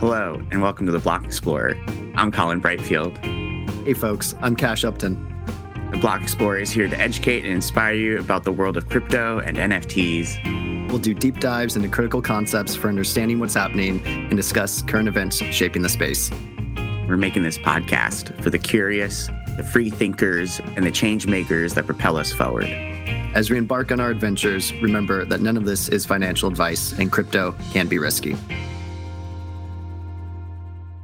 Hello, 0.00 0.42
and 0.50 0.62
welcome 0.62 0.86
to 0.86 0.92
the 0.92 0.98
Block 0.98 1.26
Explorer. 1.26 1.74
I'm 2.14 2.32
Colin 2.32 2.62
Brightfield. 2.62 3.18
Hey, 3.84 3.92
folks, 3.92 4.34
I'm 4.40 4.56
Cash 4.56 4.82
Upton. 4.82 5.22
The 5.90 5.98
Block 5.98 6.22
Explorer 6.22 6.60
is 6.60 6.70
here 6.70 6.88
to 6.88 6.98
educate 6.98 7.44
and 7.44 7.52
inspire 7.52 7.92
you 7.92 8.18
about 8.18 8.44
the 8.44 8.52
world 8.52 8.78
of 8.78 8.88
crypto 8.88 9.40
and 9.40 9.58
NFTs. 9.58 10.88
We'll 10.88 11.00
do 11.00 11.12
deep 11.12 11.40
dives 11.40 11.76
into 11.76 11.90
critical 11.90 12.22
concepts 12.22 12.74
for 12.74 12.88
understanding 12.88 13.38
what's 13.40 13.52
happening 13.52 14.02
and 14.06 14.34
discuss 14.34 14.80
current 14.80 15.06
events 15.06 15.36
shaping 15.36 15.82
the 15.82 15.90
space. 15.90 16.30
We're 17.06 17.18
making 17.18 17.42
this 17.42 17.58
podcast 17.58 18.42
for 18.42 18.48
the 18.48 18.58
curious, 18.58 19.28
the 19.58 19.64
free 19.70 19.90
thinkers, 19.90 20.60
and 20.76 20.86
the 20.86 20.90
change 20.90 21.26
makers 21.26 21.74
that 21.74 21.84
propel 21.84 22.16
us 22.16 22.32
forward. 22.32 22.70
As 23.32 23.48
we 23.48 23.56
embark 23.56 23.92
on 23.92 24.00
our 24.00 24.10
adventures, 24.10 24.72
remember 24.82 25.24
that 25.24 25.40
none 25.40 25.56
of 25.56 25.64
this 25.64 25.88
is 25.88 26.04
financial 26.04 26.48
advice 26.48 26.92
and 26.98 27.12
crypto 27.12 27.54
can 27.70 27.86
be 27.86 27.96
risky. 27.96 28.36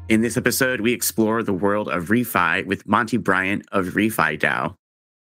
In 0.08 0.22
this 0.22 0.36
episode, 0.36 0.80
we 0.80 0.92
explore 0.92 1.44
the 1.44 1.52
world 1.52 1.88
of 1.88 2.06
refi 2.06 2.66
with 2.66 2.84
Monty 2.84 3.16
Bryant 3.16 3.64
of 3.70 3.86
ReFi 3.94 4.40
DAO. 4.40 4.74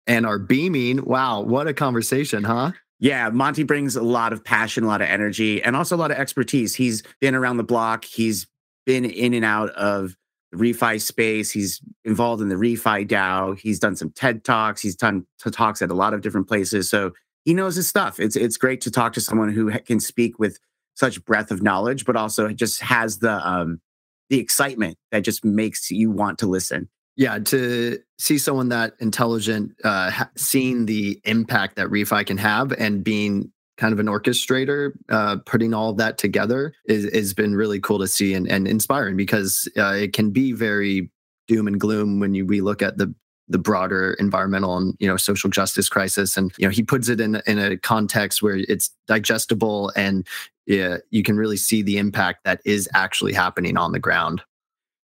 And 0.05 0.27
our 0.27 0.37
beaming, 0.37 1.03
wow, 1.03 1.41
what 1.41 1.67
a 1.67 1.73
conversation, 1.73 2.43
huh? 2.43 2.73
Yeah, 2.99 3.29
Monty 3.29 3.63
brings 3.63 3.95
a 3.95 4.03
lot 4.03 4.31
of 4.31 4.43
passion, 4.43 4.83
a 4.83 4.87
lot 4.87 5.01
of 5.01 5.07
energy, 5.07 5.61
and 5.63 5.75
also 5.75 5.95
a 5.95 5.97
lot 5.97 6.11
of 6.11 6.17
expertise. 6.17 6.75
He's 6.75 7.01
been 7.19 7.33
around 7.33 7.57
the 7.57 7.63
block. 7.63 8.05
He's 8.05 8.45
been 8.85 9.05
in 9.05 9.33
and 9.33 9.45
out 9.45 9.69
of 9.71 10.15
the 10.51 10.57
refi 10.57 11.01
space. 11.01 11.51
He's 11.51 11.81
involved 12.05 12.41
in 12.41 12.49
the 12.49 12.55
refi 12.55 13.07
DAO. 13.07 13.57
He's 13.57 13.79
done 13.79 13.95
some 13.95 14.11
TED 14.11 14.43
talks. 14.43 14.81
He's 14.81 14.95
done 14.95 15.25
talks 15.51 15.81
at 15.81 15.91
a 15.91 15.95
lot 15.95 16.13
of 16.13 16.21
different 16.21 16.47
places. 16.47 16.89
So 16.89 17.11
he 17.45 17.53
knows 17.53 17.75
his 17.75 17.87
stuff. 17.87 18.19
It's 18.19 18.35
it's 18.35 18.57
great 18.57 18.81
to 18.81 18.91
talk 18.91 19.13
to 19.13 19.21
someone 19.21 19.49
who 19.49 19.71
can 19.79 19.99
speak 19.99 20.37
with 20.39 20.59
such 20.95 21.23
breadth 21.25 21.51
of 21.51 21.61
knowledge, 21.61 22.05
but 22.05 22.15
also 22.15 22.49
just 22.49 22.81
has 22.81 23.19
the 23.19 23.47
um, 23.47 23.81
the 24.29 24.39
excitement 24.39 24.97
that 25.11 25.21
just 25.21 25.43
makes 25.43 25.89
you 25.89 26.11
want 26.11 26.39
to 26.39 26.47
listen. 26.47 26.89
Yeah, 27.17 27.39
to 27.39 27.99
see 28.17 28.37
someone 28.37 28.69
that 28.69 28.93
intelligent, 28.99 29.73
uh, 29.83 30.25
seeing 30.37 30.85
the 30.85 31.19
impact 31.25 31.75
that 31.75 31.87
refi 31.87 32.25
can 32.25 32.37
have, 32.37 32.71
and 32.73 33.03
being 33.03 33.51
kind 33.81 33.93
of 33.93 33.99
an 33.99 34.05
orchestrator, 34.05 34.91
uh, 35.09 35.37
putting 35.45 35.73
all 35.73 35.91
that 35.93 36.19
together 36.19 36.73
is 36.85 37.11
has 37.13 37.33
been 37.33 37.55
really 37.55 37.79
cool 37.79 37.97
to 37.97 38.07
see 38.07 38.35
and, 38.35 38.47
and 38.47 38.67
inspiring 38.67 39.17
because 39.17 39.67
uh, 39.75 39.93
it 39.93 40.13
can 40.13 40.29
be 40.29 40.51
very 40.51 41.09
doom 41.47 41.67
and 41.67 41.79
gloom 41.79 42.19
when 42.19 42.35
you 42.35 42.45
we 42.45 42.61
look 42.61 42.83
at 42.83 42.99
the 42.99 43.13
the 43.47 43.57
broader 43.57 44.13
environmental 44.19 44.77
and 44.77 44.95
you 44.99 45.07
know 45.07 45.17
social 45.17 45.49
justice 45.49 45.89
crisis 45.89 46.37
and 46.37 46.53
you 46.57 46.65
know 46.65 46.71
he 46.71 46.83
puts 46.83 47.09
it 47.09 47.19
in 47.19 47.41
in 47.47 47.57
a 47.57 47.75
context 47.75 48.43
where 48.43 48.57
it's 48.67 48.91
digestible 49.07 49.91
and 49.95 50.27
yeah, 50.67 50.97
you 51.09 51.23
can 51.23 51.37
really 51.37 51.57
see 51.57 51.81
the 51.81 51.97
impact 51.97 52.43
that 52.45 52.61
is 52.65 52.87
actually 52.93 53.33
happening 53.33 53.77
on 53.77 53.91
the 53.91 53.99
ground. 53.99 54.43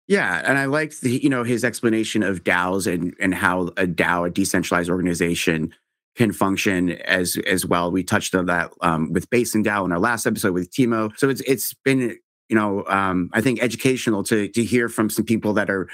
Yeah, 0.08 0.42
and 0.44 0.58
I 0.58 0.64
like 0.64 0.98
the 1.00 1.22
you 1.22 1.28
know 1.28 1.44
his 1.44 1.62
explanation 1.62 2.22
of 2.22 2.42
DAOs 2.42 2.92
and 2.92 3.14
and 3.20 3.34
how 3.34 3.68
a 3.76 3.86
DAO, 3.86 4.26
a 4.26 4.30
decentralized 4.30 4.90
organization, 4.90 5.72
can 6.16 6.32
function 6.32 6.92
as 7.02 7.36
as 7.46 7.64
well. 7.64 7.90
We 7.90 8.02
touched 8.02 8.34
on 8.34 8.46
that 8.46 8.70
um, 8.80 9.12
with 9.12 9.28
Basin 9.30 9.64
DAO 9.64 9.84
in 9.84 9.92
our 9.92 9.98
last 9.98 10.26
episode 10.26 10.52
with 10.52 10.70
Timo. 10.70 11.16
So 11.16 11.28
it's 11.28 11.40
it's 11.42 11.74
been 11.84 12.16
you 12.48 12.56
know 12.56 12.84
um, 12.86 13.30
I 13.32 13.40
think 13.40 13.62
educational 13.62 14.22
to 14.24 14.48
to 14.48 14.64
hear 14.64 14.88
from 14.88 15.10
some 15.10 15.24
people 15.24 15.52
that 15.54 15.70
are 15.70 15.88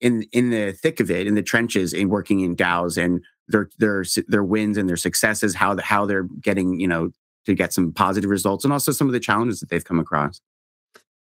in 0.00 0.22
in 0.32 0.50
the 0.50 0.72
thick 0.72 1.00
of 1.00 1.10
it, 1.10 1.26
in 1.26 1.34
the 1.34 1.42
trenches, 1.42 1.92
in 1.92 2.08
working 2.08 2.40
in 2.40 2.56
DAOs 2.56 3.02
and 3.02 3.22
their 3.48 3.68
their 3.78 4.04
their 4.26 4.44
wins 4.44 4.78
and 4.78 4.88
their 4.88 4.96
successes, 4.96 5.54
how 5.54 5.74
the, 5.74 5.82
how 5.82 6.06
they're 6.06 6.28
getting 6.40 6.80
you 6.80 6.88
know 6.88 7.10
to 7.46 7.54
get 7.54 7.72
some 7.72 7.92
positive 7.92 8.30
results 8.30 8.64
and 8.64 8.72
also 8.72 8.92
some 8.92 9.06
of 9.06 9.12
the 9.12 9.20
challenges 9.20 9.60
that 9.60 9.70
they've 9.70 9.84
come 9.84 9.98
across. 9.98 10.40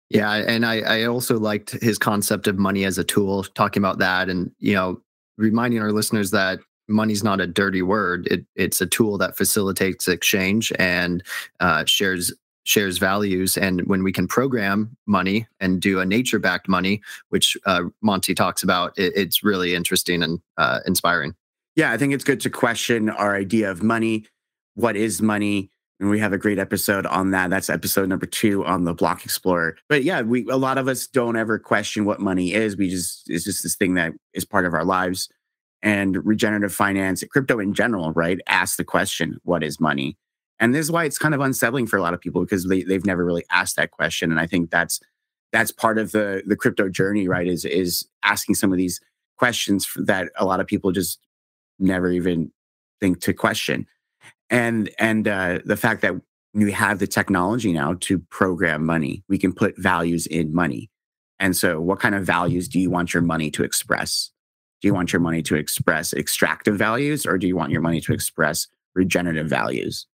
Yeah, 0.09 0.33
and 0.33 0.65
I, 0.65 0.81
I 0.81 1.03
also 1.05 1.39
liked 1.39 1.71
his 1.81 1.97
concept 1.97 2.47
of 2.47 2.57
money 2.57 2.83
as 2.83 2.97
a 2.97 3.03
tool, 3.03 3.43
talking 3.43 3.81
about 3.81 3.99
that, 3.99 4.29
and 4.29 4.51
you 4.59 4.73
know, 4.73 5.01
reminding 5.37 5.81
our 5.81 5.91
listeners 5.91 6.31
that 6.31 6.59
money's 6.91 7.23
not 7.23 7.41
a 7.41 7.47
dirty 7.47 7.81
word. 7.81 8.27
It, 8.27 8.45
it's 8.55 8.81
a 8.81 8.85
tool 8.85 9.17
that 9.19 9.37
facilitates 9.37 10.07
exchange 10.07 10.71
and 10.77 11.23
uh, 11.59 11.85
shares 11.85 12.33
shares 12.63 12.99
values. 12.99 13.57
And 13.57 13.81
when 13.87 14.03
we 14.03 14.11
can 14.11 14.27
program 14.27 14.95
money 15.07 15.47
and 15.59 15.81
do 15.81 15.99
a 15.99 16.05
nature 16.05 16.37
backed 16.37 16.67
money, 16.67 17.01
which 17.29 17.57
uh, 17.65 17.85
Monty 18.01 18.35
talks 18.35 18.61
about, 18.61 18.97
it, 18.99 19.13
it's 19.15 19.43
really 19.43 19.73
interesting 19.73 20.21
and 20.21 20.39
uh, 20.57 20.79
inspiring. 20.85 21.33
Yeah, 21.75 21.91
I 21.91 21.97
think 21.97 22.13
it's 22.13 22.23
good 22.23 22.39
to 22.41 22.51
question 22.51 23.09
our 23.09 23.35
idea 23.35 23.71
of 23.71 23.81
money. 23.81 24.25
What 24.75 24.95
is 24.95 25.21
money? 25.21 25.71
and 26.01 26.09
we 26.09 26.19
have 26.19 26.33
a 26.33 26.37
great 26.37 26.57
episode 26.57 27.05
on 27.05 27.29
that. 27.31 27.51
That's 27.51 27.69
episode 27.69 28.09
number 28.09 28.25
two 28.25 28.65
on 28.65 28.85
the 28.85 28.93
Block 28.93 29.23
Explorer. 29.23 29.77
But 29.87 30.03
yeah, 30.03 30.21
we 30.21 30.45
a 30.49 30.57
lot 30.57 30.79
of 30.79 30.87
us 30.87 31.05
don't 31.05 31.37
ever 31.37 31.59
question 31.59 32.05
what 32.05 32.19
money 32.19 32.53
is. 32.53 32.75
We 32.75 32.89
just 32.89 33.29
it's 33.29 33.45
just 33.45 33.61
this 33.61 33.75
thing 33.75 33.93
that 33.93 34.11
is 34.33 34.43
part 34.43 34.65
of 34.65 34.73
our 34.73 34.83
lives. 34.83 35.29
And 35.83 36.23
regenerative 36.25 36.73
finance, 36.73 37.23
crypto 37.31 37.59
in 37.59 37.73
general, 37.73 38.13
right? 38.13 38.39
Ask 38.47 38.77
the 38.77 38.83
question, 38.83 39.39
what 39.43 39.63
is 39.63 39.79
money? 39.79 40.15
And 40.59 40.75
this 40.75 40.81
is 40.81 40.91
why 40.91 41.05
it's 41.05 41.17
kind 41.17 41.33
of 41.33 41.41
unsettling 41.41 41.87
for 41.87 41.97
a 41.97 42.01
lot 42.03 42.13
of 42.13 42.21
people 42.21 42.41
because 42.41 42.67
they, 42.67 42.83
they've 42.83 43.05
never 43.05 43.25
really 43.25 43.43
asked 43.49 43.77
that 43.77 43.89
question. 43.89 44.29
And 44.29 44.39
I 44.39 44.45
think 44.45 44.69
that's 44.69 44.99
that's 45.51 45.71
part 45.71 45.97
of 45.97 46.11
the 46.11 46.43
the 46.45 46.55
crypto 46.55 46.87
journey, 46.87 47.27
right? 47.27 47.47
Is 47.47 47.65
is 47.65 48.07
asking 48.23 48.55
some 48.55 48.71
of 48.71 48.77
these 48.77 49.01
questions 49.37 49.91
that 49.95 50.29
a 50.35 50.45
lot 50.45 50.59
of 50.59 50.67
people 50.67 50.91
just 50.91 51.19
never 51.79 52.11
even 52.11 52.51
think 52.99 53.19
to 53.21 53.33
question 53.33 53.87
and 54.51 54.91
and 54.99 55.27
uh, 55.27 55.59
the 55.65 55.77
fact 55.77 56.01
that 56.01 56.13
we 56.53 56.71
have 56.71 56.99
the 56.99 57.07
technology 57.07 57.71
now 57.71 57.95
to 58.01 58.19
program 58.19 58.85
money 58.85 59.23
we 59.27 59.39
can 59.39 59.51
put 59.51 59.75
values 59.77 60.27
in 60.27 60.53
money 60.53 60.91
and 61.39 61.55
so 61.55 61.81
what 61.81 61.99
kind 61.99 62.13
of 62.13 62.23
values 62.23 62.67
do 62.67 62.79
you 62.79 62.91
want 62.91 63.13
your 63.13 63.23
money 63.23 63.49
to 63.49 63.63
express 63.63 64.29
do 64.81 64.87
you 64.87 64.93
want 64.93 65.13
your 65.13 65.19
money 65.19 65.41
to 65.43 65.55
express 65.55 66.13
extractive 66.13 66.77
values 66.77 67.25
or 67.25 67.37
do 67.37 67.47
you 67.47 67.55
want 67.55 67.71
your 67.71 67.81
money 67.81 68.01
to 68.01 68.13
express 68.13 68.67
regenerative 68.95 69.47
values 69.47 70.07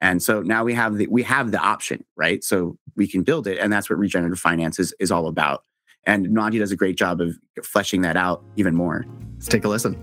and 0.00 0.22
so 0.22 0.42
now 0.42 0.64
we 0.64 0.74
have 0.74 0.96
the 0.96 1.06
we 1.06 1.22
have 1.22 1.50
the 1.50 1.58
option 1.58 2.04
right 2.16 2.44
so 2.44 2.76
we 2.96 3.06
can 3.06 3.22
build 3.22 3.46
it 3.46 3.58
and 3.58 3.72
that's 3.72 3.88
what 3.88 3.98
regenerative 3.98 4.38
finance 4.38 4.78
is, 4.78 4.94
is 5.00 5.10
all 5.10 5.26
about 5.28 5.62
and 6.04 6.32
Monty 6.32 6.58
does 6.58 6.72
a 6.72 6.76
great 6.76 6.96
job 6.96 7.20
of 7.20 7.36
fleshing 7.64 8.02
that 8.02 8.16
out 8.16 8.44
even 8.56 8.74
more 8.74 9.04
let's 9.34 9.48
take 9.48 9.64
a 9.64 9.68
listen 9.68 9.96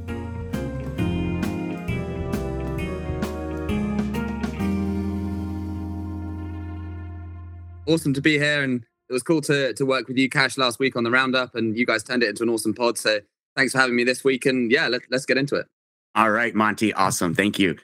awesome 7.89 8.13
to 8.13 8.21
be 8.21 8.38
here. 8.38 8.63
And 8.63 8.85
it 9.09 9.13
was 9.13 9.23
cool 9.23 9.41
to, 9.41 9.73
to 9.73 9.85
work 9.85 10.07
with 10.07 10.17
you, 10.17 10.29
Cash, 10.29 10.57
last 10.57 10.79
week 10.79 10.95
on 10.95 11.03
the 11.03 11.11
roundup. 11.11 11.55
And 11.55 11.77
you 11.77 11.85
guys 11.85 12.03
turned 12.03 12.23
it 12.23 12.29
into 12.29 12.43
an 12.43 12.49
awesome 12.49 12.73
pod. 12.73 12.97
So 12.97 13.19
thanks 13.59 13.73
for 13.73 13.79
having 13.79 13.95
me 13.95 14.05
this 14.05 14.23
week. 14.23 14.45
And 14.45 14.71
yeah, 14.71 14.87
let, 14.87 15.01
let's 15.11 15.25
get 15.25 15.37
into 15.37 15.55
it. 15.55 15.67
All 16.15 16.31
right, 16.31 16.55
Monty. 16.55 16.93
Awesome. 16.93 17.35
Thank 17.35 17.59
you. 17.59 17.77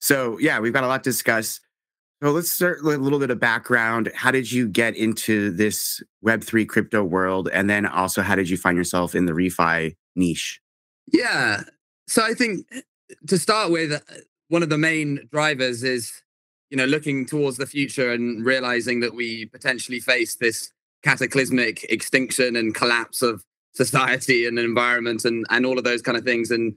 So, 0.00 0.38
yeah, 0.38 0.58
we've 0.58 0.72
got 0.72 0.84
a 0.84 0.88
lot 0.88 1.04
to 1.04 1.10
discuss. 1.10 1.60
So, 2.22 2.30
let's 2.32 2.50
start 2.50 2.82
with 2.82 2.96
a 2.96 2.98
little 2.98 3.18
bit 3.18 3.30
of 3.30 3.38
background. 3.38 4.10
How 4.14 4.30
did 4.30 4.50
you 4.50 4.66
get 4.68 4.96
into 4.96 5.50
this 5.50 6.02
Web3 6.24 6.66
crypto 6.68 7.04
world? 7.04 7.48
And 7.52 7.70
then 7.70 7.86
also, 7.86 8.22
how 8.22 8.34
did 8.34 8.50
you 8.50 8.56
find 8.56 8.76
yourself 8.76 9.14
in 9.14 9.26
the 9.26 9.32
refi 9.32 9.94
niche? 10.16 10.60
Yeah. 11.12 11.62
So, 12.08 12.24
I 12.24 12.34
think 12.34 12.66
to 13.28 13.38
start 13.38 13.70
with, 13.70 13.92
uh, 13.92 13.98
one 14.48 14.62
of 14.62 14.68
the 14.68 14.78
main 14.78 15.28
drivers 15.30 15.84
is 15.84 16.12
you 16.70 16.76
know, 16.76 16.84
looking 16.84 17.26
towards 17.26 17.56
the 17.56 17.66
future 17.66 18.12
and 18.12 18.44
realizing 18.46 19.00
that 19.00 19.14
we 19.14 19.46
potentially 19.46 19.98
face 19.98 20.36
this 20.36 20.72
cataclysmic 21.02 21.84
extinction 21.84 22.54
and 22.54 22.74
collapse 22.74 23.22
of 23.22 23.44
society 23.72 24.46
and 24.46 24.58
environment 24.58 25.24
and 25.24 25.46
and 25.50 25.64
all 25.64 25.78
of 25.78 25.84
those 25.84 26.02
kind 26.02 26.18
of 26.18 26.24
things 26.24 26.50
and 26.50 26.74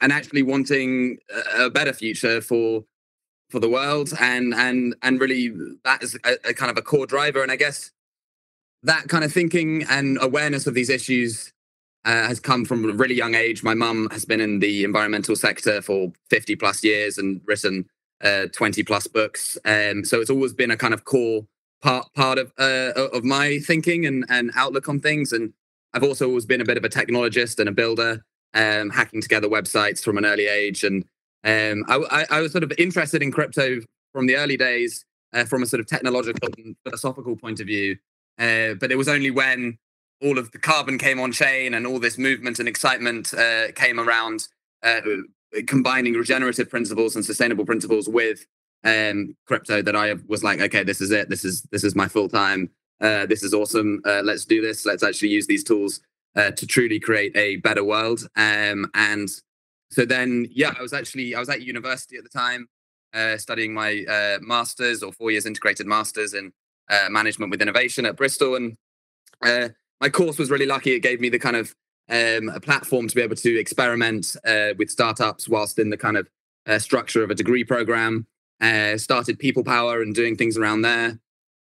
and 0.00 0.12
actually 0.12 0.42
wanting 0.42 1.18
a, 1.56 1.70
better 1.70 1.92
future 1.92 2.40
for 2.40 2.84
for 3.50 3.60
the 3.60 3.68
world 3.68 4.12
and 4.18 4.54
and 4.54 4.94
and 5.02 5.20
really 5.20 5.52
that 5.84 6.02
is 6.02 6.18
a, 6.24 6.36
a 6.48 6.54
kind 6.54 6.70
of 6.70 6.76
a 6.76 6.82
core 6.82 7.06
driver 7.06 7.42
and 7.42 7.52
i 7.52 7.56
guess 7.56 7.90
that 8.82 9.08
kind 9.08 9.24
of 9.24 9.32
thinking 9.32 9.84
and 9.90 10.18
awareness 10.20 10.66
of 10.66 10.74
these 10.74 10.90
issues 10.90 11.52
uh, 12.04 12.26
has 12.26 12.40
come 12.40 12.64
from 12.64 12.88
a 12.88 12.92
really 12.94 13.14
young 13.14 13.34
age 13.34 13.62
my 13.62 13.74
mum 13.74 14.08
has 14.10 14.24
been 14.24 14.40
in 14.40 14.58
the 14.58 14.84
environmental 14.84 15.36
sector 15.36 15.82
for 15.82 16.12
50 16.30 16.56
plus 16.56 16.82
years 16.82 17.18
and 17.18 17.40
written 17.44 17.86
uh, 18.22 18.46
20 18.52 18.82
plus 18.84 19.06
books. 19.06 19.58
Um, 19.64 20.04
so 20.04 20.20
it's 20.20 20.30
always 20.30 20.52
been 20.52 20.70
a 20.70 20.76
kind 20.76 20.94
of 20.94 21.04
core 21.04 21.46
part 21.82 22.06
part 22.14 22.38
of 22.38 22.52
uh, 22.58 22.92
of 23.12 23.24
my 23.24 23.58
thinking 23.58 24.06
and, 24.06 24.24
and 24.28 24.52
outlook 24.54 24.88
on 24.88 25.00
things. 25.00 25.32
And 25.32 25.52
I've 25.94 26.04
also 26.04 26.28
always 26.28 26.46
been 26.46 26.60
a 26.60 26.64
bit 26.64 26.76
of 26.76 26.84
a 26.84 26.88
technologist 26.88 27.58
and 27.58 27.68
a 27.68 27.72
builder, 27.72 28.24
um, 28.54 28.90
hacking 28.90 29.22
together 29.22 29.48
websites 29.48 30.02
from 30.02 30.18
an 30.18 30.24
early 30.24 30.46
age. 30.46 30.84
And 30.84 31.04
um, 31.44 31.84
I, 31.88 32.26
I, 32.30 32.40
was 32.40 32.52
sort 32.52 32.64
of 32.64 32.72
interested 32.78 33.22
in 33.22 33.32
crypto 33.32 33.80
from 34.12 34.26
the 34.26 34.36
early 34.36 34.56
days 34.56 35.04
uh, 35.32 35.44
from 35.44 35.62
a 35.62 35.66
sort 35.66 35.80
of 35.80 35.86
technological 35.86 36.48
and 36.58 36.76
philosophical 36.84 37.36
point 37.36 37.60
of 37.60 37.66
view. 37.66 37.96
Uh, 38.38 38.74
but 38.74 38.90
it 38.90 38.96
was 38.96 39.08
only 39.08 39.30
when 39.30 39.78
all 40.22 40.38
of 40.38 40.50
the 40.52 40.58
carbon 40.58 40.98
came 40.98 41.18
on 41.18 41.32
chain 41.32 41.74
and 41.74 41.86
all 41.86 41.98
this 41.98 42.16
movement 42.16 42.58
and 42.58 42.68
excitement 42.68 43.34
uh, 43.34 43.72
came 43.72 43.98
around 43.98 44.46
uh, 44.82 45.00
combining 45.66 46.14
regenerative 46.14 46.70
principles 46.70 47.16
and 47.16 47.24
sustainable 47.24 47.66
principles 47.66 48.08
with 48.08 48.46
um, 48.84 49.36
crypto 49.46 49.82
that 49.82 49.96
I 49.96 50.14
was 50.26 50.42
like, 50.42 50.60
okay, 50.60 50.82
this 50.82 51.00
is 51.00 51.10
it. 51.10 51.28
This 51.28 51.44
is 51.44 51.62
this 51.70 51.84
is 51.84 51.94
my 51.94 52.08
full 52.08 52.28
time. 52.28 52.70
Uh, 53.02 53.26
this 53.26 53.42
is 53.42 53.52
awesome. 53.52 54.00
Uh, 54.06 54.22
let's 54.22 54.44
do 54.44 54.62
this. 54.62 54.86
Let's 54.86 55.02
actually 55.02 55.30
use 55.30 55.48
these 55.48 55.64
tools 55.64 56.00
uh, 56.36 56.52
to 56.52 56.66
truly 56.66 57.00
create 57.00 57.36
a 57.36 57.56
better 57.56 57.82
world. 57.82 58.28
Um, 58.36 58.88
and 58.94 59.28
so 59.90 60.04
then, 60.04 60.46
yeah, 60.50 60.72
I 60.78 60.80
was 60.80 60.92
actually 60.92 61.34
I 61.34 61.40
was 61.40 61.48
at 61.48 61.62
university 61.62 62.16
at 62.16 62.22
the 62.22 62.30
time, 62.30 62.68
uh, 63.12 63.36
studying 63.36 63.74
my 63.74 64.04
uh, 64.08 64.38
masters 64.40 65.02
or 65.02 65.12
four 65.12 65.32
years 65.32 65.46
integrated 65.46 65.86
masters 65.86 66.32
in 66.32 66.52
management 67.10 67.50
with 67.50 67.62
innovation 67.62 68.04
at 68.04 68.16
Bristol, 68.16 68.54
and 68.54 68.76
my 69.42 70.08
course 70.10 70.38
was 70.38 70.50
really 70.50 70.66
lucky. 70.66 70.92
It 70.92 71.00
gave 71.00 71.20
me 71.20 71.30
the 71.30 71.38
kind 71.38 71.56
of 71.56 71.74
um, 72.10 72.50
a 72.50 72.60
platform 72.60 73.08
to 73.08 73.14
be 73.14 73.22
able 73.22 73.36
to 73.36 73.58
experiment 73.58 74.36
with 74.76 74.90
startups 74.90 75.48
whilst 75.48 75.78
in 75.78 75.88
the 75.88 75.96
kind 75.96 76.18
of 76.18 76.28
structure 76.82 77.24
of 77.24 77.30
a 77.30 77.34
degree 77.34 77.64
program. 77.64 78.26
started 78.96 79.38
People 79.38 79.64
Power 79.64 80.02
and 80.02 80.14
doing 80.14 80.36
things 80.36 80.58
around 80.58 80.82
there. 80.82 81.18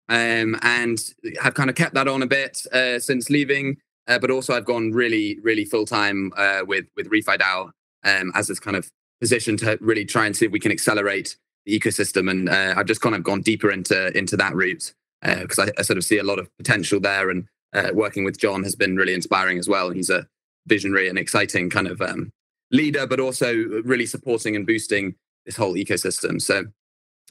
Um, 0.09 0.57
and 0.61 0.99
have 1.41 1.53
kind 1.53 1.69
of 1.69 1.75
kept 1.75 1.93
that 1.95 2.07
on 2.07 2.21
a 2.21 2.27
bit 2.27 2.65
uh, 2.71 2.99
since 2.99 3.29
leaving. 3.29 3.77
Uh, 4.07 4.17
but 4.17 4.31
also, 4.31 4.53
I've 4.53 4.65
gone 4.65 4.91
really, 4.91 5.37
really 5.41 5.65
full 5.65 5.85
time 5.85 6.31
uh, 6.37 6.61
with 6.65 6.85
with 6.95 7.09
ReFi 7.09 7.37
DAO 7.37 7.71
um, 8.05 8.31
as 8.35 8.47
this 8.47 8.59
kind 8.59 8.77
of 8.77 8.89
position 9.19 9.57
to 9.57 9.77
really 9.81 10.05
try 10.05 10.25
and 10.25 10.35
see 10.35 10.45
if 10.45 10.51
we 10.51 10.59
can 10.59 10.71
accelerate 10.71 11.37
the 11.65 11.77
ecosystem. 11.77 12.29
And 12.29 12.49
uh, 12.49 12.73
I've 12.77 12.85
just 12.85 13.01
kind 13.01 13.15
of 13.15 13.23
gone 13.23 13.41
deeper 13.41 13.69
into 13.69 14.17
into 14.17 14.37
that 14.37 14.55
route 14.55 14.93
because 15.21 15.59
uh, 15.59 15.63
I, 15.63 15.79
I, 15.79 15.81
sort 15.81 15.97
of 15.97 16.05
see 16.05 16.17
a 16.17 16.23
lot 16.23 16.39
of 16.39 16.49
potential 16.57 16.99
there. 16.99 17.29
And 17.29 17.47
uh, 17.73 17.89
working 17.93 18.23
with 18.23 18.37
John 18.37 18.63
has 18.63 18.75
been 18.75 18.95
really 18.95 19.13
inspiring 19.13 19.57
as 19.57 19.67
well. 19.67 19.89
He's 19.89 20.09
a 20.09 20.27
visionary 20.67 21.09
and 21.09 21.17
exciting 21.17 21.69
kind 21.69 21.87
of 21.87 22.01
um, 22.01 22.31
leader, 22.71 23.07
but 23.07 23.19
also 23.19 23.53
really 23.83 24.05
supporting 24.05 24.55
and 24.55 24.65
boosting 24.65 25.15
this 25.45 25.57
whole 25.57 25.73
ecosystem. 25.73 26.41
So 26.41 26.65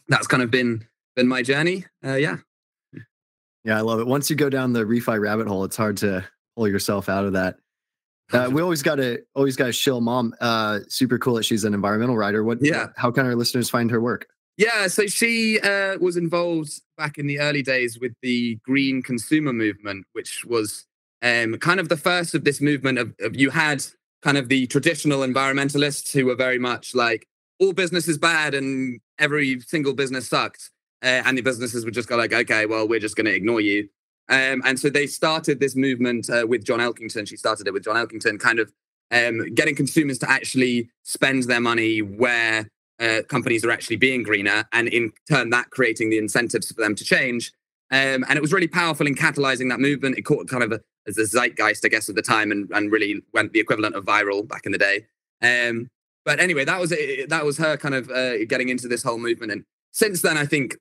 that's 0.08 0.26
kind 0.26 0.42
of 0.42 0.50
been 0.50 0.86
been 1.14 1.28
my 1.28 1.42
journey. 1.42 1.86
yeah. 2.04 2.38
Yeah, 3.66 3.78
I 3.78 3.80
love 3.80 3.98
it. 3.98 4.06
Once 4.06 4.30
you 4.30 4.36
go 4.36 4.48
down 4.48 4.72
the 4.72 4.84
refi 4.84 5.20
rabbit 5.20 5.48
hole, 5.48 5.64
it's 5.64 5.76
hard 5.76 5.96
to 5.98 6.24
pull 6.54 6.68
yourself 6.68 7.08
out 7.08 7.24
of 7.24 7.32
that. 7.32 7.56
Uh, 8.32 8.48
we 8.52 8.62
always 8.62 8.80
got 8.80 8.94
to 8.94 9.18
always 9.34 9.56
got 9.56 9.66
to 9.66 9.72
shill 9.72 10.00
mom. 10.00 10.34
Uh, 10.40 10.78
super 10.88 11.18
cool 11.18 11.34
that 11.34 11.44
she's 11.44 11.64
an 11.64 11.74
environmental 11.74 12.16
writer. 12.16 12.44
What? 12.44 12.58
Yeah. 12.62 12.86
How 12.96 13.10
can 13.10 13.26
our 13.26 13.34
listeners 13.34 13.68
find 13.68 13.90
her 13.90 14.00
work? 14.00 14.28
Yeah, 14.56 14.86
so 14.86 15.06
she 15.06 15.60
uh, 15.60 15.98
was 15.98 16.16
involved 16.16 16.80
back 16.96 17.18
in 17.18 17.26
the 17.26 17.40
early 17.40 17.62
days 17.62 17.98
with 18.00 18.12
the 18.22 18.56
green 18.64 19.02
consumer 19.02 19.52
movement, 19.52 20.06
which 20.12 20.44
was 20.46 20.86
um, 21.20 21.58
kind 21.58 21.78
of 21.78 21.90
the 21.90 21.96
first 21.96 22.34
of 22.34 22.44
this 22.44 22.60
movement 22.60 22.98
of, 22.98 23.14
of 23.20 23.36
you 23.36 23.50
had 23.50 23.84
kind 24.22 24.38
of 24.38 24.48
the 24.48 24.66
traditional 24.68 25.20
environmentalists 25.20 26.12
who 26.12 26.24
were 26.24 26.36
very 26.36 26.58
much 26.58 26.94
like 26.94 27.26
all 27.58 27.72
business 27.72 28.08
is 28.08 28.16
bad 28.16 28.54
and 28.54 29.00
every 29.18 29.60
single 29.60 29.92
business 29.92 30.28
sucks 30.28 30.70
uh, 31.02 31.22
and 31.24 31.36
the 31.36 31.42
businesses 31.42 31.84
would 31.84 31.94
just 31.94 32.08
go 32.08 32.16
like, 32.16 32.32
okay, 32.32 32.66
well, 32.66 32.88
we're 32.88 33.00
just 33.00 33.16
going 33.16 33.26
to 33.26 33.34
ignore 33.34 33.60
you. 33.60 33.88
Um, 34.28 34.62
and 34.64 34.78
so 34.78 34.90
they 34.90 35.06
started 35.06 35.60
this 35.60 35.76
movement 35.76 36.28
uh, 36.28 36.46
with 36.48 36.64
John 36.64 36.80
Elkington. 36.80 37.28
She 37.28 37.36
started 37.36 37.66
it 37.66 37.72
with 37.72 37.84
John 37.84 37.96
Elkington, 37.96 38.40
kind 38.40 38.58
of 38.58 38.72
um, 39.10 39.54
getting 39.54 39.76
consumers 39.76 40.18
to 40.18 40.30
actually 40.30 40.90
spend 41.04 41.44
their 41.44 41.60
money 41.60 42.00
where 42.00 42.68
uh, 42.98 43.22
companies 43.28 43.64
are 43.64 43.70
actually 43.70 43.96
being 43.96 44.22
greener, 44.22 44.64
and 44.72 44.88
in 44.88 45.12
turn, 45.28 45.50
that 45.50 45.70
creating 45.70 46.10
the 46.10 46.18
incentives 46.18 46.72
for 46.72 46.80
them 46.80 46.94
to 46.94 47.04
change. 47.04 47.52
Um, 47.90 48.24
and 48.28 48.32
it 48.32 48.42
was 48.42 48.52
really 48.52 48.66
powerful 48.66 49.06
in 49.06 49.14
catalyzing 49.14 49.68
that 49.68 49.78
movement. 49.78 50.18
It 50.18 50.22
caught 50.22 50.48
kind 50.48 50.64
of 50.64 50.72
a, 50.72 50.80
as 51.06 51.18
a 51.18 51.22
zeitgeist, 51.22 51.84
I 51.84 51.88
guess, 51.88 52.08
at 52.08 52.16
the 52.16 52.22
time, 52.22 52.50
and, 52.50 52.68
and 52.72 52.90
really 52.90 53.22
went 53.32 53.52
the 53.52 53.60
equivalent 53.60 53.94
of 53.94 54.04
viral 54.04 54.48
back 54.48 54.66
in 54.66 54.72
the 54.72 54.78
day. 54.78 55.06
Um, 55.42 55.88
but 56.24 56.40
anyway, 56.40 56.64
that 56.64 56.80
was 56.80 56.90
it, 56.90 57.28
that 57.28 57.44
was 57.44 57.58
her 57.58 57.76
kind 57.76 57.94
of 57.94 58.10
uh, 58.10 58.44
getting 58.46 58.70
into 58.70 58.88
this 58.88 59.04
whole 59.04 59.18
movement. 59.18 59.52
And 59.52 59.64
since 59.92 60.22
then, 60.22 60.36
I 60.36 60.46
think 60.46 60.76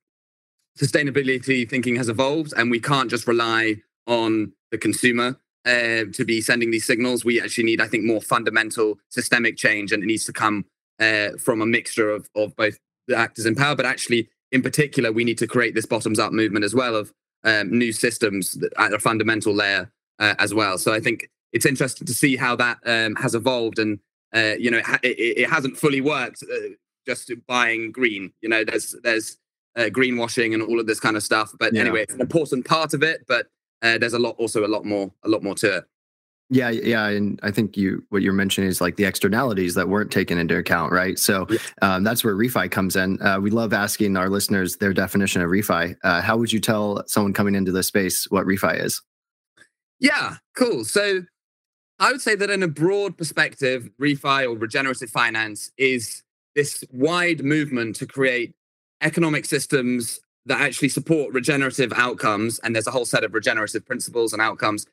sustainability 0.79 1.69
thinking 1.69 1.95
has 1.95 2.09
evolved, 2.09 2.53
and 2.57 2.69
we 2.69 2.79
can't 2.79 3.09
just 3.09 3.27
rely 3.27 3.77
on 4.07 4.53
the 4.71 4.77
consumer 4.77 5.37
uh, 5.65 6.05
to 6.13 6.23
be 6.25 6.41
sending 6.41 6.71
these 6.71 6.85
signals. 6.85 7.25
We 7.25 7.41
actually 7.41 7.63
need, 7.65 7.81
I 7.81 7.87
think, 7.87 8.03
more 8.03 8.21
fundamental 8.21 8.99
systemic 9.09 9.57
change, 9.57 9.91
and 9.91 10.03
it 10.03 10.05
needs 10.05 10.25
to 10.25 10.33
come 10.33 10.65
uh, 10.99 11.29
from 11.39 11.61
a 11.61 11.65
mixture 11.65 12.09
of, 12.09 12.29
of 12.35 12.55
both 12.55 12.77
the 13.07 13.15
actors 13.15 13.45
in 13.45 13.55
power, 13.55 13.75
but 13.75 13.85
actually, 13.85 14.29
in 14.51 14.61
particular, 14.61 15.11
we 15.11 15.23
need 15.23 15.37
to 15.39 15.47
create 15.47 15.75
this 15.75 15.85
bottoms 15.85 16.19
up 16.19 16.31
movement 16.31 16.65
as 16.65 16.73
well 16.73 16.95
of 16.95 17.11
um, 17.43 17.77
new 17.77 17.91
systems 17.91 18.57
at 18.77 18.93
a 18.93 18.99
fundamental 18.99 19.53
layer 19.53 19.91
uh, 20.19 20.35
as 20.39 20.53
well. 20.53 20.77
So 20.77 20.93
I 20.93 20.99
think 20.99 21.29
it's 21.53 21.65
interesting 21.65 22.07
to 22.07 22.13
see 22.13 22.35
how 22.35 22.55
that 22.55 22.77
um, 22.85 23.15
has 23.15 23.35
evolved, 23.35 23.79
and 23.79 23.99
uh, 24.33 24.55
you 24.57 24.71
know, 24.71 24.81
it, 25.03 25.17
it, 25.17 25.37
it, 25.39 25.49
hasn't 25.49 25.77
fully 25.77 26.01
worked 26.01 26.43
uh, 26.43 26.69
just 27.05 27.31
buying 27.47 27.91
green. 27.91 28.33
You 28.41 28.49
know, 28.49 28.63
there's 28.63 28.95
there's 29.03 29.37
uh, 29.75 29.83
greenwashing 29.83 30.53
and 30.53 30.61
all 30.63 30.79
of 30.79 30.87
this 30.87 30.99
kind 30.99 31.15
of 31.15 31.23
stuff. 31.23 31.51
But 31.59 31.73
yeah. 31.73 31.81
anyway, 31.81 32.03
it's 32.03 32.13
an 32.13 32.21
important 32.21 32.65
part 32.65 32.93
of 32.93 33.03
it. 33.03 33.25
But 33.27 33.47
uh, 33.81 33.97
there's 33.97 34.13
a 34.13 34.19
lot, 34.19 34.35
also 34.37 34.65
a 34.65 34.67
lot 34.67 34.85
more, 34.85 35.11
a 35.23 35.29
lot 35.29 35.43
more 35.43 35.55
to 35.55 35.77
it. 35.77 35.85
Yeah, 36.51 36.69
yeah, 36.69 37.07
and 37.07 37.39
I 37.41 37.49
think 37.49 37.75
you 37.75 38.05
what 38.09 38.21
you're 38.21 38.31
mentioning 38.31 38.69
is 38.69 38.79
like 38.79 38.97
the 38.97 39.05
externalities 39.05 39.73
that 39.73 39.89
weren't 39.89 40.11
taken 40.11 40.37
into 40.37 40.55
account, 40.55 40.91
right? 40.91 41.17
So 41.17 41.47
um, 41.81 42.03
that's 42.03 42.23
where 42.23 42.35
refi 42.35 42.69
comes 42.69 42.95
in. 42.95 43.19
Uh, 43.19 43.39
we 43.39 43.49
love 43.49 43.73
asking 43.73 44.15
our 44.15 44.29
listeners 44.29 44.75
their 44.75 44.93
definition 44.93 45.41
of 45.41 45.49
refi. 45.49 45.95
Uh, 46.03 46.21
how 46.21 46.37
would 46.37 46.53
you 46.53 46.59
tell 46.59 47.03
someone 47.07 47.33
coming 47.33 47.55
into 47.55 47.71
this 47.71 47.87
space 47.87 48.27
what 48.29 48.45
refi 48.45 48.79
is? 48.79 49.01
Yeah, 49.99 50.35
cool. 50.55 50.83
So 50.83 51.23
I 51.97 52.11
would 52.11 52.21
say 52.21 52.35
that 52.35 52.51
in 52.51 52.61
a 52.61 52.67
broad 52.67 53.17
perspective, 53.17 53.89
refi 53.99 54.43
or 54.43 54.55
regenerative 54.55 55.09
finance 55.09 55.71
is 55.77 56.21
this 56.53 56.83
wide 56.91 57.43
movement 57.43 57.95
to 57.97 58.05
create 58.05 58.53
economic 59.01 59.45
systems 59.45 60.19
that 60.45 60.61
actually 60.61 60.89
support 60.89 61.33
regenerative 61.33 61.91
outcomes. 61.93 62.59
And 62.59 62.75
there's 62.75 62.87
a 62.87 62.91
whole 62.91 63.05
set 63.05 63.23
of 63.23 63.33
regenerative 63.33 63.85
principles 63.85 64.33
and 64.33 64.41
outcomes. 64.41 64.85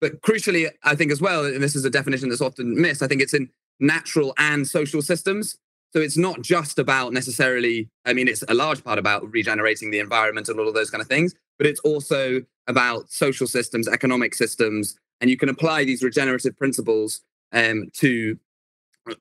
But 0.00 0.22
crucially, 0.22 0.70
I 0.82 0.94
think 0.94 1.12
as 1.12 1.20
well, 1.20 1.44
and 1.44 1.62
this 1.62 1.76
is 1.76 1.84
a 1.84 1.90
definition 1.90 2.28
that's 2.28 2.40
often 2.40 2.80
missed, 2.80 3.02
I 3.02 3.06
think 3.06 3.20
it's 3.20 3.34
in 3.34 3.50
natural 3.80 4.34
and 4.38 4.66
social 4.66 5.02
systems. 5.02 5.58
So 5.92 6.00
it's 6.00 6.16
not 6.16 6.40
just 6.42 6.78
about 6.78 7.12
necessarily, 7.12 7.88
I 8.04 8.12
mean, 8.12 8.28
it's 8.28 8.44
a 8.48 8.54
large 8.54 8.84
part 8.84 8.98
about 8.98 9.30
regenerating 9.32 9.90
the 9.90 9.98
environment 9.98 10.48
and 10.48 10.58
all 10.58 10.68
of 10.68 10.74
those 10.74 10.90
kind 10.90 11.02
of 11.02 11.08
things, 11.08 11.34
but 11.58 11.66
it's 11.66 11.80
also 11.80 12.42
about 12.68 13.10
social 13.10 13.48
systems, 13.48 13.88
economic 13.88 14.34
systems, 14.34 14.96
and 15.20 15.28
you 15.28 15.36
can 15.36 15.48
apply 15.48 15.84
these 15.84 16.02
regenerative 16.02 16.56
principles 16.56 17.22
um, 17.52 17.90
to 17.94 18.38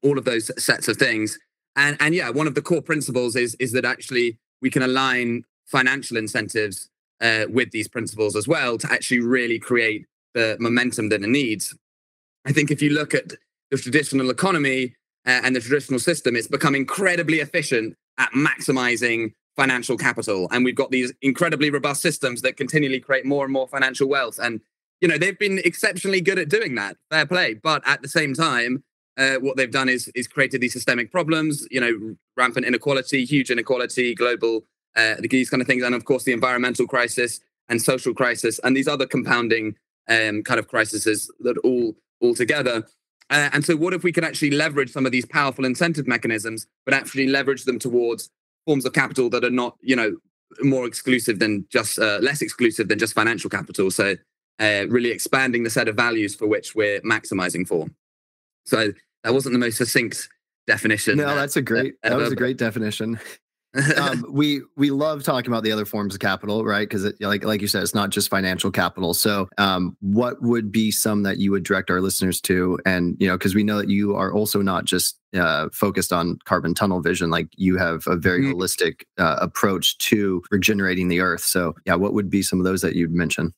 all 0.03 0.17
of 0.17 0.25
those 0.25 0.51
sets 0.63 0.87
of 0.87 0.97
things. 0.97 1.39
And 1.75 1.97
and 1.99 2.15
yeah, 2.15 2.29
one 2.29 2.47
of 2.47 2.55
the 2.55 2.61
core 2.61 2.81
principles 2.81 3.35
is 3.35 3.55
is 3.55 3.71
that 3.73 3.85
actually 3.85 4.37
we 4.61 4.69
can 4.69 4.81
align 4.81 5.43
financial 5.65 6.17
incentives 6.17 6.89
uh, 7.21 7.45
with 7.49 7.71
these 7.71 7.87
principles 7.87 8.35
as 8.35 8.47
well 8.47 8.77
to 8.77 8.91
actually 8.91 9.19
really 9.19 9.59
create 9.59 10.05
the 10.33 10.57
momentum 10.59 11.09
that 11.09 11.21
it 11.21 11.29
needs. 11.29 11.75
I 12.45 12.51
think 12.51 12.71
if 12.71 12.81
you 12.81 12.91
look 12.91 13.13
at 13.13 13.33
the 13.71 13.77
traditional 13.77 14.29
economy 14.29 14.95
uh, 15.27 15.41
and 15.43 15.55
the 15.55 15.59
traditional 15.59 15.99
system, 15.99 16.35
it's 16.35 16.47
become 16.47 16.75
incredibly 16.75 17.39
efficient 17.39 17.95
at 18.17 18.31
maximizing 18.31 19.33
financial 19.55 19.97
capital. 19.97 20.47
And 20.51 20.63
we've 20.63 20.75
got 20.75 20.91
these 20.91 21.13
incredibly 21.21 21.69
robust 21.69 22.01
systems 22.01 22.41
that 22.41 22.57
continually 22.57 22.99
create 22.99 23.25
more 23.25 23.43
and 23.43 23.53
more 23.53 23.67
financial 23.67 24.07
wealth. 24.07 24.39
And, 24.41 24.61
you 25.01 25.07
know, 25.07 25.17
they've 25.17 25.37
been 25.37 25.59
exceptionally 25.59 26.21
good 26.21 26.39
at 26.39 26.49
doing 26.49 26.75
that. 26.75 26.97
Fair 27.09 27.25
play. 27.25 27.55
But 27.55 27.83
at 27.85 28.01
the 28.01 28.07
same 28.07 28.33
time, 28.33 28.83
uh, 29.19 29.35
what 29.35 29.57
they've 29.57 29.71
done 29.71 29.89
is 29.89 30.07
is 30.15 30.27
created 30.27 30.61
these 30.61 30.73
systemic 30.73 31.11
problems. 31.11 31.67
You 31.69 31.81
know, 31.81 32.15
rampant 32.37 32.65
inequality, 32.65 33.25
huge 33.25 33.51
inequality, 33.51 34.15
global 34.15 34.63
uh, 34.95 35.15
these 35.19 35.49
kind 35.49 35.61
of 35.61 35.67
things, 35.67 35.83
and 35.83 35.93
of 35.93 36.05
course 36.05 36.23
the 36.23 36.31
environmental 36.31 36.87
crisis 36.87 37.41
and 37.67 37.81
social 37.81 38.13
crisis, 38.13 38.59
and 38.63 38.75
these 38.75 38.87
other 38.87 39.05
compounding 39.05 39.75
um, 40.07 40.41
kind 40.43 40.59
of 40.59 40.67
crises 40.67 41.29
that 41.41 41.57
all 41.59 41.95
all 42.21 42.33
together. 42.33 42.87
Uh, 43.29 43.49
and 43.53 43.63
so, 43.63 43.75
what 43.75 43.93
if 43.93 44.03
we 44.03 44.11
could 44.11 44.25
actually 44.25 44.51
leverage 44.51 44.91
some 44.91 45.05
of 45.05 45.11
these 45.11 45.25
powerful 45.25 45.65
incentive 45.65 46.07
mechanisms, 46.07 46.65
but 46.85 46.93
actually 46.93 47.27
leverage 47.27 47.65
them 47.65 47.77
towards 47.77 48.29
forms 48.65 48.85
of 48.85 48.93
capital 48.93 49.29
that 49.29 49.43
are 49.43 49.51
not, 49.51 49.77
you 49.81 49.95
know, 49.95 50.15
more 50.61 50.87
exclusive 50.87 51.39
than 51.39 51.65
just 51.69 51.99
uh, 51.99 52.19
less 52.21 52.41
exclusive 52.41 52.87
than 52.87 52.97
just 52.97 53.13
financial 53.13 53.49
capital. 53.49 53.91
So, 53.91 54.15
uh, 54.59 54.85
really 54.87 55.11
expanding 55.11 55.63
the 55.63 55.69
set 55.69 55.87
of 55.87 55.95
values 55.95 56.33
for 56.33 56.47
which 56.47 56.73
we're 56.73 57.01
maximizing 57.01 57.67
for. 57.67 57.87
So 58.65 58.93
that 59.23 59.33
wasn't 59.33 59.53
the 59.53 59.59
most 59.59 59.77
succinct 59.77 60.29
definition. 60.67 61.17
No, 61.17 61.35
that's 61.35 61.55
a 61.55 61.61
great. 61.61 61.95
That 62.03 62.15
was 62.15 62.31
a 62.31 62.35
great 62.35 62.57
definition. 62.57 63.19
um, 63.97 64.25
we 64.27 64.61
we 64.77 64.89
love 64.89 65.23
talking 65.23 65.51
about 65.51 65.63
the 65.63 65.71
other 65.71 65.85
forms 65.85 66.15
of 66.15 66.19
capital, 66.19 66.65
right? 66.65 66.89
Because 66.89 67.13
like 67.19 67.43
like 67.43 67.61
you 67.61 67.67
said, 67.67 67.83
it's 67.83 67.93
not 67.93 68.09
just 68.09 68.27
financial 68.29 68.71
capital. 68.71 69.13
So, 69.13 69.47
um, 69.59 69.95
what 70.01 70.41
would 70.41 70.71
be 70.71 70.89
some 70.89 71.21
that 71.23 71.37
you 71.37 71.51
would 71.51 71.63
direct 71.63 71.91
our 71.91 72.01
listeners 72.01 72.41
to? 72.41 72.79
And 72.85 73.15
you 73.19 73.27
know, 73.27 73.37
because 73.37 73.53
we 73.53 73.63
know 73.63 73.77
that 73.77 73.89
you 73.89 74.15
are 74.15 74.33
also 74.33 74.63
not 74.63 74.85
just 74.85 75.19
uh, 75.35 75.69
focused 75.71 76.11
on 76.11 76.39
carbon 76.45 76.73
tunnel 76.73 76.99
vision. 76.99 77.29
Like 77.29 77.49
you 77.57 77.77
have 77.77 78.07
a 78.07 78.15
very 78.15 78.41
mm-hmm. 78.41 78.59
holistic 78.59 79.03
uh, 79.19 79.37
approach 79.39 79.99
to 79.99 80.41
regenerating 80.49 81.07
the 81.07 81.19
earth. 81.19 81.41
So, 81.41 81.75
yeah, 81.85 81.95
what 81.95 82.13
would 82.13 82.29
be 82.29 82.41
some 82.41 82.59
of 82.59 82.65
those 82.65 82.81
that 82.81 82.95
you'd 82.95 83.11
mention? 83.11 83.53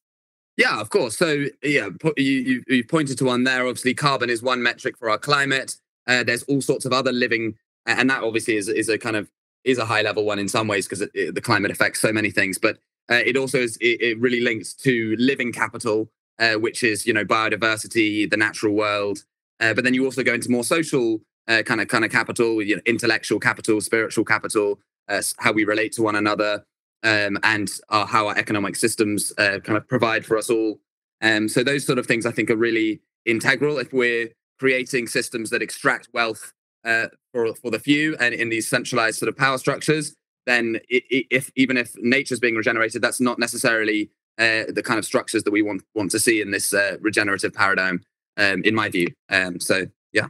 Yeah, 0.57 0.79
of 0.79 0.89
course. 0.89 1.17
So 1.17 1.45
yeah, 1.63 1.89
you, 2.17 2.63
you, 2.67 2.83
pointed 2.83 3.17
to 3.19 3.25
one 3.25 3.43
there. 3.43 3.65
Obviously, 3.65 3.93
carbon 3.93 4.29
is 4.29 4.43
one 4.43 4.61
metric 4.61 4.97
for 4.97 5.09
our 5.09 5.17
climate. 5.17 5.77
Uh, 6.07 6.23
there's 6.23 6.43
all 6.43 6.61
sorts 6.61 6.85
of 6.85 6.93
other 6.93 7.11
living, 7.11 7.55
and 7.85 8.09
that 8.09 8.23
obviously 8.23 8.57
is 8.57 8.67
is 8.67 8.89
a 8.89 8.97
kind 8.97 9.15
of 9.15 9.31
is 9.63 9.77
a 9.77 9.85
high 9.85 10.01
level 10.01 10.25
one 10.25 10.39
in 10.39 10.47
some 10.47 10.67
ways 10.67 10.87
because 10.87 10.99
the 11.13 11.41
climate 11.41 11.71
affects 11.71 12.01
so 12.01 12.11
many 12.11 12.31
things, 12.31 12.57
but 12.57 12.77
uh, 13.09 13.21
it 13.25 13.37
also 13.37 13.59
is 13.59 13.77
it, 13.77 14.01
it, 14.01 14.19
really 14.19 14.39
links 14.39 14.73
to 14.73 15.15
living 15.17 15.51
capital, 15.51 16.09
uh, 16.39 16.53
which 16.53 16.83
is 16.83 17.05
you 17.05 17.13
know 17.13 17.25
biodiversity, 17.25 18.29
the 18.29 18.37
natural 18.37 18.73
world. 18.73 19.23
Uh, 19.59 19.73
but 19.73 19.83
then 19.83 19.93
you 19.93 20.03
also 20.03 20.23
go 20.23 20.33
into 20.33 20.49
more 20.49 20.63
social 20.63 21.21
kind 21.47 21.81
of 21.81 21.87
kind 21.87 22.05
of 22.05 22.11
capital, 22.11 22.61
you 22.61 22.75
know, 22.75 22.81
intellectual 22.85 23.39
capital, 23.39 23.81
spiritual 23.81 24.23
capital, 24.23 24.79
uh, 25.09 25.21
how 25.39 25.51
we 25.51 25.65
relate 25.65 25.91
to 25.91 26.01
one 26.01 26.15
another, 26.15 26.63
um, 27.03 27.37
and 27.43 27.69
how 27.89 28.27
our 28.27 28.37
economic 28.37 28.75
systems 28.75 29.33
uh, 29.37 29.59
kind 29.63 29.77
of 29.77 29.87
provide 29.87 30.25
for 30.25 30.37
us 30.37 30.49
all. 30.49 30.79
Um, 31.21 31.47
so 31.47 31.63
those 31.63 31.85
sort 31.85 31.99
of 31.99 32.05
things 32.05 32.25
I 32.25 32.31
think 32.31 32.49
are 32.49 32.55
really 32.55 33.01
integral 33.25 33.77
if 33.77 33.93
we're 33.93 34.29
creating 34.59 35.07
systems 35.07 35.49
that 35.49 35.61
extract 35.61 36.07
wealth 36.13 36.53
uh, 36.85 37.07
for 37.31 37.53
for 37.55 37.71
the 37.71 37.79
few 37.79 38.15
and 38.19 38.33
in 38.33 38.49
these 38.49 38.67
centralized 38.67 39.19
sort 39.19 39.29
of 39.29 39.37
power 39.37 39.57
structures. 39.57 40.15
Then, 40.47 40.79
if 40.89 41.51
even 41.55 41.77
if 41.77 41.95
nature's 41.97 42.39
being 42.39 42.55
regenerated, 42.55 43.01
that's 43.01 43.21
not 43.21 43.37
necessarily 43.37 44.09
uh, 44.39 44.63
the 44.69 44.81
kind 44.83 44.97
of 44.97 45.05
structures 45.05 45.43
that 45.43 45.51
we 45.51 45.61
want 45.61 45.83
want 45.93 46.11
to 46.11 46.19
see 46.19 46.41
in 46.41 46.51
this 46.51 46.73
uh, 46.73 46.97
regenerative 46.99 47.53
paradigm, 47.53 48.03
um, 48.37 48.63
in 48.63 48.73
my 48.73 48.89
view. 48.89 49.07
Um, 49.29 49.59
so, 49.59 49.85
yeah, 50.13 50.27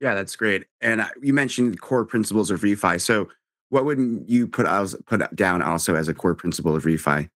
yeah, 0.00 0.14
that's 0.14 0.36
great. 0.36 0.64
And 0.82 1.00
uh, 1.00 1.08
you 1.22 1.32
mentioned 1.32 1.80
core 1.80 2.04
principles 2.04 2.50
of 2.50 2.60
refi. 2.60 3.00
So, 3.00 3.28
what 3.70 3.84
wouldn't 3.84 4.28
you 4.28 4.46
put 4.46 4.66
put 5.06 5.34
down 5.34 5.62
also 5.62 5.94
as 5.94 6.08
a 6.08 6.14
core 6.14 6.34
principle 6.34 6.74
of 6.74 6.84
refi? 6.84 7.28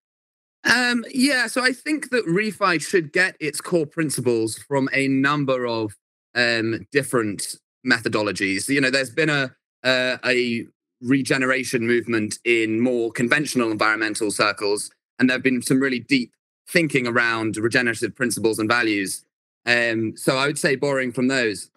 Um, 0.65 1.05
yeah, 1.11 1.47
so 1.47 1.65
I 1.65 1.73
think 1.73 2.11
that 2.11 2.27
refi 2.27 2.81
should 2.87 3.13
get 3.13 3.37
its 3.41 3.61
core 3.61 3.87
principles 3.87 4.59
from 4.59 4.89
a 4.93 5.09
number 5.09 5.67
of 5.67 5.97
um, 6.35 6.87
different 6.93 7.57
methodologies. 7.87 8.69
You 8.69 8.81
know, 8.81 8.91
there's 8.91 9.11
been 9.11 9.31
a 9.31 9.55
a 9.83 10.67
regeneration 11.01 11.87
movement 11.87 12.39
in 12.45 12.81
more 12.81 13.11
conventional 13.11 13.71
environmental 13.71 14.31
circles, 14.31 14.91
and 15.19 15.29
there 15.29 15.37
have 15.37 15.43
been 15.43 15.63
some 15.63 15.81
really 15.81 16.01
deep 16.01 16.33
thinking 16.69 17.07
around 17.07 17.57
regenerative 17.57 18.15
principles 18.15 18.59
and 18.59 18.69
values. 18.69 19.25
Um, 19.67 20.17
so 20.17 20.37
I 20.37 20.47
would 20.47 20.59
say 20.59 20.77
borrowing 20.77 21.13
from 21.13 21.29
those. 21.29 21.71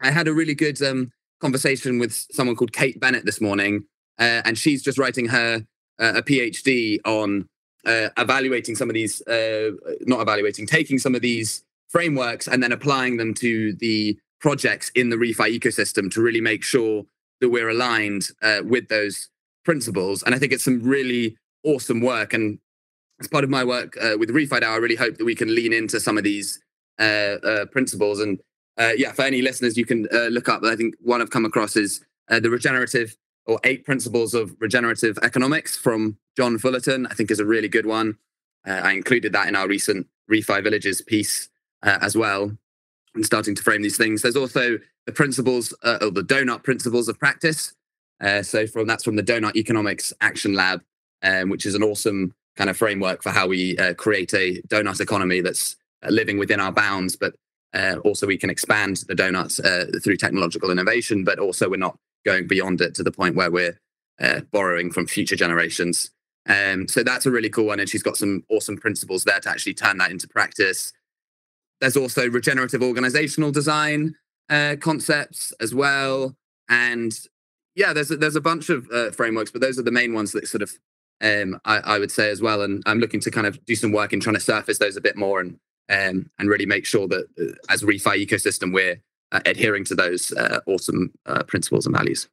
I 0.00 0.10
had 0.10 0.28
a 0.28 0.34
really 0.34 0.54
good 0.54 0.80
um, 0.82 1.12
conversation 1.44 1.98
with 1.98 2.14
someone 2.32 2.56
called 2.56 2.72
Kate 2.72 2.98
Bennett 2.98 3.26
this 3.26 3.38
morning, 3.38 3.84
uh, 4.18 4.40
and 4.46 4.56
she's 4.56 4.82
just 4.82 4.96
writing 4.96 5.26
her 5.26 5.62
uh, 6.00 6.14
a 6.16 6.22
PhD 6.22 6.98
on 7.04 7.46
uh, 7.84 8.08
evaluating 8.16 8.74
some 8.74 8.88
of 8.88 8.94
these, 8.94 9.20
uh, 9.28 9.72
not 10.06 10.22
evaluating, 10.22 10.66
taking 10.66 10.98
some 10.98 11.14
of 11.14 11.20
these 11.20 11.62
frameworks 11.90 12.48
and 12.48 12.62
then 12.62 12.72
applying 12.72 13.18
them 13.18 13.34
to 13.34 13.74
the 13.74 14.18
projects 14.40 14.90
in 14.94 15.10
the 15.10 15.16
refi 15.16 15.54
ecosystem 15.58 16.10
to 16.10 16.22
really 16.22 16.40
make 16.40 16.64
sure 16.64 17.04
that 17.42 17.50
we're 17.50 17.68
aligned 17.68 18.28
uh, 18.40 18.60
with 18.64 18.88
those 18.88 19.28
principles. 19.66 20.22
And 20.22 20.34
I 20.34 20.38
think 20.38 20.50
it's 20.50 20.64
some 20.64 20.80
really 20.82 21.36
awesome 21.62 22.00
work. 22.00 22.32
And 22.32 22.58
as 23.20 23.28
part 23.28 23.44
of 23.44 23.50
my 23.50 23.64
work 23.64 23.98
uh, 24.02 24.16
with 24.18 24.30
refi 24.30 24.60
DAO, 24.60 24.70
I 24.70 24.76
really 24.76 24.96
hope 24.96 25.18
that 25.18 25.26
we 25.26 25.34
can 25.34 25.54
lean 25.54 25.74
into 25.74 26.00
some 26.00 26.16
of 26.16 26.24
these 26.24 26.58
principles 27.70 28.20
and 28.20 28.40
uh, 28.76 28.92
yeah, 28.96 29.12
for 29.12 29.22
any 29.22 29.42
listeners, 29.42 29.76
you 29.76 29.84
can 29.84 30.08
uh, 30.12 30.26
look 30.26 30.48
up. 30.48 30.64
I 30.64 30.76
think 30.76 30.94
one 31.00 31.22
I've 31.22 31.30
come 31.30 31.44
across 31.44 31.76
is 31.76 32.00
uh, 32.28 32.40
the 32.40 32.50
regenerative 32.50 33.16
or 33.46 33.60
eight 33.64 33.84
principles 33.84 34.34
of 34.34 34.56
regenerative 34.58 35.18
economics 35.22 35.76
from 35.76 36.16
John 36.36 36.58
Fullerton. 36.58 37.06
I 37.06 37.14
think 37.14 37.30
is 37.30 37.38
a 37.38 37.44
really 37.44 37.68
good 37.68 37.86
one. 37.86 38.18
Uh, 38.66 38.80
I 38.82 38.92
included 38.92 39.32
that 39.32 39.48
in 39.48 39.54
our 39.54 39.68
recent 39.68 40.06
Refi 40.30 40.62
Villages 40.62 41.02
piece 41.02 41.48
uh, 41.82 41.98
as 42.00 42.16
well, 42.16 42.50
and 43.14 43.24
starting 43.24 43.54
to 43.54 43.62
frame 43.62 43.82
these 43.82 43.98
things. 43.98 44.22
There's 44.22 44.36
also 44.36 44.78
the 45.06 45.12
principles 45.12 45.74
uh, 45.82 45.98
or 46.00 46.10
the 46.10 46.22
donut 46.22 46.64
principles 46.64 47.08
of 47.08 47.18
practice. 47.18 47.74
so 48.42 48.66
from 48.66 48.86
that's 48.86 49.04
from 49.04 49.16
the 49.16 49.22
Donut 49.22 49.54
Economics 49.54 50.12
Action 50.20 50.54
Lab, 50.54 50.82
um, 51.22 51.50
which 51.50 51.66
is 51.66 51.74
an 51.74 51.82
awesome 51.82 52.34
kind 52.56 52.70
of 52.70 52.76
framework 52.76 53.22
for 53.22 53.30
how 53.30 53.46
we 53.46 53.76
create 53.98 54.32
a 54.32 54.62
donut 54.62 55.00
economy 55.00 55.42
that's 55.42 55.76
living 56.08 56.38
within 56.38 56.60
our 56.60 56.72
bounds, 56.72 57.16
but 57.16 57.34
uh, 57.74 57.96
also, 58.04 58.26
we 58.26 58.38
can 58.38 58.50
expand 58.50 58.98
the 59.08 59.14
donuts 59.14 59.58
uh, 59.58 59.86
through 60.02 60.16
technological 60.16 60.70
innovation, 60.70 61.24
but 61.24 61.38
also 61.38 61.68
we're 61.68 61.76
not 61.76 61.98
going 62.24 62.46
beyond 62.46 62.80
it 62.80 62.94
to 62.94 63.02
the 63.02 63.10
point 63.10 63.34
where 63.34 63.50
we're 63.50 63.78
uh, 64.20 64.40
borrowing 64.52 64.92
from 64.92 65.06
future 65.06 65.36
generations. 65.36 66.10
Um, 66.48 66.86
so 66.86 67.02
that's 67.02 67.26
a 67.26 67.30
really 67.30 67.50
cool 67.50 67.66
one, 67.66 67.80
and 67.80 67.88
she's 67.88 68.02
got 68.02 68.16
some 68.16 68.44
awesome 68.48 68.76
principles 68.76 69.24
there 69.24 69.40
to 69.40 69.50
actually 69.50 69.74
turn 69.74 69.98
that 69.98 70.12
into 70.12 70.28
practice. 70.28 70.92
There's 71.80 71.96
also 71.96 72.30
regenerative 72.30 72.82
organizational 72.82 73.50
design 73.50 74.14
uh, 74.48 74.76
concepts 74.80 75.52
as 75.60 75.74
well, 75.74 76.36
and 76.68 77.12
yeah, 77.74 77.92
there's 77.92 78.10
a, 78.12 78.16
there's 78.16 78.36
a 78.36 78.40
bunch 78.40 78.68
of 78.68 78.88
uh, 78.92 79.10
frameworks, 79.10 79.50
but 79.50 79.60
those 79.60 79.80
are 79.80 79.82
the 79.82 79.90
main 79.90 80.14
ones 80.14 80.30
that 80.32 80.46
sort 80.46 80.62
of 80.62 80.70
um, 81.20 81.58
I, 81.64 81.78
I, 81.78 81.98
would 81.98 82.12
say 82.12 82.30
as 82.30 82.40
well. 82.40 82.62
And 82.62 82.82
I'm 82.86 82.98
looking 82.98 83.20
to 83.20 83.30
kind 83.30 83.46
of 83.46 83.64
do 83.64 83.74
some 83.74 83.92
work 83.92 84.12
in 84.12 84.20
trying 84.20 84.34
to 84.34 84.40
surface 84.40 84.78
those 84.78 84.96
a 84.96 85.00
bit 85.00 85.16
more 85.16 85.40
and 85.40 85.58
um, 85.88 86.30
and 86.38 86.48
really 86.48 86.66
make 86.66 86.86
sure 86.86 87.06
that 87.08 87.26
uh, 87.38 87.72
as 87.72 87.82
refi 87.82 88.24
ecosystem, 88.24 88.72
we're 88.72 89.00
uh, 89.32 89.40
adhering 89.46 89.84
to 89.84 89.94
those 89.94 90.32
uh, 90.32 90.60
awesome 90.66 91.12
uh, 91.26 91.42
principles 91.44 91.86
and 91.86 91.96
values. 91.96 92.28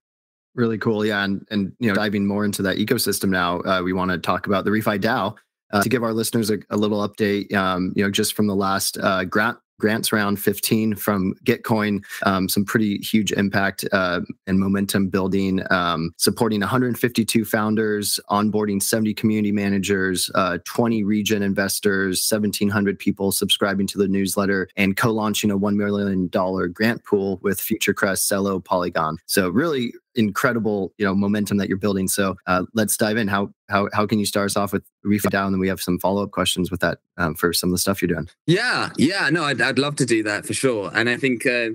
Really 0.55 0.77
cool, 0.77 1.05
yeah, 1.05 1.23
and 1.23 1.45
and 1.49 1.73
you 1.79 1.87
know 1.87 1.95
diving 1.95 2.27
more 2.27 2.45
into 2.45 2.61
that 2.63 2.77
ecosystem 2.77 3.29
now, 3.29 3.61
uh, 3.61 3.81
we 3.83 3.93
want 3.93 4.11
to 4.11 4.17
talk 4.17 4.47
about 4.47 4.65
the 4.65 4.71
Refi 4.71 4.99
DAO 4.99 5.35
uh, 5.71 5.81
to 5.81 5.89
give 5.89 6.03
our 6.03 6.13
listeners 6.13 6.49
a, 6.49 6.59
a 6.69 6.77
little 6.77 7.07
update. 7.07 7.53
Um, 7.53 7.93
you 7.95 8.03
know, 8.03 8.11
just 8.11 8.33
from 8.33 8.47
the 8.47 8.55
last 8.55 8.97
grant 9.29 9.57
grants 9.81 10.13
round 10.13 10.39
15 10.39 10.95
from 10.95 11.33
Gitcoin, 11.43 12.03
um, 12.23 12.47
some 12.47 12.63
pretty 12.63 12.97
huge 12.99 13.31
impact 13.31 13.83
uh, 13.91 14.21
and 14.45 14.59
momentum 14.59 15.07
building, 15.09 15.61
um, 15.71 16.13
supporting 16.17 16.59
152 16.59 17.43
founders, 17.43 18.19
onboarding 18.29 18.81
70 18.81 19.15
community 19.15 19.51
managers, 19.51 20.29
uh, 20.35 20.59
20 20.65 21.03
region 21.03 21.41
investors, 21.41 22.25
1,700 22.31 22.99
people 22.99 23.31
subscribing 23.31 23.87
to 23.87 23.97
the 23.97 24.07
newsletter, 24.07 24.69
and 24.77 24.95
co-launching 24.95 25.49
a 25.49 25.57
$1 25.57 25.75
million 25.75 26.27
grant 26.27 27.03
pool 27.03 27.39
with 27.41 27.59
FutureCrest, 27.59 28.21
Celo, 28.31 28.63
Polygon. 28.63 29.17
So 29.25 29.49
really 29.49 29.93
incredible, 30.15 30.93
you 30.97 31.05
know, 31.05 31.15
momentum 31.15 31.57
that 31.57 31.67
you're 31.69 31.77
building. 31.77 32.07
So 32.07 32.35
uh, 32.47 32.63
let's 32.73 32.97
dive 32.97 33.17
in. 33.17 33.27
How 33.27 33.51
how 33.69 33.89
how 33.93 34.05
can 34.05 34.19
you 34.19 34.25
start 34.25 34.45
us 34.45 34.57
off 34.57 34.73
with 34.73 34.83
refi 35.05 35.29
DAO, 35.29 35.45
and 35.45 35.53
then 35.53 35.59
we 35.59 35.67
have 35.67 35.81
some 35.81 35.99
follow 35.99 36.23
up 36.23 36.31
questions 36.31 36.71
with 36.71 36.79
that 36.81 36.99
um, 37.17 37.35
for 37.35 37.53
some 37.53 37.69
of 37.69 37.73
the 37.73 37.79
stuff 37.79 38.01
you're 38.01 38.09
doing. 38.09 38.29
Yeah, 38.47 38.89
yeah, 38.97 39.29
no, 39.29 39.43
I'd 39.43 39.61
I'd 39.61 39.79
love 39.79 39.95
to 39.97 40.05
do 40.05 40.23
that 40.23 40.45
for 40.45 40.53
sure. 40.53 40.91
And 40.93 41.09
I 41.09 41.17
think 41.17 41.45
uh, 41.45 41.69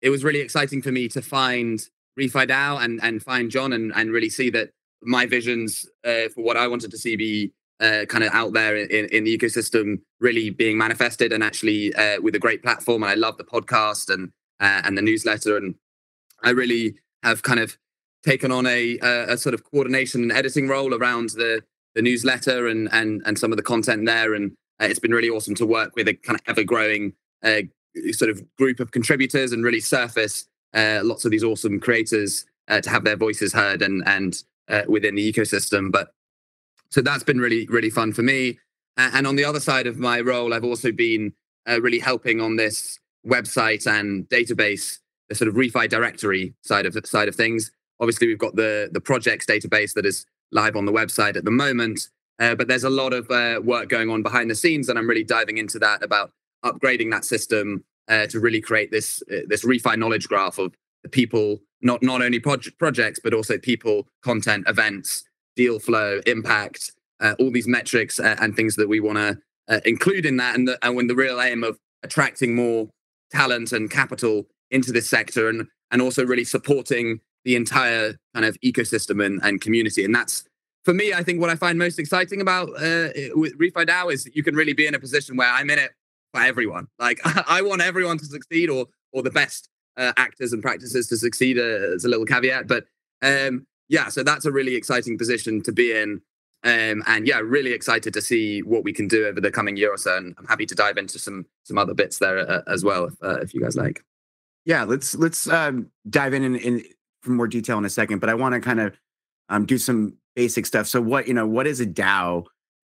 it 0.00 0.10
was 0.10 0.24
really 0.24 0.40
exciting 0.40 0.82
for 0.82 0.92
me 0.92 1.08
to 1.08 1.22
find 1.22 1.86
refi 2.18 2.48
DAO 2.48 2.82
and 2.82 3.02
and 3.02 3.22
find 3.22 3.50
John 3.50 3.72
and 3.72 3.92
and 3.94 4.10
really 4.10 4.30
see 4.30 4.50
that 4.50 4.70
my 5.02 5.26
visions 5.26 5.86
uh, 6.04 6.28
for 6.34 6.42
what 6.42 6.56
I 6.56 6.68
wanted 6.68 6.90
to 6.92 6.98
see 6.98 7.16
be 7.16 7.52
uh, 7.80 8.04
kind 8.08 8.22
of 8.22 8.32
out 8.32 8.52
there 8.52 8.76
in, 8.76 9.06
in 9.06 9.24
the 9.24 9.36
ecosystem 9.36 10.00
really 10.20 10.50
being 10.50 10.78
manifested 10.78 11.32
and 11.32 11.42
actually 11.42 11.92
uh, 11.94 12.20
with 12.20 12.34
a 12.34 12.38
great 12.38 12.62
platform. 12.62 13.02
And 13.02 13.10
I 13.10 13.14
love 13.14 13.36
the 13.38 13.44
podcast 13.44 14.12
and 14.12 14.30
uh, 14.60 14.82
and 14.84 14.96
the 14.96 15.02
newsletter. 15.02 15.56
And 15.56 15.74
I 16.42 16.50
really 16.50 16.94
have 17.22 17.42
kind 17.42 17.60
of 17.60 17.76
taken 18.24 18.52
on 18.52 18.66
a, 18.66 18.98
a, 18.98 19.32
a 19.32 19.36
sort 19.36 19.54
of 19.54 19.64
coordination 19.70 20.22
and 20.22 20.32
editing 20.32 20.68
role 20.68 20.94
around 20.94 21.30
the 21.30 21.62
the 21.94 22.02
newsletter 22.02 22.68
and 22.68 22.88
and 22.92 23.22
and 23.26 23.38
some 23.38 23.52
of 23.52 23.56
the 23.56 23.62
content 23.62 24.06
there. 24.06 24.34
And 24.34 24.52
uh, 24.80 24.86
it's 24.86 24.98
been 24.98 25.12
really 25.12 25.28
awesome 25.28 25.54
to 25.56 25.66
work 25.66 25.94
with 25.96 26.08
a 26.08 26.14
kind 26.14 26.38
of 26.38 26.42
ever 26.46 26.64
growing 26.64 27.14
uh, 27.42 27.62
sort 28.12 28.30
of 28.30 28.42
group 28.56 28.80
of 28.80 28.90
contributors 28.90 29.52
and 29.52 29.64
really 29.64 29.80
surface 29.80 30.46
uh, 30.74 31.00
lots 31.02 31.24
of 31.24 31.30
these 31.30 31.44
awesome 31.44 31.80
creators 31.80 32.46
uh, 32.68 32.80
to 32.80 32.90
have 32.90 33.04
their 33.04 33.16
voices 33.16 33.52
heard 33.52 33.82
and 33.82 34.02
and 34.06 34.42
uh, 34.68 34.82
within 34.88 35.14
the 35.14 35.32
ecosystem. 35.32 35.90
But 35.92 36.12
so 36.90 37.00
that's 37.02 37.24
been 37.24 37.40
really 37.40 37.66
really 37.66 37.90
fun 37.90 38.12
for 38.12 38.22
me. 38.22 38.58
and 38.96 39.26
on 39.26 39.36
the 39.36 39.44
other 39.44 39.60
side 39.60 39.86
of 39.86 39.98
my 39.98 40.20
role, 40.20 40.54
I've 40.54 40.64
also 40.64 40.92
been 40.92 41.32
uh, 41.68 41.80
really 41.80 41.98
helping 41.98 42.40
on 42.40 42.56
this 42.56 42.98
website 43.26 43.86
and 43.86 44.28
database, 44.28 44.98
the 45.28 45.34
sort 45.34 45.48
of 45.48 45.54
refi 45.54 45.88
directory 45.88 46.54
side 46.62 46.86
of 46.86 46.96
side 47.06 47.28
of 47.28 47.34
things. 47.34 47.70
Obviously, 48.02 48.26
we've 48.26 48.36
got 48.36 48.56
the 48.56 48.90
the 48.92 49.00
projects 49.00 49.46
database 49.46 49.94
that 49.94 50.04
is 50.04 50.26
live 50.50 50.74
on 50.74 50.84
the 50.84 50.92
website 50.92 51.36
at 51.36 51.44
the 51.44 51.52
moment, 51.52 52.08
uh, 52.40 52.56
but 52.56 52.66
there's 52.66 52.82
a 52.82 52.90
lot 52.90 53.12
of 53.12 53.30
uh, 53.30 53.60
work 53.62 53.88
going 53.88 54.10
on 54.10 54.22
behind 54.22 54.50
the 54.50 54.56
scenes, 54.56 54.88
and 54.88 54.98
I'm 54.98 55.08
really 55.08 55.22
diving 55.22 55.58
into 55.58 55.78
that 55.78 56.02
about 56.02 56.32
upgrading 56.64 57.12
that 57.12 57.24
system 57.24 57.84
uh, 58.08 58.26
to 58.26 58.40
really 58.40 58.60
create 58.60 58.90
this 58.90 59.22
uh, 59.30 59.42
this 59.46 59.64
refi 59.64 59.96
knowledge 59.96 60.26
graph 60.26 60.58
of 60.58 60.74
the 61.04 61.08
people, 61.08 61.60
not 61.80 62.02
not 62.02 62.22
only 62.22 62.40
project 62.40 62.76
projects, 62.76 63.20
but 63.22 63.32
also 63.32 63.56
people, 63.56 64.08
content, 64.22 64.64
events, 64.68 65.22
deal 65.54 65.78
flow, 65.78 66.20
impact, 66.26 66.90
uh, 67.20 67.36
all 67.38 67.52
these 67.52 67.68
metrics 67.68 68.18
uh, 68.18 68.36
and 68.40 68.56
things 68.56 68.74
that 68.74 68.88
we 68.88 68.98
want 68.98 69.18
to 69.18 69.38
include 69.84 70.26
in 70.26 70.36
that, 70.36 70.56
and 70.56 70.66
the, 70.66 70.76
and 70.84 70.96
when 70.96 71.06
the 71.06 71.14
real 71.14 71.40
aim 71.40 71.62
of 71.62 71.78
attracting 72.02 72.54
more 72.54 72.88
talent 73.30 73.72
and 73.72 73.90
capital 73.90 74.46
into 74.72 74.90
this 74.90 75.08
sector, 75.08 75.48
and 75.48 75.68
and 75.92 76.02
also 76.02 76.26
really 76.26 76.44
supporting 76.44 77.20
the 77.44 77.56
entire 77.56 78.14
kind 78.34 78.46
of 78.46 78.58
ecosystem 78.60 79.24
and, 79.24 79.40
and 79.42 79.60
community. 79.60 80.04
And 80.04 80.14
that's 80.14 80.44
for 80.84 80.94
me, 80.94 81.12
I 81.12 81.22
think 81.22 81.40
what 81.40 81.50
I 81.50 81.54
find 81.54 81.78
most 81.78 81.98
exciting 81.98 82.40
about 82.40 82.68
uh, 82.70 83.10
with 83.34 83.56
Refi 83.58 83.86
DAO 83.86 84.12
is 84.12 84.24
that 84.24 84.34
you 84.34 84.42
can 84.42 84.54
really 84.54 84.72
be 84.72 84.86
in 84.86 84.94
a 84.94 84.98
position 84.98 85.36
where 85.36 85.48
I'm 85.48 85.70
in 85.70 85.78
it 85.78 85.92
for 86.32 86.42
everyone. 86.42 86.88
Like 86.98 87.20
I 87.24 87.62
want 87.62 87.82
everyone 87.82 88.18
to 88.18 88.24
succeed, 88.24 88.70
or 88.70 88.86
or 89.12 89.22
the 89.22 89.30
best 89.30 89.68
uh, 89.96 90.12
actors 90.16 90.52
and 90.52 90.62
practices 90.62 91.06
to 91.08 91.16
succeed. 91.16 91.58
Uh, 91.58 91.94
as 91.94 92.04
a 92.04 92.08
little 92.08 92.26
caveat, 92.26 92.66
but 92.66 92.84
um, 93.22 93.66
yeah, 93.88 94.08
so 94.08 94.22
that's 94.22 94.44
a 94.44 94.52
really 94.52 94.74
exciting 94.74 95.18
position 95.18 95.62
to 95.62 95.72
be 95.72 95.92
in. 95.92 96.20
Um, 96.64 97.02
and 97.06 97.26
yeah, 97.26 97.40
really 97.40 97.72
excited 97.72 98.14
to 98.14 98.22
see 98.22 98.60
what 98.62 98.84
we 98.84 98.92
can 98.92 99.08
do 99.08 99.26
over 99.26 99.40
the 99.40 99.50
coming 99.50 99.76
year 99.76 99.92
or 99.92 99.96
so. 99.96 100.16
And 100.16 100.34
I'm 100.38 100.46
happy 100.46 100.64
to 100.66 100.74
dive 100.74 100.96
into 100.96 101.18
some 101.18 101.46
some 101.64 101.78
other 101.78 101.94
bits 101.94 102.18
there 102.18 102.38
uh, 102.38 102.62
as 102.66 102.84
well, 102.84 103.06
if, 103.06 103.14
uh, 103.22 103.40
if 103.40 103.52
you 103.52 103.60
guys 103.60 103.76
like. 103.76 104.04
Yeah, 104.64 104.84
let's 104.84 105.14
let's 105.16 105.48
um, 105.48 105.90
dive 106.08 106.34
in, 106.34 106.44
in 106.44 106.56
in 106.56 106.84
for 107.22 107.30
more 107.30 107.48
detail 107.48 107.78
in 107.78 107.84
a 107.84 107.90
second. 107.90 108.18
But 108.18 108.28
I 108.28 108.34
want 108.34 108.54
to 108.54 108.60
kind 108.60 108.80
of 108.80 108.98
um, 109.48 109.66
do 109.66 109.78
some 109.78 110.16
basic 110.34 110.66
stuff. 110.66 110.86
So 110.86 111.00
what 111.00 111.28
you 111.28 111.34
know, 111.34 111.46
what 111.46 111.66
is 111.66 111.80
a 111.80 111.86
DAO? 111.86 112.44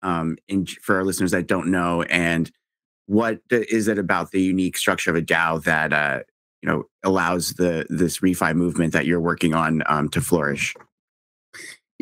Um, 0.04 0.36
in, 0.48 0.66
for 0.66 0.96
our 0.96 1.04
listeners 1.04 1.30
that 1.30 1.46
don't 1.46 1.68
know, 1.68 2.02
and 2.02 2.50
what 3.06 3.40
is 3.50 3.86
it 3.86 3.98
about 3.98 4.32
the 4.32 4.42
unique 4.42 4.76
structure 4.76 5.10
of 5.10 5.16
a 5.16 5.22
DAO 5.22 5.62
that 5.62 5.92
uh, 5.92 6.20
you 6.60 6.68
know 6.68 6.84
allows 7.04 7.54
the 7.54 7.86
this 7.88 8.18
refi 8.18 8.54
movement 8.54 8.92
that 8.94 9.06
you're 9.06 9.20
working 9.20 9.54
on 9.54 9.82
um, 9.86 10.08
to 10.08 10.20
flourish? 10.20 10.74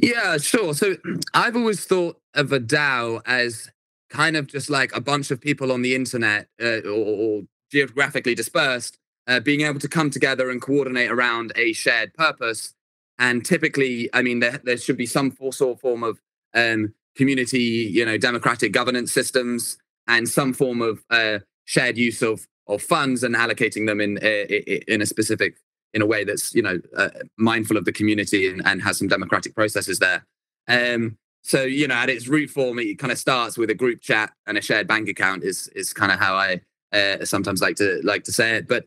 Yeah, 0.00 0.38
sure. 0.38 0.74
So 0.74 0.96
I've 1.34 1.56
always 1.56 1.84
thought 1.84 2.18
of 2.34 2.52
a 2.52 2.60
DAO 2.60 3.20
as 3.26 3.70
kind 4.08 4.36
of 4.36 4.46
just 4.46 4.70
like 4.70 4.94
a 4.94 5.00
bunch 5.00 5.30
of 5.30 5.40
people 5.40 5.70
on 5.70 5.82
the 5.82 5.94
internet 5.94 6.48
uh, 6.60 6.80
or, 6.84 6.90
or, 6.90 7.42
geographically 7.70 8.34
dispersed 8.34 8.98
uh, 9.30 9.38
being 9.40 9.60
able 9.60 9.78
to 9.78 9.88
come 9.88 10.10
together 10.10 10.50
and 10.50 10.60
coordinate 10.60 11.10
around 11.10 11.52
a 11.54 11.72
shared 11.72 12.12
purpose. 12.14 12.74
And 13.18 13.44
typically, 13.44 14.10
I 14.12 14.22
mean, 14.22 14.40
there, 14.40 14.60
there 14.64 14.76
should 14.76 14.96
be 14.96 15.06
some 15.06 15.30
sort 15.52 15.76
of 15.76 15.80
form 15.80 16.02
of 16.02 16.20
um, 16.52 16.94
community, 17.16 17.60
you 17.92 18.04
know, 18.04 18.18
democratic 18.18 18.72
governance 18.72 19.12
systems 19.12 19.78
and 20.08 20.28
some 20.28 20.52
form 20.52 20.82
of 20.82 21.04
uh, 21.10 21.38
shared 21.64 21.96
use 21.96 22.22
of 22.22 22.46
of 22.66 22.82
funds 22.82 23.24
and 23.24 23.34
allocating 23.34 23.86
them 23.86 24.00
in 24.00 24.16
in 24.18 25.02
a 25.02 25.06
specific 25.06 25.56
in 25.92 26.02
a 26.02 26.06
way 26.06 26.24
that's 26.24 26.54
you 26.54 26.62
know 26.62 26.80
uh, 26.96 27.10
mindful 27.36 27.76
of 27.76 27.84
the 27.84 27.92
community 27.92 28.48
and, 28.48 28.62
and, 28.64 28.80
has 28.82 28.98
some 28.98 29.08
democratic 29.08 29.54
processes 29.54 29.98
there. 29.98 30.24
Um, 30.68 31.18
so 31.42 31.62
you 31.62 31.88
know, 31.88 31.94
at 31.94 32.10
its 32.10 32.28
root 32.28 32.50
form, 32.50 32.78
it 32.78 32.98
kind 32.98 33.12
of 33.12 33.18
starts 33.18 33.58
with 33.58 33.70
a 33.70 33.74
group 33.74 34.00
chat 34.00 34.32
and 34.46 34.56
a 34.56 34.62
shared 34.62 34.86
bank 34.86 35.08
account. 35.08 35.42
Is 35.44 35.68
is 35.68 35.92
kind 35.92 36.12
of 36.12 36.18
how 36.18 36.34
I 36.34 36.60
uh, 36.92 37.24
sometimes 37.24 37.60
like 37.60 37.76
to 37.76 38.00
like 38.04 38.24
to 38.24 38.32
say 38.32 38.56
it. 38.56 38.68
But 38.68 38.86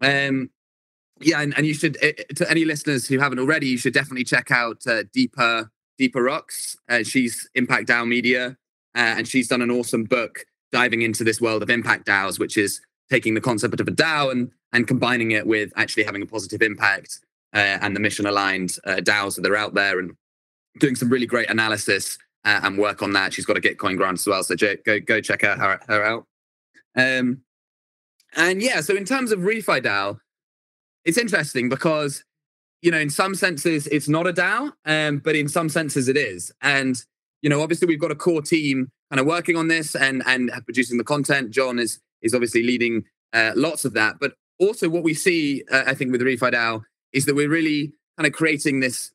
um, 0.00 0.50
yeah, 1.20 1.40
and, 1.40 1.56
and 1.56 1.66
you 1.66 1.74
should 1.74 1.96
uh, 2.02 2.12
to 2.34 2.50
any 2.50 2.64
listeners 2.64 3.06
who 3.06 3.18
haven't 3.18 3.38
already, 3.38 3.68
you 3.68 3.78
should 3.78 3.94
definitely 3.94 4.24
check 4.24 4.50
out 4.50 4.86
uh, 4.86 5.04
Deeper 5.12 5.70
Deepa 6.00 6.24
Rocks. 6.24 6.76
Uh, 6.88 7.02
she's 7.02 7.48
Impact 7.54 7.88
DAO 7.88 8.06
Media, 8.06 8.56
uh, 8.94 9.14
and 9.16 9.26
she's 9.26 9.48
done 9.48 9.62
an 9.62 9.70
awesome 9.70 10.04
book 10.04 10.44
diving 10.72 11.02
into 11.02 11.24
this 11.24 11.40
world 11.40 11.62
of 11.62 11.70
impact 11.70 12.06
DAOs, 12.06 12.38
which 12.38 12.58
is 12.58 12.80
taking 13.08 13.34
the 13.34 13.40
concept 13.40 13.80
of 13.80 13.88
a 13.88 13.92
DAO 13.92 14.30
and 14.30 14.50
and 14.72 14.86
combining 14.86 15.30
it 15.30 15.46
with 15.46 15.72
actually 15.76 16.04
having 16.04 16.22
a 16.22 16.26
positive 16.26 16.60
impact 16.60 17.20
uh, 17.54 17.78
and 17.80 17.96
the 17.96 18.00
mission 18.00 18.26
aligned 18.26 18.76
uh, 18.84 18.96
DAOs 18.96 19.40
that 19.40 19.50
are 19.50 19.56
out 19.56 19.74
there 19.74 19.98
and 19.98 20.12
doing 20.80 20.94
some 20.94 21.08
really 21.08 21.26
great 21.26 21.48
analysis 21.48 22.18
uh, 22.44 22.60
and 22.62 22.76
work 22.76 23.00
on 23.00 23.12
that. 23.14 23.32
She's 23.32 23.46
got 23.46 23.56
a 23.56 23.60
Gitcoin 23.60 23.96
grant 23.96 24.18
as 24.18 24.26
well, 24.26 24.42
so 24.42 24.54
go 24.54 25.00
go 25.00 25.20
check 25.20 25.44
out 25.44 25.58
her, 25.58 25.80
her 25.88 26.04
out. 26.04 26.26
Um, 26.94 27.42
and 28.34 28.62
yeah, 28.62 28.80
so 28.80 28.94
in 28.94 29.04
terms 29.04 29.32
of 29.32 29.40
refi 29.40 29.82
DAO, 29.82 30.18
it's 31.04 31.18
interesting 31.18 31.68
because 31.68 32.24
you 32.82 32.90
know 32.90 32.98
in 32.98 33.10
some 33.10 33.34
senses 33.34 33.86
it's 33.88 34.08
not 34.08 34.26
a 34.26 34.32
DAO, 34.32 34.72
um, 34.84 35.18
but 35.18 35.36
in 35.36 35.48
some 35.48 35.68
senses 35.68 36.08
it 36.08 36.16
is. 36.16 36.52
And 36.62 36.96
you 37.42 37.50
know, 37.50 37.62
obviously 37.62 37.86
we've 37.86 38.00
got 38.00 38.10
a 38.10 38.16
core 38.16 38.42
team 38.42 38.90
kind 39.10 39.20
of 39.20 39.26
working 39.26 39.56
on 39.56 39.68
this 39.68 39.94
and 39.94 40.22
and 40.26 40.50
producing 40.64 40.98
the 40.98 41.04
content. 41.04 41.50
John 41.50 41.78
is 41.78 42.00
is 42.22 42.34
obviously 42.34 42.62
leading 42.62 43.04
uh, 43.32 43.52
lots 43.54 43.84
of 43.84 43.92
that. 43.94 44.16
But 44.20 44.34
also, 44.58 44.88
what 44.88 45.02
we 45.02 45.14
see, 45.14 45.62
uh, 45.70 45.84
I 45.86 45.94
think, 45.94 46.12
with 46.12 46.22
Refi 46.22 46.52
DAO 46.52 46.82
is 47.12 47.26
that 47.26 47.34
we're 47.34 47.48
really 47.48 47.92
kind 48.16 48.26
of 48.26 48.32
creating 48.32 48.80
this. 48.80 49.12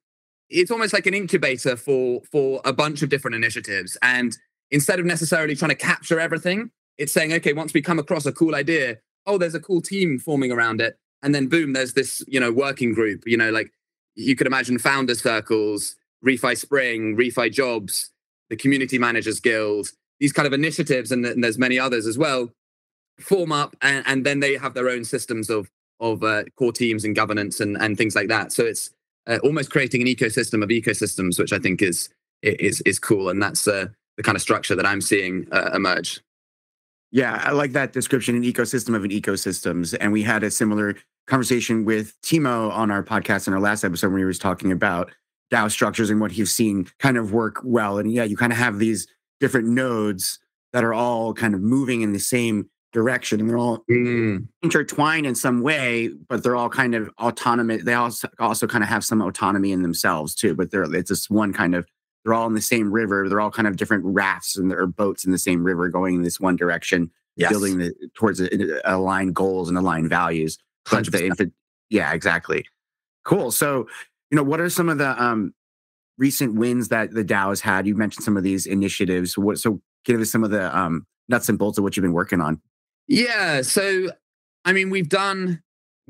It's 0.49 0.71
almost 0.71 0.93
like 0.93 1.07
an 1.07 1.13
incubator 1.13 1.75
for 1.75 2.21
for 2.31 2.61
a 2.65 2.73
bunch 2.73 3.01
of 3.01 3.09
different 3.09 3.35
initiatives, 3.35 3.97
and 4.01 4.37
instead 4.69 4.99
of 4.99 5.05
necessarily 5.05 5.55
trying 5.55 5.69
to 5.69 5.75
capture 5.75 6.19
everything, 6.19 6.71
it's 7.01 7.13
saying, 7.13 7.33
okay, 7.33 7.53
once 7.53 7.73
we 7.73 7.81
come 7.81 7.99
across 7.99 8.25
a 8.25 8.31
cool 8.31 8.55
idea, 8.55 8.97
oh, 9.25 9.37
there's 9.37 9.55
a 9.55 9.59
cool 9.59 9.81
team 9.81 10.19
forming 10.19 10.51
around 10.51 10.81
it, 10.81 10.97
and 11.23 11.33
then 11.33 11.47
boom, 11.47 11.73
there's 11.73 11.93
this 11.93 12.23
you 12.27 12.39
know 12.39 12.51
working 12.51 12.93
group. 12.93 13.23
You 13.25 13.37
know, 13.37 13.49
like 13.51 13.71
you 14.15 14.35
could 14.35 14.47
imagine 14.47 14.77
founder 14.79 15.15
circles, 15.15 15.95
Refi 16.25 16.57
Spring, 16.57 17.15
Refi 17.17 17.51
Jobs, 17.51 18.11
the 18.49 18.55
Community 18.55 18.97
Managers 18.97 19.39
Guild, 19.39 19.89
these 20.19 20.33
kind 20.33 20.47
of 20.47 20.53
initiatives, 20.53 21.11
and, 21.11 21.25
and 21.25 21.43
there's 21.43 21.57
many 21.57 21.79
others 21.79 22.05
as 22.07 22.17
well 22.17 22.51
form 23.21 23.51
up 23.51 23.75
and, 23.81 24.03
and 24.07 24.25
then 24.25 24.39
they 24.39 24.55
have 24.57 24.73
their 24.73 24.89
own 24.89 25.03
systems 25.03 25.49
of 25.49 25.69
of 25.99 26.23
uh, 26.23 26.43
core 26.57 26.71
teams 26.71 27.05
and 27.05 27.15
governance 27.15 27.59
and, 27.59 27.77
and 27.77 27.95
things 27.95 28.15
like 28.15 28.27
that. 28.27 28.51
So 28.51 28.65
it's 28.65 28.89
uh, 29.27 29.37
almost 29.43 29.69
creating 29.69 30.01
an 30.01 30.07
ecosystem 30.07 30.63
of 30.63 30.69
ecosystems, 30.69 31.37
which 31.37 31.53
I 31.53 31.59
think 31.59 31.81
is 31.83 32.09
is 32.41 32.81
is 32.81 32.97
cool, 32.97 33.29
and 33.29 33.41
that's 33.41 33.67
uh, 33.67 33.87
the 34.17 34.23
kind 34.23 34.35
of 34.35 34.41
structure 34.41 34.75
that 34.75 34.85
I'm 34.85 35.01
seeing 35.01 35.47
uh, 35.51 35.69
emerge. 35.75 36.19
Yeah, 37.11 37.41
I 37.43 37.51
like 37.51 37.73
that 37.73 37.93
description, 37.93 38.35
an 38.35 38.43
ecosystem 38.43 38.95
of 38.95 39.03
an 39.03 39.11
ecosystems. 39.11 39.95
And 39.99 40.13
we 40.13 40.23
had 40.23 40.43
a 40.43 40.51
similar 40.51 40.95
conversation 41.27 41.83
with 41.83 42.19
Timo 42.21 42.71
on 42.71 42.89
our 42.89 43.03
podcast 43.03 43.47
in 43.47 43.53
our 43.53 43.59
last 43.59 43.83
episode 43.83 44.11
when 44.11 44.19
he 44.19 44.25
was 44.25 44.39
talking 44.39 44.71
about 44.71 45.11
DAO 45.51 45.69
structures 45.69 46.09
and 46.09 46.21
what 46.21 46.31
he's 46.31 46.51
seen 46.53 46.87
kind 46.99 47.17
of 47.17 47.33
work 47.33 47.59
well. 47.63 47.97
And 47.97 48.11
yeah, 48.11 48.23
you 48.23 48.37
kind 48.37 48.53
of 48.53 48.57
have 48.57 48.79
these 48.79 49.07
different 49.41 49.67
nodes 49.67 50.39
that 50.71 50.85
are 50.85 50.93
all 50.93 51.33
kind 51.33 51.53
of 51.53 51.61
moving 51.61 52.01
in 52.01 52.13
the 52.13 52.19
same 52.19 52.69
direction 52.93 53.39
and 53.39 53.49
they're 53.49 53.57
all 53.57 53.83
mm. 53.89 54.45
intertwined 54.61 55.25
in 55.25 55.33
some 55.33 55.61
way 55.61 56.09
but 56.27 56.43
they're 56.43 56.57
all 56.57 56.69
kind 56.69 56.93
of 56.93 57.09
autonomous 57.21 57.83
they 57.85 57.93
also 57.93 58.27
also 58.37 58.67
kind 58.67 58.83
of 58.83 58.89
have 58.89 59.03
some 59.03 59.21
autonomy 59.21 59.71
in 59.71 59.81
themselves 59.81 60.35
too 60.35 60.53
but 60.53 60.71
they're 60.71 60.83
it's 60.93 61.07
just 61.07 61.29
one 61.29 61.53
kind 61.53 61.73
of 61.73 61.87
they're 62.23 62.33
all 62.33 62.47
in 62.47 62.53
the 62.53 62.61
same 62.61 62.91
river 62.91 63.27
they're 63.27 63.41
all 63.41 63.51
kind 63.51 63.67
of 63.67 63.77
different 63.77 64.03
rafts 64.05 64.57
and 64.57 64.69
there 64.69 64.79
are 64.79 64.87
boats 64.87 65.25
in 65.25 65.31
the 65.31 65.37
same 65.37 65.63
river 65.63 65.89
going 65.89 66.15
in 66.15 66.21
this 66.21 66.39
one 66.39 66.55
direction 66.55 67.09
yes. 67.35 67.49
building 67.49 67.77
the 67.77 67.93
towards 68.13 68.41
aligned 68.85 69.35
goals 69.35 69.69
and 69.69 69.77
aligned 69.77 70.09
values 70.09 70.57
but 70.89 71.05
the, 71.05 71.51
yeah 71.89 72.13
exactly 72.13 72.65
cool 73.25 73.51
so 73.51 73.87
you 74.29 74.35
know 74.35 74.43
what 74.43 74.59
are 74.59 74.69
some 74.69 74.89
of 74.89 74.97
the 74.97 75.21
um 75.21 75.53
recent 76.17 76.55
wins 76.55 76.89
that 76.89 77.11
the 77.11 77.23
DAO 77.23 77.49
has 77.49 77.61
had 77.61 77.87
you 77.87 77.95
mentioned 77.95 78.23
some 78.23 78.37
of 78.37 78.43
these 78.43 78.65
initiatives 78.65 79.37
what 79.37 79.57
so 79.57 79.81
give 80.05 80.19
us 80.19 80.31
some 80.31 80.43
of 80.43 80.51
the 80.51 80.77
um 80.77 81.05
nuts 81.29 81.49
and 81.49 81.57
bolts 81.57 81.77
of 81.77 81.83
what 81.83 81.95
you've 81.95 82.03
been 82.03 82.13
working 82.13 82.41
on 82.41 82.61
yeah. 83.11 83.61
So, 83.61 84.07
I 84.63 84.71
mean, 84.71 84.89
we've 84.89 85.09
done 85.09 85.61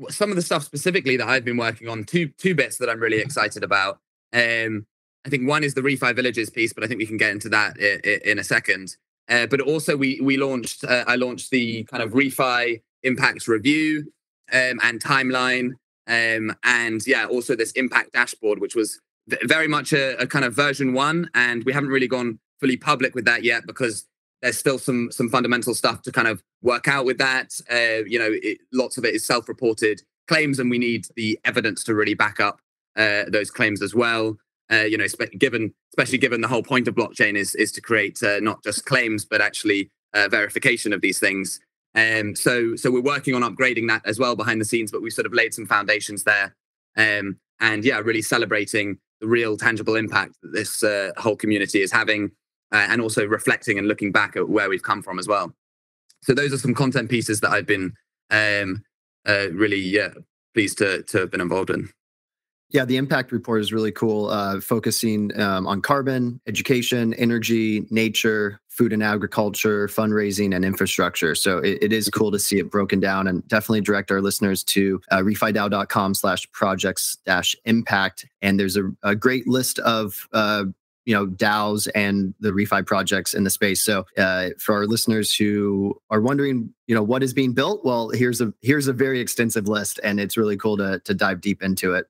some 0.08 0.30
of 0.30 0.36
the 0.36 0.42
stuff 0.42 0.62
specifically 0.62 1.16
that 1.16 1.28
I've 1.28 1.44
been 1.44 1.56
working 1.56 1.88
on. 1.88 2.04
Two 2.04 2.28
two 2.38 2.54
bits 2.54 2.78
that 2.78 2.88
I'm 2.88 3.00
really 3.00 3.18
excited 3.18 3.64
about. 3.64 3.98
Um, 4.32 4.86
I 5.24 5.28
think 5.28 5.48
one 5.48 5.64
is 5.64 5.74
the 5.74 5.82
Refi 5.82 6.14
Villages 6.14 6.50
piece, 6.50 6.72
but 6.72 6.82
I 6.82 6.86
think 6.86 6.98
we 6.98 7.06
can 7.06 7.16
get 7.16 7.30
into 7.30 7.48
that 7.50 7.78
in, 7.78 8.38
a 8.38 8.44
second. 8.44 8.96
Uh, 9.28 9.46
but 9.46 9.60
also, 9.60 9.96
we 9.96 10.20
we 10.20 10.36
launched. 10.36 10.84
Uh, 10.84 11.04
I 11.06 11.16
launched 11.16 11.50
the 11.50 11.84
kind 11.84 12.02
of 12.02 12.12
Refi 12.12 12.82
Impact 13.04 13.46
Review 13.46 14.12
um, 14.52 14.80
and 14.82 15.00
timeline, 15.00 15.70
um, 16.08 16.54
and 16.64 17.06
yeah, 17.06 17.26
also 17.26 17.54
this 17.54 17.72
Impact 17.72 18.12
Dashboard, 18.12 18.60
which 18.60 18.74
was 18.74 19.00
very 19.44 19.68
much 19.68 19.92
a, 19.92 20.20
a 20.20 20.26
kind 20.26 20.44
of 20.44 20.54
version 20.54 20.92
one, 20.92 21.30
and 21.34 21.62
we 21.64 21.72
haven't 21.72 21.90
really 21.90 22.08
gone 22.08 22.40
fully 22.60 22.76
public 22.76 23.14
with 23.14 23.24
that 23.24 23.44
yet 23.44 23.64
because 23.66 24.06
there's 24.40 24.58
still 24.58 24.78
some 24.78 25.10
some 25.12 25.28
fundamental 25.28 25.74
stuff 25.74 26.02
to 26.02 26.12
kind 26.12 26.28
of 26.28 26.42
work 26.62 26.88
out 26.88 27.04
with 27.04 27.18
that. 27.18 27.52
Uh, 27.70 28.04
you 28.06 28.18
know, 28.18 28.30
it, 28.30 28.58
lots 28.72 28.98
of 28.98 29.04
it 29.04 29.14
is 29.14 29.24
self-reported 29.24 30.02
claims, 30.26 30.58
and 30.58 30.68
we 30.68 30.78
need 30.78 31.06
the 31.14 31.38
evidence 31.44 31.84
to 31.84 31.94
really 31.94 32.14
back 32.14 32.40
up 32.40 32.60
uh, 32.96 33.24
those 33.28 33.50
claims 33.50 33.80
as 33.80 33.94
well. 33.94 34.36
Uh, 34.72 34.84
you 34.84 34.96
know, 34.96 35.06
spe- 35.06 35.36
given 35.38 35.74
especially 35.90 36.18
given 36.18 36.40
the 36.40 36.48
whole 36.48 36.62
point 36.62 36.88
of 36.88 36.94
blockchain 36.94 37.36
is 37.36 37.54
is 37.56 37.70
to 37.72 37.80
create 37.80 38.22
uh, 38.22 38.40
not 38.40 38.62
just 38.64 38.86
claims 38.86 39.24
but 39.24 39.40
actually 39.40 39.90
uh, 40.14 40.28
verification 40.28 40.92
of 40.92 41.00
these 41.00 41.18
things. 41.18 41.60
Um, 41.94 42.34
so 42.34 42.74
so 42.76 42.90
we're 42.90 43.02
working 43.02 43.34
on 43.34 43.42
upgrading 43.42 43.88
that 43.88 44.02
as 44.06 44.18
well 44.18 44.34
behind 44.34 44.60
the 44.60 44.64
scenes, 44.64 44.90
but 44.90 45.02
we've 45.02 45.12
sort 45.12 45.26
of 45.26 45.34
laid 45.34 45.52
some 45.52 45.66
foundations 45.66 46.24
there. 46.24 46.54
Um, 46.96 47.38
and 47.60 47.84
yeah, 47.84 47.98
really 47.98 48.22
celebrating 48.22 48.98
the 49.20 49.28
real 49.28 49.56
tangible 49.56 49.94
impact 49.94 50.36
that 50.42 50.52
this 50.52 50.82
uh, 50.82 51.12
whole 51.16 51.36
community 51.36 51.80
is 51.80 51.92
having 51.92 52.30
uh, 52.72 52.86
and 52.88 53.00
also 53.00 53.26
reflecting 53.26 53.78
and 53.78 53.86
looking 53.86 54.10
back 54.10 54.36
at 54.36 54.48
where 54.48 54.68
we've 54.68 54.82
come 54.82 55.02
from 55.02 55.18
as 55.18 55.28
well. 55.28 55.54
So 56.22 56.34
those 56.34 56.52
are 56.52 56.58
some 56.58 56.74
content 56.74 57.10
pieces 57.10 57.40
that 57.40 57.50
I've 57.50 57.66
been 57.66 57.94
um, 58.30 58.82
uh, 59.26 59.50
really 59.52 59.80
yeah, 59.80 60.08
pleased 60.54 60.78
to 60.78 61.02
to 61.02 61.18
have 61.18 61.30
been 61.30 61.40
involved 61.40 61.70
in. 61.70 61.90
Yeah, 62.72 62.86
the 62.86 62.96
impact 62.96 63.32
report 63.32 63.60
is 63.60 63.70
really 63.70 63.92
cool, 63.92 64.30
uh, 64.30 64.58
focusing 64.60 65.38
um, 65.38 65.66
on 65.66 65.82
carbon, 65.82 66.40
education, 66.46 67.12
energy, 67.14 67.86
nature, 67.90 68.60
food 68.68 68.94
and 68.94 69.02
agriculture, 69.02 69.86
fundraising, 69.88 70.56
and 70.56 70.64
infrastructure. 70.64 71.34
So 71.34 71.58
it, 71.58 71.78
it 71.82 71.92
is 71.92 72.08
cool 72.08 72.30
to 72.32 72.38
see 72.38 72.58
it 72.58 72.70
broken 72.70 72.98
down 72.98 73.28
and 73.28 73.46
definitely 73.46 73.82
direct 73.82 74.10
our 74.10 74.22
listeners 74.22 74.64
to 74.64 75.02
uh, 75.10 75.18
refidao.com 75.18 76.14
slash 76.14 76.50
projects 76.52 77.18
dash 77.26 77.54
impact. 77.66 78.26
And 78.40 78.58
there's 78.58 78.78
a, 78.78 78.90
a 79.02 79.14
great 79.14 79.46
list 79.46 79.78
of 79.80 80.26
uh, 80.32 80.64
you 81.04 81.14
know 81.14 81.26
DAOs 81.26 81.88
and 81.94 82.32
the 82.40 82.50
refi 82.50 82.86
projects 82.86 83.34
in 83.34 83.44
the 83.44 83.50
space. 83.50 83.84
So 83.84 84.06
uh, 84.16 84.50
for 84.58 84.76
our 84.76 84.86
listeners 84.86 85.34
who 85.34 86.00
are 86.10 86.22
wondering, 86.22 86.72
you 86.86 86.94
know, 86.94 87.02
what 87.02 87.22
is 87.22 87.34
being 87.34 87.52
built, 87.52 87.84
well, 87.84 88.08
here's 88.10 88.40
a 88.40 88.54
here's 88.62 88.88
a 88.88 88.92
very 88.94 89.20
extensive 89.20 89.68
list, 89.68 90.00
and 90.02 90.18
it's 90.18 90.38
really 90.38 90.56
cool 90.56 90.78
to 90.78 91.00
to 91.00 91.12
dive 91.12 91.42
deep 91.42 91.62
into 91.62 91.92
it. 91.92 92.06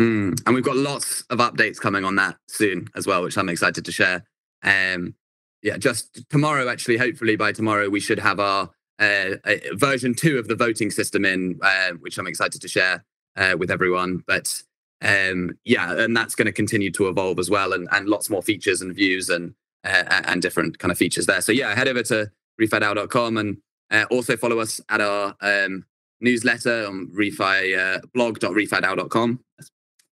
Mm. 0.00 0.40
And 0.46 0.54
we've 0.54 0.64
got 0.64 0.76
lots 0.76 1.22
of 1.28 1.38
updates 1.38 1.78
coming 1.78 2.04
on 2.04 2.16
that 2.16 2.36
soon 2.48 2.88
as 2.96 3.06
well, 3.06 3.22
which 3.22 3.36
I'm 3.36 3.50
excited 3.50 3.84
to 3.84 3.92
share. 3.92 4.24
Um, 4.62 5.14
yeah, 5.62 5.76
just 5.76 6.24
tomorrow, 6.30 6.68
actually, 6.70 6.96
hopefully 6.96 7.36
by 7.36 7.52
tomorrow, 7.52 7.90
we 7.90 8.00
should 8.00 8.18
have 8.18 8.40
our 8.40 8.70
uh, 8.98 9.36
version 9.74 10.14
two 10.14 10.38
of 10.38 10.48
the 10.48 10.54
voting 10.54 10.90
system 10.90 11.26
in, 11.26 11.58
uh, 11.62 11.90
which 12.00 12.16
I'm 12.16 12.26
excited 12.26 12.62
to 12.62 12.68
share 12.68 13.04
uh, 13.36 13.56
with 13.58 13.70
everyone. 13.70 14.24
But 14.26 14.62
um, 15.02 15.58
yeah, 15.64 15.92
and 15.92 16.16
that's 16.16 16.34
going 16.34 16.46
to 16.46 16.52
continue 16.52 16.90
to 16.92 17.08
evolve 17.08 17.38
as 17.38 17.50
well, 17.50 17.74
and, 17.74 17.86
and 17.92 18.08
lots 18.08 18.30
more 18.30 18.42
features 18.42 18.80
and 18.80 18.94
views 18.94 19.28
and 19.28 19.54
uh, 19.84 20.22
and 20.24 20.40
different 20.40 20.78
kind 20.78 20.92
of 20.92 20.96
features 20.96 21.26
there. 21.26 21.42
So 21.42 21.52
yeah, 21.52 21.74
head 21.74 21.88
over 21.88 22.02
to 22.04 22.30
refidao.com 22.58 23.36
and 23.36 23.58
uh, 23.90 24.06
also 24.10 24.36
follow 24.36 24.60
us 24.60 24.80
at 24.88 25.02
our 25.02 25.34
um, 25.42 25.84
newsletter 26.20 26.86
on 26.86 27.10
refi 27.14 27.78
uh, 27.78 28.00
blog.refidao.com 28.14 29.40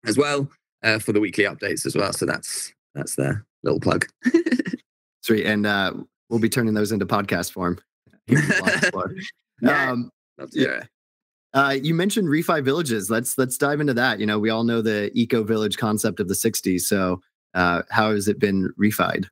as 0.06 0.16
well 0.16 0.48
uh, 0.82 0.98
for 0.98 1.12
the 1.12 1.20
weekly 1.20 1.44
updates 1.44 1.86
as 1.86 1.96
well. 1.96 2.12
So 2.12 2.26
that's 2.26 2.72
that's 2.94 3.16
their 3.16 3.44
little 3.62 3.80
plug. 3.80 4.06
Sweet, 5.22 5.46
and 5.46 5.66
uh, 5.66 5.94
we'll 6.28 6.40
be 6.40 6.48
turning 6.48 6.74
those 6.74 6.92
into 6.92 7.06
podcast 7.06 7.52
form. 7.52 7.78
yeah, 8.28 9.90
um, 9.90 10.10
yeah. 10.52 10.84
Uh, 11.54 11.76
you 11.82 11.94
mentioned 11.94 12.28
refi 12.28 12.62
villages. 12.62 13.10
Let's 13.10 13.36
let's 13.38 13.56
dive 13.56 13.80
into 13.80 13.94
that. 13.94 14.20
You 14.20 14.26
know, 14.26 14.38
we 14.38 14.50
all 14.50 14.64
know 14.64 14.82
the 14.82 15.10
eco 15.14 15.42
village 15.42 15.76
concept 15.76 16.20
of 16.20 16.28
the 16.28 16.34
'60s. 16.34 16.82
So, 16.82 17.20
uh, 17.54 17.82
how 17.90 18.12
has 18.12 18.28
it 18.28 18.38
been 18.38 18.72
refied? 18.78 19.26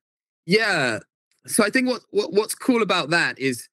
Yeah. 0.47 1.01
So 1.47 1.65
I 1.65 1.71
think 1.71 1.89
what, 1.89 2.03
what 2.11 2.33
what's 2.33 2.55
cool 2.55 2.83
about 2.83 3.11
that 3.11 3.39
is, 3.39 3.69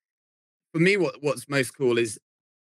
for 0.73 0.79
me, 0.79 0.97
what 0.97 1.15
what's 1.21 1.49
most 1.49 1.75
cool 1.77 1.97
is 1.97 2.19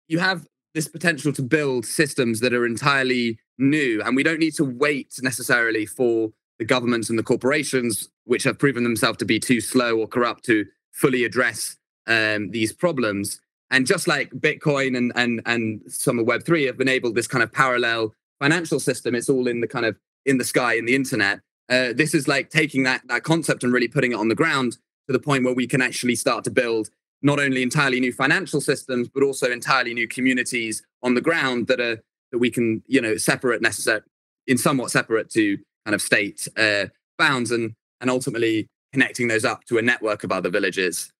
you 0.08 0.20
have 0.20 0.48
this 0.78 0.88
potential 0.88 1.34
to 1.34 1.42
build 1.42 1.88
systems 1.88 2.40
that 2.40 2.54
are 2.54 2.64
entirely 2.64 3.40
new, 3.58 4.00
and 4.04 4.16
we 4.16 4.22
don't 4.22 4.38
need 4.38 4.54
to 4.54 4.64
wait 4.64 5.12
necessarily 5.24 5.88
for 5.88 6.32
the 6.60 6.66
governments 6.66 7.10
and 7.10 7.18
the 7.18 7.24
corporations, 7.24 8.10
which 8.26 8.44
have 8.44 8.60
proven 8.60 8.84
themselves 8.84 9.18
to 9.18 9.26
be 9.26 9.40
too 9.40 9.60
slow 9.60 9.98
or 9.98 10.08
corrupt 10.08 10.46
to 10.46 10.66
fully 10.92 11.24
address 11.24 11.78
um, 12.06 12.52
these 12.52 12.72
problems. 12.72 13.42
And 13.72 13.88
just 13.88 14.08
like 14.08 14.30
Bitcoin 14.30 14.96
and 14.96 15.12
and 15.16 15.42
and 15.48 15.82
some 15.88 16.20
of 16.20 16.28
Web 16.28 16.46
three 16.46 16.66
have 16.66 16.80
enabled 16.80 17.16
this 17.16 17.28
kind 17.28 17.44
of 17.44 17.52
parallel 17.52 18.14
financial 18.40 18.80
system, 18.80 19.16
it's 19.16 19.30
all 19.30 19.48
in 19.48 19.62
the 19.62 19.68
kind 19.68 19.86
of 19.86 19.98
in 20.28 20.38
the 20.38 20.46
sky 20.46 20.76
in 20.76 20.86
the 20.86 20.96
internet. 20.96 21.40
Uh, 21.70 21.92
this 21.92 22.14
is 22.14 22.28
like 22.28 22.52
taking 22.52 22.84
that 22.84 23.02
that 23.08 23.24
concept 23.24 23.64
and 23.64 23.74
really 23.74 23.88
putting 23.88 24.12
it 24.12 24.20
on 24.20 24.30
the 24.30 24.36
ground 24.36 24.78
to 25.08 25.14
the 25.14 25.20
point 25.20 25.44
where 25.44 25.56
we 25.56 25.66
can 25.66 25.82
actually 25.82 26.16
start 26.16 26.44
to 26.44 26.52
build 26.52 26.92
not 27.22 27.40
only 27.40 27.64
entirely 27.64 28.00
new 28.00 28.12
financial 28.12 28.62
systems 28.62 29.10
but 29.14 29.24
also 29.24 29.52
entirely 29.52 29.94
new 29.94 30.08
communities 30.08 30.84
on 31.04 31.14
the 31.14 31.22
ground 31.22 31.68
that 31.68 31.80
are 31.80 32.02
that 32.32 32.40
we 32.40 32.50
can 32.50 32.84
you 32.88 33.02
know 33.02 33.18
separate 33.18 33.62
necessary 33.62 34.02
in 34.46 34.58
somewhat 34.58 34.92
separate 34.92 35.30
to 35.30 35.58
kind 35.86 35.96
of 35.96 36.02
state 36.02 36.48
uh, 36.58 36.86
bounds 37.18 37.52
and 37.52 37.74
and 38.02 38.10
ultimately 38.10 38.68
connecting 38.94 39.28
those 39.28 39.46
up 39.46 39.64
to 39.66 39.78
a 39.78 39.82
network 39.82 40.24
of 40.24 40.32
other 40.32 40.50
villages 40.50 41.12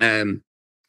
um, 0.00 0.42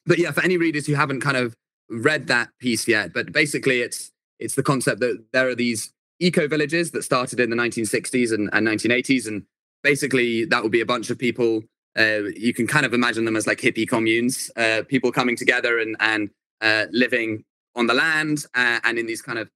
but 0.05 0.19
yeah 0.19 0.31
for 0.31 0.43
any 0.43 0.57
readers 0.57 0.85
who 0.85 0.93
haven't 0.93 1.21
kind 1.21 1.37
of 1.37 1.55
read 1.89 2.27
that 2.27 2.49
piece 2.59 2.87
yet 2.87 3.13
but 3.13 3.31
basically 3.31 3.81
it's 3.81 4.11
it's 4.39 4.55
the 4.55 4.63
concept 4.63 4.99
that 5.01 5.23
there 5.33 5.47
are 5.47 5.55
these 5.55 5.91
eco 6.19 6.47
villages 6.47 6.91
that 6.91 7.03
started 7.03 7.39
in 7.39 7.49
the 7.49 7.55
1960s 7.55 8.33
and, 8.33 8.49
and 8.53 8.67
1980s. 8.67 9.27
And 9.27 9.43
basically, 9.83 10.45
that 10.45 10.63
would 10.63 10.71
be 10.71 10.81
a 10.81 10.85
bunch 10.85 11.09
of 11.09 11.17
people. 11.17 11.63
Uh, 11.97 12.23
you 12.35 12.53
can 12.53 12.67
kind 12.67 12.85
of 12.85 12.93
imagine 12.93 13.25
them 13.25 13.35
as 13.35 13.47
like 13.47 13.59
hippie 13.59 13.87
communes, 13.87 14.51
uh, 14.55 14.83
people 14.87 15.11
coming 15.11 15.35
together 15.35 15.79
and, 15.79 15.95
and 15.99 16.29
uh, 16.61 16.85
living 16.91 17.43
on 17.75 17.87
the 17.87 17.93
land 17.93 18.45
uh, 18.55 18.79
and 18.83 18.97
in 18.99 19.05
these 19.05 19.21
kind 19.21 19.39
of, 19.39 19.49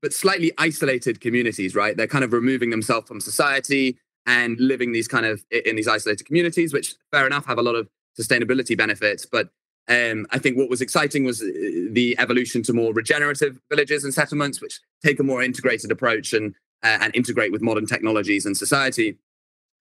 but 0.00 0.12
slightly 0.12 0.52
isolated 0.58 1.20
communities, 1.20 1.74
right? 1.74 1.96
They're 1.96 2.06
kind 2.06 2.24
of 2.24 2.32
removing 2.32 2.70
themselves 2.70 3.08
from 3.08 3.20
society 3.20 3.98
and 4.26 4.58
living 4.60 4.92
these 4.92 5.08
kind 5.08 5.26
of 5.26 5.44
in 5.50 5.76
these 5.76 5.88
isolated 5.88 6.24
communities, 6.24 6.72
which 6.72 6.94
fair 7.10 7.26
enough 7.26 7.46
have 7.46 7.58
a 7.58 7.62
lot 7.62 7.74
of 7.74 7.88
sustainability 8.18 8.76
benefits, 8.76 9.26
but 9.26 9.48
um, 9.88 10.26
I 10.30 10.38
think 10.38 10.56
what 10.56 10.70
was 10.70 10.80
exciting 10.80 11.24
was 11.24 11.42
uh, 11.42 11.46
the 11.90 12.14
evolution 12.18 12.62
to 12.64 12.72
more 12.72 12.92
regenerative 12.92 13.58
villages 13.68 14.04
and 14.04 14.14
settlements, 14.14 14.60
which 14.60 14.80
take 15.04 15.18
a 15.18 15.24
more 15.24 15.42
integrated 15.42 15.90
approach 15.90 16.32
and 16.32 16.54
uh, 16.84 16.98
and 17.00 17.14
integrate 17.14 17.52
with 17.52 17.62
modern 17.62 17.86
technologies 17.86 18.46
and 18.46 18.56
society. 18.56 19.18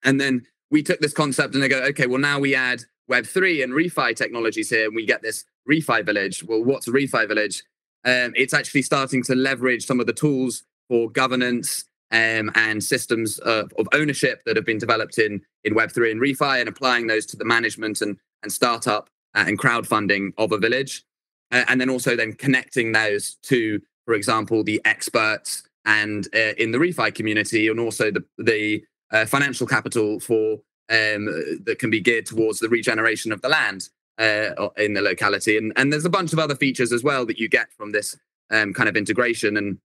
And 0.03 0.19
then 0.19 0.45
we 0.71 0.83
took 0.83 0.99
this 0.99 1.13
concept 1.13 1.53
and 1.53 1.63
they 1.63 1.67
go, 1.67 1.81
okay, 1.83 2.07
well 2.07 2.19
now 2.19 2.39
we 2.39 2.55
add 2.55 2.83
Web 3.07 3.25
three 3.25 3.63
and 3.63 3.73
refi 3.73 4.15
technologies 4.15 4.69
here, 4.69 4.85
and 4.85 4.95
we 4.95 5.05
get 5.05 5.23
this 5.23 5.43
refi 5.69 6.05
village. 6.05 6.43
Well, 6.43 6.63
what's 6.63 6.87
a 6.87 6.91
refi 6.91 7.27
village? 7.27 7.63
Um, 8.05 8.33
it's 8.35 8.53
actually 8.53 8.83
starting 8.83 9.23
to 9.23 9.35
leverage 9.35 9.85
some 9.85 9.99
of 9.99 10.05
the 10.05 10.13
tools 10.13 10.63
for 10.87 11.09
governance 11.09 11.85
um, 12.11 12.51
and 12.55 12.83
systems 12.83 13.39
of, 13.39 13.71
of, 13.77 13.87
ownership 13.93 14.41
that 14.45 14.55
have 14.55 14.65
been 14.65 14.77
developed 14.77 15.17
in 15.17 15.41
in 15.63 15.73
Web 15.73 15.91
three 15.91 16.11
and 16.11 16.21
refi, 16.21 16.59
and 16.59 16.69
applying 16.69 17.07
those 17.07 17.25
to 17.27 17.37
the 17.37 17.45
management 17.45 18.01
and 18.01 18.17
and 18.43 18.53
startup 18.53 19.09
uh, 19.35 19.45
and 19.47 19.59
crowdfunding 19.59 20.31
of 20.37 20.51
a 20.51 20.57
village. 20.57 21.03
Uh, 21.51 21.65
and 21.67 21.81
then 21.81 21.89
also 21.89 22.15
then 22.15 22.33
connecting 22.33 22.91
those 22.91 23.37
to, 23.41 23.81
for 24.05 24.13
example, 24.13 24.63
the 24.63 24.79
experts 24.85 25.63
and 25.85 26.27
uh, 26.35 26.53
in 26.57 26.71
the 26.71 26.77
refi 26.77 27.13
community 27.13 27.67
and 27.67 27.79
also 27.79 28.11
the, 28.11 28.23
the 28.37 28.83
uh, 29.11 29.25
financial 29.25 29.67
capital 29.67 30.19
for 30.19 30.53
um, 30.89 31.25
that 31.63 31.77
can 31.79 31.89
be 31.89 32.01
geared 32.01 32.25
towards 32.25 32.59
the 32.59 32.69
regeneration 32.69 33.31
of 33.31 33.41
the 33.41 33.49
land 33.49 33.89
uh, 34.17 34.69
in 34.77 34.93
the 34.93 35.01
locality. 35.01 35.57
And, 35.57 35.71
and 35.75 35.93
there's 35.93 36.05
a 36.05 36.09
bunch 36.09 36.33
of 36.33 36.39
other 36.39 36.55
features 36.55 36.91
as 36.91 37.03
well 37.03 37.25
that 37.25 37.37
you 37.37 37.47
get 37.47 37.71
from 37.77 37.91
this 37.91 38.17
um, 38.49 38.73
kind 38.73 38.89
of 38.89 38.97
integration. 38.97 39.57
And 39.57 39.77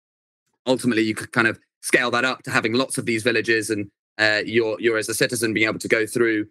ultimately, 0.67 1.03
you 1.03 1.15
could 1.15 1.33
kind 1.33 1.47
of 1.47 1.59
scale 1.83 2.11
that 2.13 2.25
up 2.25 2.43
to 2.45 2.51
having 2.51 2.73
lots 2.73 2.97
of 2.97 3.07
these 3.07 3.23
villages 3.23 3.71
and 3.71 3.91
uh, 4.17 4.41
you're, 4.47 4.81
you're 4.81 4.97
as 4.97 5.09
a 5.09 5.15
citizen 5.15 5.53
being 5.53 5.69
able 5.69 5.79
to 5.79 5.89
go 5.89 6.07
through 6.07 6.47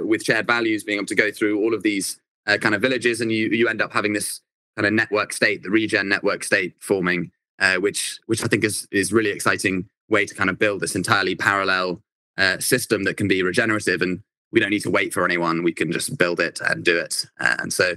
with 0.00 0.22
shared 0.22 0.46
values, 0.46 0.84
being 0.84 0.98
able 0.98 1.06
to 1.06 1.14
go 1.14 1.30
through 1.30 1.58
all 1.60 1.74
of 1.74 1.82
these 1.82 2.20
uh, 2.48 2.56
kind 2.56 2.74
of 2.74 2.82
villages, 2.82 3.20
and 3.20 3.30
you 3.30 3.48
you 3.50 3.68
end 3.68 3.82
up 3.82 3.92
having 3.92 4.14
this 4.14 4.40
kind 4.76 4.86
of 4.86 4.92
network 4.92 5.32
state, 5.32 5.62
the 5.62 5.70
regen 5.70 6.08
network 6.08 6.42
state 6.42 6.74
forming, 6.80 7.30
uh, 7.58 7.76
which 7.76 8.18
which 8.26 8.42
I 8.42 8.46
think 8.46 8.64
is 8.64 8.88
is 8.90 9.12
really 9.12 9.30
exciting 9.30 9.88
way 10.08 10.24
to 10.24 10.34
kind 10.34 10.48
of 10.48 10.58
build 10.58 10.80
this 10.80 10.96
entirely 10.96 11.34
parallel 11.34 12.02
uh, 12.38 12.58
system 12.58 13.04
that 13.04 13.16
can 13.16 13.28
be 13.28 13.42
regenerative, 13.42 14.00
and 14.00 14.22
we 14.52 14.60
don't 14.60 14.70
need 14.70 14.82
to 14.82 14.90
wait 14.90 15.12
for 15.12 15.24
anyone. 15.24 15.62
We 15.62 15.72
can 15.72 15.92
just 15.92 16.16
build 16.16 16.40
it 16.40 16.60
and 16.60 16.84
do 16.84 16.98
it, 16.98 17.26
uh, 17.40 17.56
and 17.58 17.72
so 17.72 17.94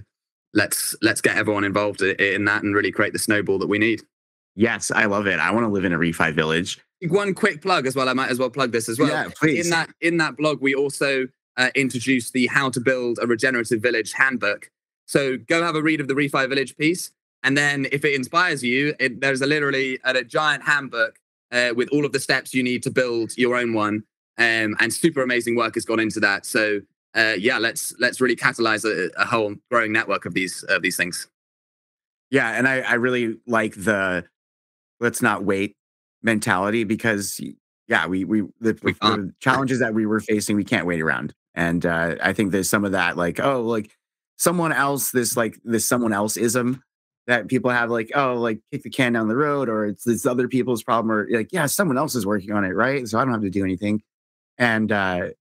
let's 0.54 0.95
let's 1.01 1.21
get 1.21 1.38
everyone 1.38 1.63
involved 1.63 2.01
in 2.01 2.45
that 2.45 2.63
and 2.63 2.75
really 2.75 2.91
create 2.91 3.13
the 3.13 3.19
snowball 3.19 3.60
that 3.60 3.67
we 3.67 3.80
need. 3.80 4.01
Yes, 4.56 4.91
I 4.91 5.06
love 5.06 5.27
it. 5.27 5.39
I 5.39 5.51
want 5.51 5.63
to 5.63 5.69
live 5.69 5.86
in 5.86 5.93
a 5.93 5.97
refi 5.97 6.34
village. 6.34 6.80
One 7.08 7.34
quick 7.34 7.62
plug 7.62 7.88
as 7.88 7.95
well. 7.95 8.10
I 8.10 8.13
might 8.13 8.30
as 8.30 8.38
well 8.38 8.49
plug 8.49 8.71
this 8.71 8.89
as 8.89 8.99
well. 8.99 9.10
Yeah, 9.10 9.30
please. 9.34 9.65
In 9.65 9.71
that 9.71 9.89
in 10.01 10.17
that 10.17 10.38
blog, 10.38 10.62
we 10.62 10.75
also 10.75 11.27
uh, 11.58 11.69
introduced 11.75 12.34
the 12.34 12.47
How 12.47 12.69
to 12.69 12.80
Build 12.80 13.19
a 13.21 13.27
Regenerative 13.27 13.82
Village 13.82 14.13
handbook. 14.13 14.69
So 15.06 15.38
go 15.38 15.63
have 15.63 15.75
a 15.75 15.82
read 15.82 15.99
of 15.99 16.08
the 16.08 16.13
Refi 16.13 16.47
Village 16.47 16.77
piece. 16.77 17.12
And 17.43 17.58
then 17.58 17.88
if 17.91 18.06
it 18.06 18.13
inspires 18.13 18.63
you, 18.63 18.93
it, 18.99 19.19
there's 19.19 19.41
a 19.41 19.47
literally 19.47 19.99
a, 20.06 20.12
a 20.17 20.23
giant 20.23 20.63
handbook 20.63 21.17
uh, 21.51 21.73
with 21.75 21.89
all 21.89 22.06
of 22.06 22.12
the 22.12 22.19
steps 22.19 22.54
you 22.54 22.63
need 22.63 22.84
to 22.84 22.91
build 22.91 23.36
your 23.38 23.56
own 23.56 23.73
one. 23.73 24.04
Um, 24.38 24.76
and 24.80 24.94
super 24.94 25.22
amazing 25.22 25.56
work 25.56 25.76
has 25.76 25.86
gone 25.86 26.00
into 26.00 26.20
that. 26.22 26.46
So 26.46 26.82
uh, 27.13 27.36
yeah, 27.38 27.58
let's 27.58 27.94
let's 28.00 28.22
really 28.22 28.36
catalyze 28.36 28.86
a, 28.86 29.12
a, 29.22 29.26
whole 29.26 29.56
growing 29.70 29.91
network 29.91 30.26
of 30.26 30.34
these 30.34 30.63
of 30.63 30.82
these 30.82 30.96
things. 30.96 31.28
Yeah, 32.30 32.52
and 32.52 32.67
I, 32.67 32.80
I 32.80 32.94
really 32.94 33.38
like 33.46 33.76
the 33.76 34.24
let's 35.02 35.22
not 35.22 35.44
wait 35.44 35.76
mentality 36.24 36.86
because 36.86 37.41
yeah, 37.88 38.08
we 38.08 38.24
we 38.24 38.41
the, 38.62 38.80
we 38.82 38.94
the 38.94 39.34
challenges 39.41 39.80
that 39.80 39.94
we 39.94 40.06
were 40.06 40.22
facing, 40.22 40.56
we 40.56 40.63
can't 40.63 40.86
wait 40.86 41.02
around. 41.02 41.34
And 41.54 41.86
uh, 41.86 42.15
I 42.24 42.32
think 42.32 42.52
there's 42.52 42.70
some 42.70 42.86
of 42.86 42.94
that, 42.94 43.17
like, 43.17 43.39
oh, 43.41 43.62
like 43.62 43.91
someone 44.38 44.72
else, 44.72 45.12
this 45.12 45.36
like 45.36 45.60
this 45.65 45.86
someone 45.86 46.13
else 46.13 46.38
ism 46.38 46.82
that 47.28 47.50
people 47.50 47.70
have, 47.70 47.91
like, 47.91 48.12
oh, 48.15 48.36
like 48.36 48.62
kick 48.72 48.84
the 48.84 48.89
can 48.89 49.12
down 49.13 49.28
the 49.28 49.36
road, 49.36 49.67
or 49.67 49.86
it's 49.86 50.06
this 50.06 50.26
other 50.26 50.48
people's 50.48 50.84
problem, 50.84 51.12
or 51.12 51.28
like, 51.30 51.50
yeah, 51.52 51.65
someone 51.65 51.98
else 51.98 52.15
is 52.15 52.26
working 52.26 52.54
on 52.54 52.63
it, 52.63 52.70
right? 52.70 53.06
So 53.08 53.20
I 53.20 53.26
don't 53.26 53.34
have 53.34 53.44
to 53.44 53.50
do 53.50 53.65
anything. 53.65 54.02
And 54.62 54.93
uh, 54.93 55.32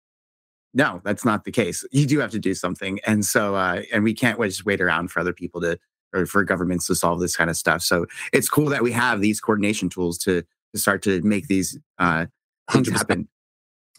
no, 0.75 1.01
that's 1.05 1.25
not 1.25 1.45
the 1.45 1.53
case. 1.53 1.85
You 1.93 2.07
do 2.07 2.19
have 2.19 2.33
to 2.33 2.41
do 2.41 2.55
something, 2.55 2.99
and 3.07 3.25
so 3.25 3.55
uh, 3.55 3.83
and 3.93 4.03
we 4.03 4.15
can't 4.15 4.41
just 4.41 4.65
wait 4.65 4.81
around 4.81 5.13
for 5.13 5.21
other 5.21 5.33
people 5.33 5.61
to 5.61 5.79
or 6.13 6.27
for 6.27 6.43
governments 6.43 6.89
to 6.89 6.97
solve 6.97 7.21
this 7.21 7.37
kind 7.37 7.49
of 7.49 7.57
stuff. 7.57 7.83
So 7.83 8.07
it's 8.33 8.49
cool 8.49 8.67
that 8.71 8.83
we 8.83 8.91
have 8.91 9.21
these 9.21 9.41
coordination 9.41 9.89
tools 9.89 10.19
to 10.19 10.43
to 10.75 10.81
start 10.81 11.03
to 11.03 11.23
make 11.23 11.47
these 11.47 11.79
uh, 11.99 12.27
things 12.73 12.91
happen 12.91 13.29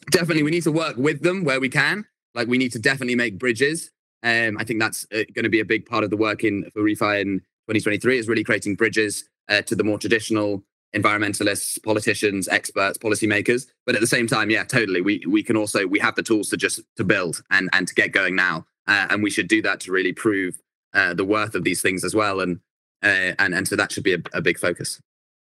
definitely 0.10 0.44
we 0.44 0.52
need 0.52 0.64
to 0.64 0.72
work 0.72 0.98
with 0.98 1.22
them 1.22 1.44
where 1.44 1.60
we 1.60 1.70
can. 1.70 2.06
Like 2.34 2.48
we 2.48 2.58
need 2.58 2.72
to 2.74 2.80
definitely 2.80 3.16
make 3.16 3.38
bridges. 3.38 3.92
Um, 4.24 4.58
I 4.58 4.64
think 4.64 4.80
that's 4.80 5.06
uh, 5.14 5.24
going 5.34 5.44
to 5.44 5.50
be 5.50 5.60
a 5.60 5.66
big 5.66 5.86
part 5.86 6.04
of 6.04 6.10
the 6.10 6.18
work 6.18 6.44
in 6.44 6.70
for 6.72 6.82
refi 6.82 7.22
in 7.22 7.40
2023 7.68 8.18
is 8.18 8.28
really 8.28 8.44
creating 8.44 8.76
bridges 8.76 9.26
uh, 9.50 9.62
to 9.64 9.76
the 9.76 9.84
more 9.84 9.98
traditional 9.98 10.64
environmentalists, 10.96 11.82
politicians, 11.84 12.48
experts, 12.48 12.98
policymakers. 12.98 13.68
But 13.86 13.96
at 13.96 14.02
the 14.02 14.08
same 14.08 14.28
time, 14.28 14.50
yeah, 14.50 14.64
totally. 14.64 15.02
We 15.02 15.24
we 15.28 15.44
can 15.44 15.56
also 15.56 15.88
we 15.88 16.00
have 16.00 16.16
the 16.16 16.24
tools 16.24 16.50
to 16.50 16.58
just 16.58 16.82
to 16.98 17.04
build 17.04 17.44
and 17.52 17.70
and 17.74 17.88
to 17.88 17.94
get 17.94 18.12
going 18.12 18.36
now, 18.36 18.66
uh, 18.88 19.08
and 19.10 19.24
we 19.24 19.30
should 19.30 19.48
do 19.48 19.62
that 19.62 19.80
to 19.82 19.92
really 19.92 20.14
prove 20.14 20.62
uh, 20.94 21.14
the 21.14 21.26
worth 21.26 21.56
of 21.56 21.64
these 21.64 21.82
things 21.82 22.04
as 22.04 22.16
well. 22.16 22.40
And 22.40 22.60
uh, 23.04 23.34
and 23.40 23.54
and 23.54 23.68
so 23.68 23.76
that 23.76 23.92
should 23.92 24.04
be 24.04 24.14
a, 24.14 24.20
a 24.34 24.42
big 24.42 24.60
focus. 24.60 25.02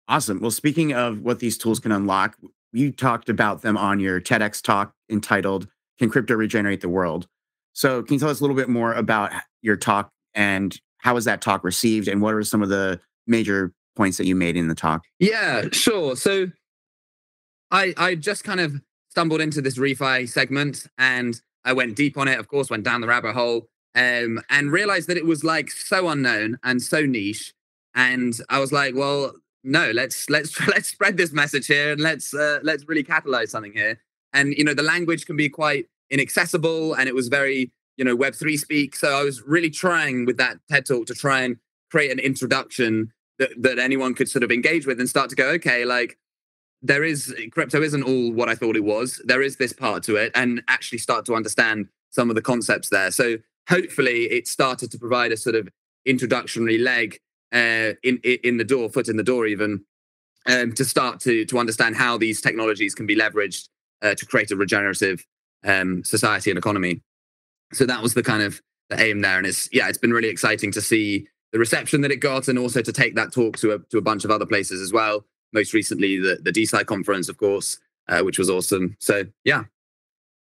Awesome. 0.09 0.41
Well, 0.41 0.51
speaking 0.51 0.93
of 0.93 1.21
what 1.21 1.39
these 1.39 1.57
tools 1.57 1.81
can 1.81 1.93
unlock, 1.93 2.37
you 2.73 2.91
talked 2.91 3.29
about 3.29 3.63
them 3.63 3.77
on 3.77 4.01
your 4.01 4.21
TEDx 4.21 4.61
talk 4.61 4.93
entitled 5.11 5.69
Can 5.99 6.11
Crypto 6.11 6.35
Regenerate 6.35 6.81
the 6.81 6.89
World? 6.89 7.29
So, 7.73 8.03
can 8.03 8.15
you 8.15 8.21
tell 8.21 8.29
us 8.29 8.41
a 8.41 8.43
little 8.43 8.57
bit 8.57 8.69
more 8.69 8.93
about 8.93 9.33
your 9.63 9.77
talk 9.77 10.11
and 10.35 10.79
how 10.99 11.15
was 11.15 11.25
that 11.25 11.41
talk 11.41 11.65
received 11.65 12.09
and 12.09 12.21
what 12.21 12.35
are 12.35 12.43
some 12.43 12.63
of 12.63 12.69
the 12.69 13.01
major 13.27 13.73
points 13.97 14.17
that 14.19 14.27
you 14.27 14.35
made 14.35 14.57
in 14.57 14.69
the 14.69 14.75
talk? 14.75 15.05
Yeah, 15.19 15.69
sure. 15.73 16.17
So, 16.17 16.49
I 17.71 17.95
I 17.97 18.15
just 18.15 18.45
kind 18.45 18.61
of 18.61 18.81
stumbled 19.11 19.41
into 19.41 19.61
this 19.61 19.79
refi 19.79 20.29
segment 20.29 20.87
and 20.99 21.41
I 21.65 21.73
went 21.73 21.97
deep 21.97 22.17
on 22.17 22.29
it, 22.29 22.39
of 22.39 22.49
course, 22.49 22.71
went 22.71 22.85
down 22.85 23.01
the 23.01 23.07
rabbit 23.07 23.35
hole 23.35 23.69
um, 23.95 24.41
and 24.51 24.73
realized 24.73 25.09
that 25.09 25.17
it 25.17 25.27
was 25.27 25.45
like 25.45 25.71
so 25.71 26.09
unknown 26.09 26.59
and 26.65 26.83
so 26.83 27.05
niche. 27.05 27.53
And 27.95 28.35
I 28.49 28.59
was 28.59 28.73
like, 28.73 28.95
well, 28.95 29.35
no, 29.65 29.91
let's 29.91 30.29
let's 30.31 30.59
let's 30.69 30.89
spread 30.89 31.17
this 31.17 31.33
message 31.33 31.67
here 31.67 31.93
and 31.93 32.01
let's 32.01 32.35
uh, 32.35 32.61
let's 32.63 32.89
really 32.89 33.05
catalyze 33.05 33.49
something 33.49 33.73
here. 33.73 34.01
And 34.33 34.55
you 34.55 34.65
know, 34.65 34.75
the 34.75 34.83
language 34.83 35.27
can 35.27 35.37
be 35.37 35.49
quite 35.49 35.87
inaccessible, 36.11 36.95
and 36.95 37.09
it 37.09 37.15
was 37.15 37.29
very 37.29 37.71
you 37.97 38.05
know 38.05 38.17
Web 38.17 38.35
three 38.35 38.57
speak. 38.57 38.97
So 38.97 39.09
I 39.09 39.23
was 39.23 39.43
really 39.43 39.71
trying 39.71 40.25
with 40.25 40.39
that 40.39 40.59
TED 40.71 40.87
talk 40.87 41.07
to 41.07 41.15
try 41.15 41.43
and 41.43 41.57
create 41.91 42.11
an 42.11 42.19
introduction 42.19 43.13
that 43.43 43.63
that 43.63 43.79
anyone 43.79 44.15
could 44.15 44.29
sort 44.29 44.45
of 44.45 44.51
engage 44.51 44.87
with 44.87 45.01
and 45.01 45.09
start 45.09 45.29
to 45.31 45.37
go, 45.37 45.49
okay, 45.51 45.85
like 45.85 46.19
there 46.81 47.05
is 47.05 47.35
crypto 47.51 47.83
isn't 47.83 48.03
all 48.03 48.33
what 48.33 48.49
I 48.49 48.55
thought 48.55 48.77
it 48.77 48.85
was. 48.85 49.21
There 49.25 49.43
is 49.43 49.57
this 49.57 49.73
part 49.73 50.03
to 50.05 50.17
it, 50.17 50.33
and 50.35 50.63
actually 50.69 50.99
start 50.99 51.25
to 51.27 51.35
understand 51.35 51.89
some 52.11 52.29
of 52.31 52.37
the 52.37 52.43
concepts 52.43 52.89
there. 52.89 53.11
So 53.11 53.37
hopefully, 53.69 54.25
it 54.25 54.47
started 54.47 54.91
to 54.93 54.99
provide 54.99 55.33
a 55.33 55.37
sort 55.37 55.57
of 55.57 55.69
introductory 56.07 56.79
leg 56.79 57.19
uh, 57.53 57.95
in 58.03 58.19
in 58.23 58.57
the 58.59 58.65
door, 58.65 58.89
foot 58.89 59.09
in 59.09 59.17
the 59.17 59.23
door, 59.23 59.47
even 59.47 59.85
um, 60.47 60.73
to 60.75 60.85
start 60.85 61.21
to 61.21 61.45
to 61.47 61.59
understand 61.59 61.97
how 61.97 62.19
these 62.19 62.41
technologies 62.41 62.95
can 62.95 63.07
be 63.07 63.17
leveraged 63.17 63.69
uh, 64.03 64.15
to 64.15 64.27
create 64.27 64.51
a 64.51 64.57
regenerative 64.57 65.25
um, 65.65 66.05
society 66.05 66.51
and 66.51 66.59
economy. 66.59 67.03
So 67.73 67.87
that 67.87 68.03
was 68.03 68.15
the 68.15 68.23
kind 68.23 68.43
of 68.43 68.61
the 68.91 69.01
aim 69.01 69.21
there, 69.21 69.39
and 69.39 69.47
it's 69.47 69.69
yeah, 69.73 69.89
it's 69.89 69.99
been 69.99 70.13
really 70.13 70.29
exciting 70.29 70.73
to 70.73 70.81
see 70.81 71.29
the 71.53 71.59
reception 71.59 72.01
that 72.01 72.11
it 72.11 72.17
got, 72.17 72.49
and 72.49 72.59
also 72.59 72.83
to 72.83 72.93
take 72.93 73.15
that 73.15 73.33
talk 73.33 73.57
to 73.59 73.73
a 73.73 73.79
to 73.91 73.99
a 73.99 74.03
bunch 74.03 74.25
of 74.25 74.31
other 74.31 74.47
places 74.47 74.81
as 74.81 74.93
well 74.93 75.25
most 75.53 75.73
recently 75.73 76.19
the 76.19 76.39
the 76.43 76.53
DeSci 76.53 76.85
conference, 76.87 77.29
of 77.29 77.39
course, 77.39 77.79
uh, 78.09 78.23
which 78.23 78.39
was 78.39 78.51
awesome. 78.51 78.97
So 78.99 79.25
yeah, 79.45 79.65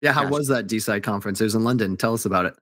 yeah. 0.00 0.12
How 0.12 0.28
was 0.28 0.48
that 0.48 0.66
DeSci 0.66 1.02
conference? 1.02 1.40
It 1.40 1.44
was 1.44 1.54
in 1.54 1.64
London. 1.64 1.96
Tell 1.96 2.14
us 2.14 2.24
about 2.24 2.46
it. 2.46 2.54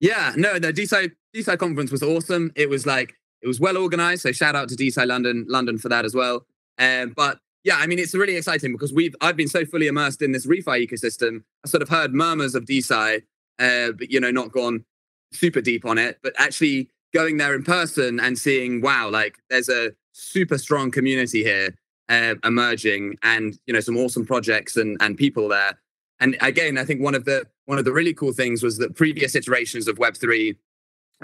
Yeah, 0.00 0.32
no, 0.36 0.58
the 0.58 0.72
DeSci 0.72 1.12
DeSci 1.34 1.58
conference 1.58 1.90
was 1.90 2.02
awesome. 2.02 2.52
It 2.56 2.68
was 2.68 2.86
like 2.86 3.14
it 3.40 3.48
was 3.48 3.60
well 3.60 3.76
organized. 3.76 4.22
So 4.22 4.32
shout 4.32 4.54
out 4.54 4.68
to 4.70 4.76
DeSci 4.76 5.06
London 5.06 5.46
London 5.48 5.78
for 5.78 5.88
that 5.88 6.04
as 6.04 6.14
well. 6.14 6.46
Um, 6.78 7.12
but 7.16 7.38
yeah, 7.64 7.76
I 7.76 7.86
mean, 7.86 7.98
it's 7.98 8.14
really 8.14 8.36
exciting 8.36 8.72
because 8.72 8.92
we've 8.92 9.14
I've 9.20 9.36
been 9.36 9.48
so 9.48 9.64
fully 9.64 9.86
immersed 9.86 10.22
in 10.22 10.32
this 10.32 10.46
refi 10.46 10.86
ecosystem. 10.86 11.42
I 11.64 11.68
sort 11.68 11.82
of 11.82 11.88
heard 11.88 12.14
murmurs 12.14 12.54
of 12.54 12.64
DeSci, 12.64 13.22
uh, 13.58 13.92
but 13.92 14.10
you 14.10 14.20
know, 14.20 14.30
not 14.30 14.52
gone 14.52 14.84
super 15.32 15.60
deep 15.60 15.84
on 15.84 15.98
it. 15.98 16.18
But 16.22 16.34
actually 16.38 16.88
going 17.12 17.36
there 17.36 17.54
in 17.54 17.62
person 17.62 18.18
and 18.20 18.38
seeing, 18.38 18.80
wow, 18.80 19.08
like 19.10 19.38
there's 19.50 19.68
a 19.68 19.92
super 20.12 20.58
strong 20.58 20.90
community 20.90 21.42
here 21.42 21.74
uh, 22.08 22.34
emerging, 22.44 23.16
and 23.22 23.58
you 23.66 23.72
know 23.72 23.80
some 23.80 23.96
awesome 23.96 24.26
projects 24.26 24.76
and 24.76 24.96
and 25.00 25.16
people 25.16 25.48
there. 25.48 25.78
And 26.20 26.36
again, 26.40 26.78
I 26.78 26.84
think 26.84 27.00
one 27.00 27.14
of 27.14 27.24
the 27.24 27.46
one 27.66 27.78
of 27.78 27.84
the 27.84 27.92
really 27.92 28.14
cool 28.14 28.32
things 28.32 28.62
was 28.62 28.78
that 28.78 28.96
previous 28.96 29.34
iterations 29.34 29.88
of 29.88 29.98
Web 29.98 30.16
three, 30.16 30.56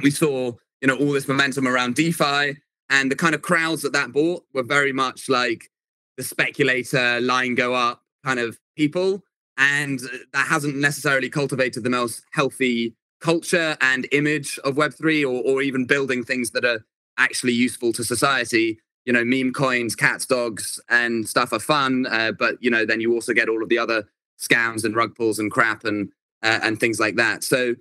we 0.03 0.11
saw 0.11 0.53
you 0.81 0.89
know 0.89 0.97
all 0.97 1.13
this 1.13 1.29
momentum 1.29 1.67
around 1.67 1.95
DeFi, 1.95 2.57
and 2.91 3.11
the 3.11 3.17
kind 3.17 3.35
of 3.35 3.43
crowds 3.43 3.83
that 3.83 3.93
that 3.93 4.13
brought 4.13 4.45
were 4.55 4.63
very 4.63 4.93
much 4.93 5.29
like 5.29 5.71
the 6.17 6.25
speculator 6.25 7.21
line 7.21 7.55
go 7.55 7.75
up 7.75 8.03
kind 8.25 8.41
of 8.41 8.59
people, 8.77 9.23
and 9.57 10.01
that 10.33 10.47
hasn't 10.47 10.77
necessarily 10.77 11.29
cultivated 11.29 11.83
the 11.83 11.91
most 11.91 12.23
healthy 12.33 12.95
culture 13.21 13.77
and 13.81 14.07
image 14.13 14.59
of 14.65 14.77
Web3 14.77 15.23
or, 15.23 15.43
or 15.45 15.63
even 15.63 15.85
building 15.85 16.25
things 16.25 16.51
that 16.53 16.65
are 16.65 16.85
actually 17.19 17.53
useful 17.53 17.93
to 17.93 18.05
society 18.05 18.79
you 19.09 19.15
know, 19.15 19.25
meme 19.25 19.55
coins, 19.55 19.97
cats, 19.97 20.27
dogs, 20.27 20.79
and 20.91 21.27
stuff 21.27 21.55
are 21.55 21.59
fun. 21.59 22.05
Uh, 22.11 22.31
but 22.31 22.57
you 22.61 22.71
know, 22.71 22.85
then 22.85 23.01
you 23.01 23.15
also 23.15 23.33
get 23.33 23.49
all 23.49 23.63
of 23.63 23.71
the 23.71 23.79
other 23.79 24.07
scams 24.39 24.85
and 24.85 24.95
rug 24.95 25.15
pulls 25.15 25.39
and 25.39 25.51
crap 25.51 25.85
and 25.85 26.13
uh, 26.43 26.61
and 26.63 26.79
things 26.79 27.01
like 27.01 27.17
that. 27.17 27.43
So 27.43 27.75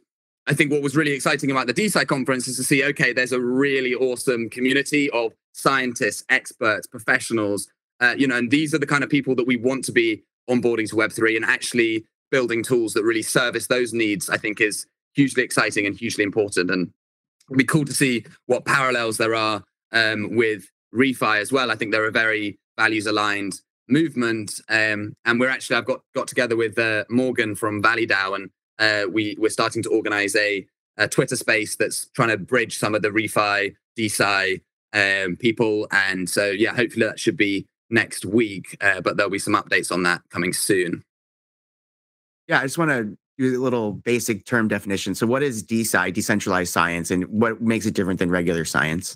I 0.47 0.54
think 0.54 0.71
what 0.71 0.82
was 0.82 0.95
really 0.95 1.12
exciting 1.12 1.52
about 1.52 1.67
the 1.67 1.73
DeSci 1.73 2.08
conference 2.08 2.47
is 2.47 2.56
to 2.56 2.63
see, 2.63 2.82
okay, 2.86 3.12
there's 3.12 3.34
a 3.34 3.41
really 3.41 3.93
awesome 3.93 4.50
community 4.50 5.10
of 5.10 5.34
scientists, 5.52 6.23
experts, 6.30 6.88
professionals. 6.88 7.67
Uh, 8.00 8.15
you 8.17 8.26
know, 8.26 8.38
and 8.38 8.50
these 8.50 8.73
are 8.73 8.80
the 8.80 8.88
kind 8.88 9.04
of 9.04 9.10
people 9.10 9.36
that 9.36 9.45
we 9.45 9.58
want 9.58 9.84
to 9.84 9.91
be 9.91 10.23
onboarding 10.50 10.88
to 10.88 10.95
Web3 10.95 11.36
and 11.36 11.43
actually 11.43 12.06
building 12.32 12.63
tools 12.63 12.93
that 12.93 13.04
really 13.04 13.21
service 13.21 13.67
those 13.67 13.91
needs. 13.91 14.30
I 14.30 14.38
think 14.38 14.62
is 14.62 14.86
hugely 15.17 15.43
exciting 15.43 15.86
and 15.86 15.97
hugely 15.97 16.23
important. 16.23 16.71
And 16.71 16.93
it'd 17.49 17.58
be 17.58 17.65
cool 17.65 17.84
to 17.86 17.93
see 17.93 18.23
what 18.45 18.63
parallels 18.63 19.17
there 19.17 19.36
are 19.36 19.63
um, 19.91 20.36
with 20.36 20.69
refi 20.95 21.41
as 21.41 21.51
well. 21.51 21.71
I 21.71 21.75
think 21.75 21.91
they're 21.91 22.06
a 22.06 22.12
very 22.12 22.60
values 22.77 23.08
aligned 23.08 23.60
movement. 23.89 24.62
Um, 24.69 25.15
and 25.25 25.39
we're 25.39 25.49
actually, 25.49 25.77
I've 25.77 25.86
got, 25.86 26.01
got 26.15 26.27
together 26.27 26.56
with 26.56 26.77
uh, 26.77 27.03
Morgan 27.10 27.56
from 27.56 27.82
ValleyDAO 27.82 28.36
and 28.36 28.49
uh, 28.80 29.10
we, 29.12 29.36
we're 29.39 29.49
starting 29.49 29.82
to 29.84 29.89
organize 29.89 30.36
a, 30.36 30.65
a, 30.97 31.08
Twitter 31.08 31.36
space 31.36 31.75
that's 31.75 32.08
trying 32.10 32.30
to 32.30 32.38
bridge 32.38 32.77
some 32.77 32.93
of 32.93 33.01
the 33.01 33.10
refi, 33.10 33.75
DeSci 33.97 34.62
um, 34.93 35.36
people. 35.36 35.88
And 35.89 36.30
so, 36.30 36.51
yeah, 36.51 36.75
hopefully 36.75 37.08
that 37.08 37.19
should 37.19 37.38
be 37.38 37.65
next 37.89 38.23
week, 38.23 38.77
uh, 38.82 39.01
but 39.01 39.17
there'll 39.17 39.32
be 39.32 39.39
some 39.39 39.56
updates 39.56 39.91
on 39.91 40.03
that 40.03 40.21
coming 40.30 40.53
soon. 40.53 41.03
Yeah, 42.47 42.60
I 42.60 42.63
just 42.63 42.77
want 42.77 42.91
to 42.91 43.17
a 43.39 43.43
little 43.43 43.93
basic 43.93 44.45
term 44.45 44.67
definition. 44.67 45.15
So, 45.15 45.28
what 45.28 45.43
is 45.43 45.63
DeSci, 45.63 46.13
decentralized 46.13 46.71
science, 46.71 47.12
and 47.12 47.26
what 47.26 47.62
makes 47.62 47.86
it 47.86 47.93
different 47.93 48.19
than 48.19 48.30
regular 48.30 48.65
science? 48.65 49.15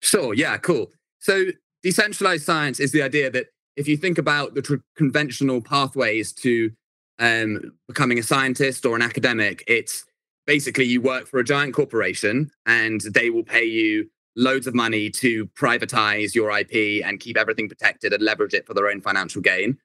Sure. 0.00 0.34
Yeah. 0.34 0.56
Cool. 0.58 0.90
So, 1.18 1.46
decentralized 1.82 2.44
science 2.44 2.80
is 2.80 2.92
the 2.92 3.02
idea 3.02 3.30
that 3.30 3.46
if 3.76 3.86
you 3.86 3.96
think 3.96 4.18
about 4.18 4.54
the 4.54 4.62
tr- 4.62 4.74
conventional 4.96 5.60
pathways 5.60 6.32
to 6.32 6.70
um, 7.18 7.72
becoming 7.86 8.18
a 8.18 8.22
scientist 8.22 8.84
or 8.86 8.96
an 8.96 9.02
academic, 9.02 9.62
it's 9.66 10.04
basically 10.46 10.84
you 10.84 11.00
work 11.00 11.26
for 11.26 11.38
a 11.38 11.44
giant 11.44 11.74
corporation 11.74 12.50
and 12.66 13.02
they 13.02 13.30
will 13.30 13.44
pay 13.44 13.64
you 13.64 14.08
loads 14.34 14.66
of 14.66 14.74
money 14.74 15.10
to 15.10 15.46
privatize 15.48 16.34
your 16.34 16.56
IP 16.56 17.04
and 17.04 17.20
keep 17.20 17.36
everything 17.36 17.68
protected 17.68 18.12
and 18.12 18.22
leverage 18.22 18.54
it 18.54 18.66
for 18.66 18.72
their 18.72 18.88
own 18.88 19.00
financial 19.00 19.42
gain. 19.42 19.76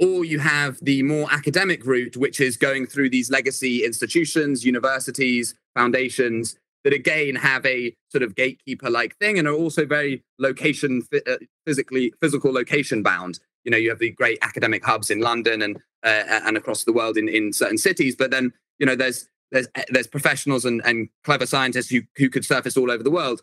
Or 0.00 0.24
you 0.24 0.38
have 0.40 0.78
the 0.82 1.02
more 1.02 1.28
academic 1.30 1.84
route, 1.84 2.16
which 2.16 2.40
is 2.40 2.56
going 2.56 2.86
through 2.86 3.10
these 3.10 3.30
legacy 3.30 3.84
institutions, 3.84 4.64
universities, 4.64 5.54
foundations, 5.74 6.56
that 6.84 6.92
again 6.92 7.36
have 7.36 7.64
a 7.64 7.94
sort 8.10 8.22
of 8.22 8.34
gatekeeper 8.34 8.90
like 8.90 9.16
thing 9.18 9.38
and 9.38 9.46
are 9.46 9.54
also 9.54 9.86
very 9.86 10.22
location 10.38 11.02
uh, 11.14 11.36
physically 11.66 12.12
physical 12.20 12.52
location 12.52 13.02
bound. 13.02 13.38
You 13.64 13.70
know 13.70 13.76
you 13.76 13.90
have 13.90 14.00
the 14.00 14.10
great 14.10 14.38
academic 14.42 14.84
hubs 14.84 15.08
in 15.08 15.20
london 15.20 15.62
and 15.62 15.76
uh, 16.02 16.40
and 16.44 16.56
across 16.56 16.82
the 16.82 16.92
world 16.92 17.16
in 17.16 17.28
in 17.28 17.52
certain 17.52 17.78
cities 17.78 18.16
but 18.16 18.32
then 18.32 18.52
you 18.80 18.86
know 18.86 18.96
there's 18.96 19.28
there's 19.52 19.68
uh, 19.76 19.82
there's 19.90 20.08
professionals 20.08 20.64
and, 20.64 20.82
and 20.84 21.08
clever 21.22 21.46
scientists 21.46 21.90
who, 21.90 22.00
who 22.16 22.28
could 22.28 22.44
surface 22.44 22.76
all 22.76 22.90
over 22.90 23.02
the 23.02 23.10
world. 23.10 23.42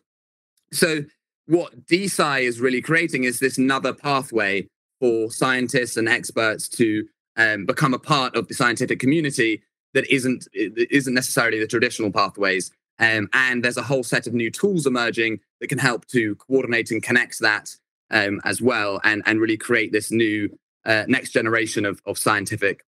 So 0.74 1.06
what 1.46 1.88
DeSci 1.88 2.42
is 2.42 2.60
really 2.60 2.82
creating 2.82 3.24
is 3.24 3.40
this 3.40 3.58
another 3.58 3.94
pathway 3.94 4.68
for 5.00 5.32
scientists 5.32 5.98
and 5.98 6.10
experts 6.10 6.68
to 6.68 7.06
um, 7.38 7.66
become 7.66 7.94
a 7.94 8.00
part 8.00 8.36
of 8.36 8.48
the 8.48 8.54
scientific 8.54 9.00
community 9.00 9.64
that 9.94 10.10
isn't 10.12 10.48
isn't 10.54 11.14
necessarily 11.14 11.60
the 11.60 11.68
traditional 11.68 12.12
pathways 12.12 12.72
um, 13.00 13.30
and 13.34 13.64
there's 13.64 13.78
a 13.78 13.84
whole 13.84 14.04
set 14.04 14.28
of 14.28 14.34
new 14.34 14.52
tools 14.52 14.86
emerging 14.86 15.40
that 15.62 15.68
can 15.68 15.80
help 15.80 16.06
to 16.08 16.36
coordinate 16.36 16.92
and 16.92 17.02
connect 17.02 17.40
that 17.40 17.70
um, 18.12 18.42
as 18.44 18.62
well 18.62 19.00
and, 19.04 19.24
and 19.26 19.40
really 19.40 19.58
create 19.58 19.92
this 19.92 20.12
new 20.12 20.50
uh, 20.86 21.06
next 21.08 21.32
generation 21.32 21.86
of, 21.86 22.02
of 22.06 22.18
scientific 22.18 22.84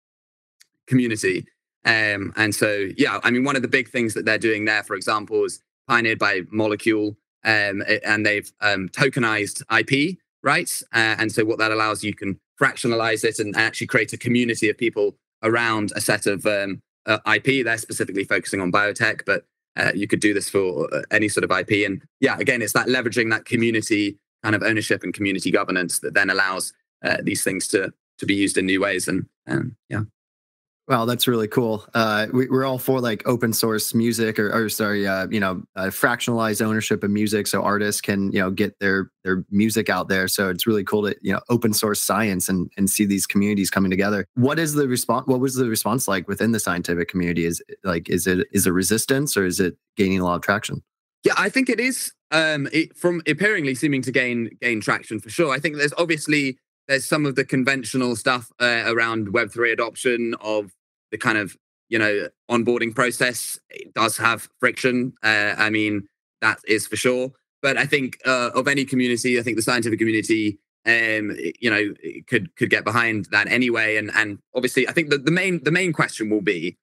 community. 0.87 1.47
Um, 1.85 2.33
and 2.37 2.55
so, 2.55 2.89
yeah, 2.97 3.21
I 3.23 3.31
mean, 3.31 3.45
one 3.45 3.57
of 3.57 3.63
the 3.63 3.69
big 3.69 3.89
things 3.89 4.15
that 4.15 4.25
they're 4.25 4.39
doing 4.39 4.65
there, 4.65 4.83
for 4.83 4.95
example, 4.97 5.45
is 5.45 5.63
pioneered 5.89 6.19
by 6.19 6.43
Molecule, 6.51 7.17
um, 7.45 7.83
and 8.05 8.27
they've 8.27 8.51
um, 8.61 8.89
tokenized 8.89 9.63
IP 9.71 10.19
rights. 10.43 10.83
Uh, 10.93 11.17
and 11.19 11.33
so, 11.33 11.45
what 11.45 11.59
that 11.59 11.73
allows 11.73 12.05
you 12.05 12.15
can 12.15 12.39
fractionalize 12.61 13.25
it 13.25 13.39
and 13.39 13.57
actually 13.57 13.87
create 13.87 14.13
a 14.13 14.19
community 14.19 14.69
of 14.69 14.77
people 14.77 15.17
around 15.43 15.93
a 15.97 16.01
set 16.01 16.27
of 16.27 16.45
um, 16.47 16.81
uh, 17.07 17.19
IP. 17.35 17.65
They're 17.65 17.79
specifically 17.79 18.25
focusing 18.25 18.61
on 18.61 18.71
biotech, 18.71 19.23
but 19.25 19.45
uh, 19.77 19.93
you 19.95 20.07
could 20.07 20.21
do 20.21 20.35
this 20.35 20.51
for 20.51 20.93
uh, 20.95 21.03
any 21.11 21.29
sort 21.29 21.45
of 21.45 21.51
IP. 21.51 21.87
And 21.87 22.03
yeah, 22.21 22.37
again, 22.39 22.63
it's 22.63 22.73
that 22.75 22.89
leveraging 22.89 23.31
that 23.31 23.45
community 23.45 24.19
kind 24.43 24.55
of 24.55 24.63
ownership 24.63 25.03
and 25.03 25.13
community 25.13 25.51
governance 25.51 26.01
that 26.01 26.15
then 26.15 26.31
allows 26.31 26.73
uh, 27.05 27.19
these 27.23 27.43
things 27.43 27.69
to 27.69 27.93
to 28.19 28.27
be 28.27 28.35
used 28.35 28.59
in 28.59 28.67
new 28.67 28.81
ways. 28.81 29.09
And, 29.09 29.27
and 29.47 29.75
yeah. 29.89 30.03
Wow, 30.91 31.05
that's 31.05 31.29
really 31.29 31.47
cool. 31.47 31.87
Uh, 31.95 32.27
we, 32.33 32.49
are 32.49 32.65
all 32.65 32.77
for 32.77 33.01
like 33.01 33.23
open 33.25 33.53
source 33.53 33.95
music, 33.95 34.41
or, 34.41 34.53
or 34.53 34.69
sorry, 34.69 35.07
uh, 35.07 35.29
you 35.31 35.39
know, 35.39 35.63
uh, 35.77 35.85
fractionalized 35.85 36.61
ownership 36.61 37.05
of 37.05 37.13
music, 37.13 37.47
so 37.47 37.63
artists 37.63 38.01
can 38.01 38.33
you 38.33 38.41
know 38.41 38.51
get 38.51 38.77
their 38.81 39.13
their 39.23 39.45
music 39.53 39.89
out 39.89 40.09
there. 40.09 40.27
So 40.27 40.51
it's 40.51 40.67
really 40.67 40.83
cool 40.83 41.05
to 41.05 41.15
you 41.23 41.33
know 41.33 41.41
open 41.49 41.73
source 41.73 42.03
science 42.03 42.49
and 42.49 42.69
and 42.77 42.91
see 42.91 43.07
these 43.07 43.25
communities 43.25 43.71
coming 43.71 43.89
together. 43.89 44.27
What 44.35 44.59
is 44.59 44.75
the 44.75 44.89
response? 44.89 45.29
What 45.29 45.39
was 45.39 45.55
the 45.55 45.67
response 45.67 46.09
like 46.09 46.27
within 46.27 46.51
the 46.51 46.59
scientific 46.59 47.09
community? 47.09 47.45
Is 47.45 47.63
like 47.85 48.11
is 48.11 48.27
it 48.27 48.49
is 48.51 48.67
it 48.67 48.73
resistance 48.73 49.37
or 49.37 49.47
is 49.47 49.61
it 49.61 49.77
gaining 49.97 50.19
a 50.19 50.25
lot 50.25 50.35
of 50.35 50.43
traction? 50.43 50.83
Yeah, 51.23 51.35
I 51.39 51.51
think 51.51 51.69
it 51.69 51.79
is. 51.79 52.13
Um, 52.33 52.69
it, 52.73 52.97
from 52.97 53.23
appearingly 53.29 53.77
seeming 53.77 54.03
to 54.03 54.11
gain 54.11 54.51
gain 54.61 54.81
traction 54.81 55.21
for 55.21 55.31
sure. 55.31 55.53
I 55.53 55.61
think 55.61 55.77
there's 55.77 55.95
obviously 55.97 56.59
there's 56.89 57.07
some 57.07 57.27
of 57.27 57.37
the 57.37 57.45
conventional 57.45 58.17
stuff 58.17 58.51
uh, 58.59 58.83
around 58.87 59.33
Web 59.33 59.53
three 59.53 59.71
adoption 59.71 60.35
of 60.41 60.73
the 61.11 61.19
kind 61.19 61.39
of 61.39 61.57
you 61.89 61.99
know 61.99 62.29
onboarding 62.51 62.95
process 62.95 63.59
does 63.95 64.17
have 64.17 64.49
friction. 64.61 65.13
Uh, 65.23 65.55
I 65.57 65.71
mean 65.71 66.09
that 66.41 66.59
is 66.67 66.87
for 66.87 66.97
sure. 66.97 67.33
But 67.63 67.77
I 67.77 67.87
think 67.87 68.19
uh, 68.27 68.51
of 68.55 68.69
any 68.69 68.85
community, 68.85 69.39
I 69.39 69.43
think 69.43 69.57
the 69.57 69.63
scientific 69.63 69.99
community, 69.99 70.59
um, 70.87 71.37
you 71.61 71.71
know, 71.71 71.95
could 72.27 72.55
could 72.57 72.71
get 72.71 72.85
behind 72.85 73.27
that 73.33 73.49
anyway. 73.49 73.97
And 73.97 74.11
and 74.15 74.39
obviously, 74.55 74.89
I 74.89 74.93
think 74.93 75.11
the, 75.11 75.19
the 75.19 75.31
main 75.31 75.63
the 75.63 75.71
main 75.71 75.93
question 75.93 76.31
will 76.31 76.41
be, 76.41 76.79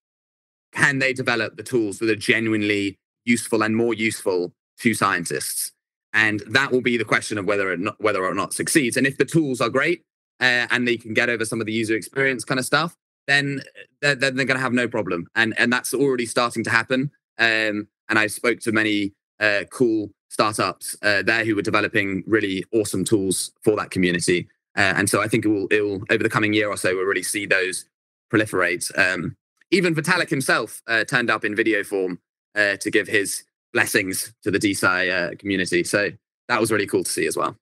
can 0.74 1.00
they 1.00 1.14
develop 1.14 1.58
the 1.58 1.64
tools 1.64 2.00
that 2.00 2.10
are 2.10 2.16
genuinely 2.16 3.00
useful 3.26 3.64
and 3.64 3.76
more 3.76 3.94
useful 3.94 4.54
to 4.82 4.94
scientists? 4.94 5.72
And 6.14 6.42
that 6.48 6.72
will 6.72 6.82
be 6.82 6.98
the 6.98 7.06
question 7.06 7.38
of 7.38 7.46
whether 7.46 7.72
or 7.72 7.78
not, 7.78 7.96
whether 8.00 8.24
or 8.24 8.34
not 8.34 8.54
succeeds. 8.54 8.98
And 8.98 9.06
if 9.06 9.18
the 9.18 9.26
tools 9.26 9.62
are 9.62 9.70
great 9.70 10.04
uh, 10.40 10.66
and 10.72 10.88
they 10.88 10.98
can 10.98 11.14
get 11.14 11.30
over 11.30 11.46
some 11.46 11.60
of 11.60 11.68
the 11.68 11.74
user 11.74 11.96
experience 11.96 12.44
kind 12.44 12.60
of 12.60 12.66
stuff, 12.66 12.96
then 13.28 13.62
they're, 14.02 14.16
they're 14.16 14.32
going 14.32 14.48
to 14.48 14.60
have 14.60 14.74
no 14.74 14.88
problem. 14.88 15.28
And 15.36 15.54
and 15.58 15.72
that's 15.72 15.94
already 15.94 16.26
starting 16.26 16.64
to 16.64 16.70
happen. 16.70 17.12
Um, 17.38 17.88
and 18.10 18.18
I 18.18 18.28
spoke 18.28 18.60
to 18.62 18.72
many 18.72 19.14
uh, 19.40 19.64
cool 19.72 20.10
startups 20.30 20.96
uh, 21.02 21.24
there 21.24 21.46
who 21.46 21.56
were 21.56 21.62
developing 21.62 22.24
really 22.28 22.64
awesome 22.74 23.04
tools 23.04 23.52
for 23.64 23.76
that 23.76 23.92
community. 23.92 24.48
Uh, 24.76 24.94
and 24.96 25.10
so 25.10 25.22
I 25.22 25.28
think 25.28 25.46
it 25.46 25.50
will, 25.50 25.68
it 25.68 25.82
will, 25.82 26.04
over 26.12 26.24
the 26.24 26.30
coming 26.30 26.54
year 26.54 26.70
or 26.70 26.78
so, 26.78 26.96
we'll 26.96 27.06
really 27.06 27.24
see 27.24 27.46
those 27.46 27.86
proliferate. 28.32 28.96
Um, 28.98 29.36
even 29.72 29.96
Vitalik 29.96 30.30
himself 30.30 30.82
uh, 30.88 31.04
turned 31.04 31.30
up 31.30 31.44
in 31.44 31.56
video 31.56 31.84
form 31.84 32.20
uh, 32.56 32.78
to 32.78 32.92
give 32.92 33.08
his 33.08 33.44
blessings 33.74 34.34
to 34.44 34.52
the 34.52 34.60
DeSci 34.60 35.12
uh, 35.12 35.36
community. 35.38 35.84
So 35.84 36.12
that 36.48 36.60
was 36.60 36.72
really 36.72 36.88
cool 36.88 37.04
to 37.04 37.12
see 37.12 37.28
as 37.28 37.36
well. 37.36 37.56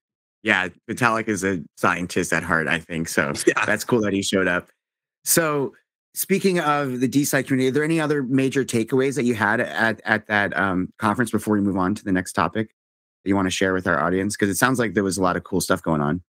Yeah, 0.43 0.67
Vitalik 0.89 1.27
is 1.27 1.43
a 1.43 1.63
scientist 1.77 2.31
at 2.31 2.43
heart, 2.43 2.67
I 2.67 2.79
think. 2.79 3.07
So 3.09 3.33
yeah. 3.47 3.65
that's 3.65 3.83
cool 3.83 4.01
that 4.01 4.13
he 4.13 4.21
showed 4.21 4.47
up. 4.47 4.69
So, 5.25 5.73
speaking 6.13 6.59
of 6.59 7.01
the 7.01 7.09
DeSci 7.09 7.45
community, 7.45 7.67
are 7.67 7.71
there 7.71 7.83
any 7.83 7.99
other 7.99 8.23
major 8.23 8.63
takeaways 8.63 9.15
that 9.15 9.23
you 9.23 9.35
had 9.35 9.59
at 9.59 9.99
at 10.05 10.27
that 10.27 10.57
um, 10.57 10.93
conference 10.97 11.31
before 11.31 11.55
we 11.55 11.61
move 11.61 11.77
on 11.77 11.95
to 11.95 12.03
the 12.03 12.11
next 12.11 12.33
topic 12.33 12.69
that 13.23 13.29
you 13.29 13.35
want 13.35 13.47
to 13.47 13.51
share 13.51 13.73
with 13.73 13.87
our 13.87 13.99
audience? 13.99 14.35
Because 14.35 14.49
it 14.49 14.57
sounds 14.57 14.79
like 14.79 14.93
there 14.93 15.03
was 15.03 15.17
a 15.17 15.21
lot 15.21 15.35
of 15.35 15.43
cool 15.43 15.61
stuff 15.61 15.81
going 15.81 16.01
on. 16.01 16.21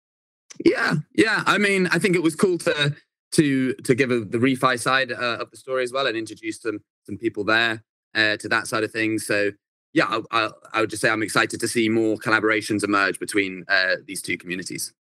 Yeah, 0.63 0.95
yeah. 1.13 1.43
I 1.45 1.57
mean, 1.57 1.87
I 1.91 1.99
think 1.99 2.15
it 2.15 2.23
was 2.23 2.35
cool 2.35 2.57
to 2.59 2.95
to 3.33 3.73
to 3.73 3.95
give 3.95 4.11
a, 4.11 4.21
the 4.21 4.37
refi 4.37 4.79
side 4.79 5.11
uh, 5.11 5.37
of 5.41 5.51
the 5.51 5.57
story 5.57 5.83
as 5.83 5.91
well 5.91 6.07
and 6.07 6.17
introduce 6.17 6.61
some 6.61 6.79
some 7.03 7.17
people 7.17 7.43
there 7.43 7.83
uh, 8.15 8.37
to 8.37 8.47
that 8.49 8.67
side 8.67 8.83
of 8.83 8.91
things. 8.91 9.25
So 9.27 9.51
yeah, 9.93 10.05
I, 10.07 10.21
I, 10.31 10.49
I, 10.73 10.81
would 10.81 10.89
just 10.89 11.01
say 11.01 11.09
I'm 11.09 11.23
excited 11.23 11.59
to 11.59 11.67
see 11.69 11.87
more 11.87 12.17
collaborations 12.17 12.83
emerge 12.83 13.17
between 13.17 13.63
uh, 13.69 13.95
these 14.05 14.21
two 14.21 14.37
communities. 14.37 14.93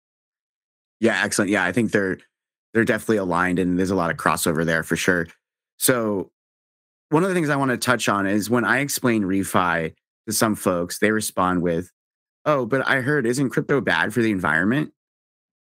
Yeah, 0.99 1.19
excellent. 1.23 1.49
Yeah, 1.49 1.63
I 1.63 1.71
think 1.71 1.91
they're 1.91 2.19
they're 2.73 2.85
definitely 2.85 3.17
aligned 3.17 3.59
and 3.59 3.77
there's 3.77 3.91
a 3.91 3.95
lot 3.95 4.11
of 4.11 4.17
crossover 4.17 4.65
there 4.65 4.83
for 4.83 4.95
sure. 4.95 5.27
So, 5.77 6.31
one 7.09 7.23
of 7.23 7.29
the 7.29 7.35
things 7.35 7.49
I 7.49 7.55
want 7.55 7.69
to 7.71 7.77
touch 7.77 8.09
on 8.09 8.25
is 8.25 8.49
when 8.49 8.65
I 8.65 8.79
explain 8.79 9.23
refi 9.23 9.93
to 10.27 10.33
some 10.33 10.55
folks, 10.55 10.99
they 10.99 11.11
respond 11.11 11.61
with, 11.61 11.91
Oh, 12.45 12.65
but 12.65 12.87
I 12.87 13.01
heard, 13.01 13.25
isn't 13.25 13.51
crypto 13.51 13.79
bad 13.79 14.13
for 14.13 14.21
the 14.21 14.31
environment? 14.31 14.91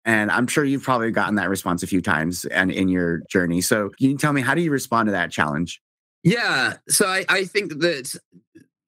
And 0.04 0.32
I'm 0.32 0.48
sure 0.48 0.64
you've 0.64 0.82
probably 0.82 1.12
gotten 1.12 1.36
that 1.36 1.48
response 1.48 1.84
a 1.84 1.86
few 1.86 2.00
times 2.00 2.44
and 2.46 2.72
in 2.72 2.88
your 2.88 3.22
journey. 3.28 3.60
So, 3.60 3.90
can 3.90 4.10
you 4.10 4.16
tell 4.16 4.32
me, 4.32 4.40
how 4.40 4.54
do 4.54 4.62
you 4.62 4.70
respond 4.70 5.06
to 5.06 5.12
that 5.12 5.30
challenge? 5.30 5.80
Yeah. 6.24 6.74
So, 6.88 7.06
I, 7.06 7.24
I 7.28 7.44
think 7.44 7.78
that 7.80 8.16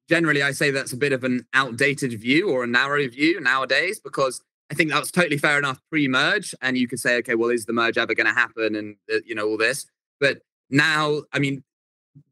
generally 0.09 0.43
I 0.43 0.53
say 0.53 0.71
that's 0.71 0.93
a 0.93 0.97
bit 0.97 1.13
of 1.13 1.25
an 1.25 1.47
outdated 1.55 2.19
view 2.21 2.51
or 2.51 2.65
a 2.65 2.67
narrow 2.67 3.07
view 3.09 3.41
nowadays 3.41 4.01
because 4.01 4.43
I 4.75 4.77
think 4.77 4.91
that 4.91 4.99
was 4.99 5.13
totally 5.13 5.39
fair 5.39 5.57
enough 5.57 5.81
pre-merge, 5.89 6.53
and 6.61 6.77
you 6.77 6.89
could 6.89 6.99
say, 6.99 7.17
okay, 7.19 7.37
well, 7.37 7.51
is 7.51 7.65
the 7.65 7.73
merge 7.73 7.97
ever 7.97 8.13
going 8.13 8.27
to 8.27 8.33
happen, 8.33 8.75
and 8.75 8.97
uh, 9.13 9.19
you 9.25 9.33
know 9.33 9.47
all 9.47 9.57
this. 9.57 9.87
But 10.19 10.39
now, 10.69 11.23
I 11.33 11.39
mean, 11.39 11.63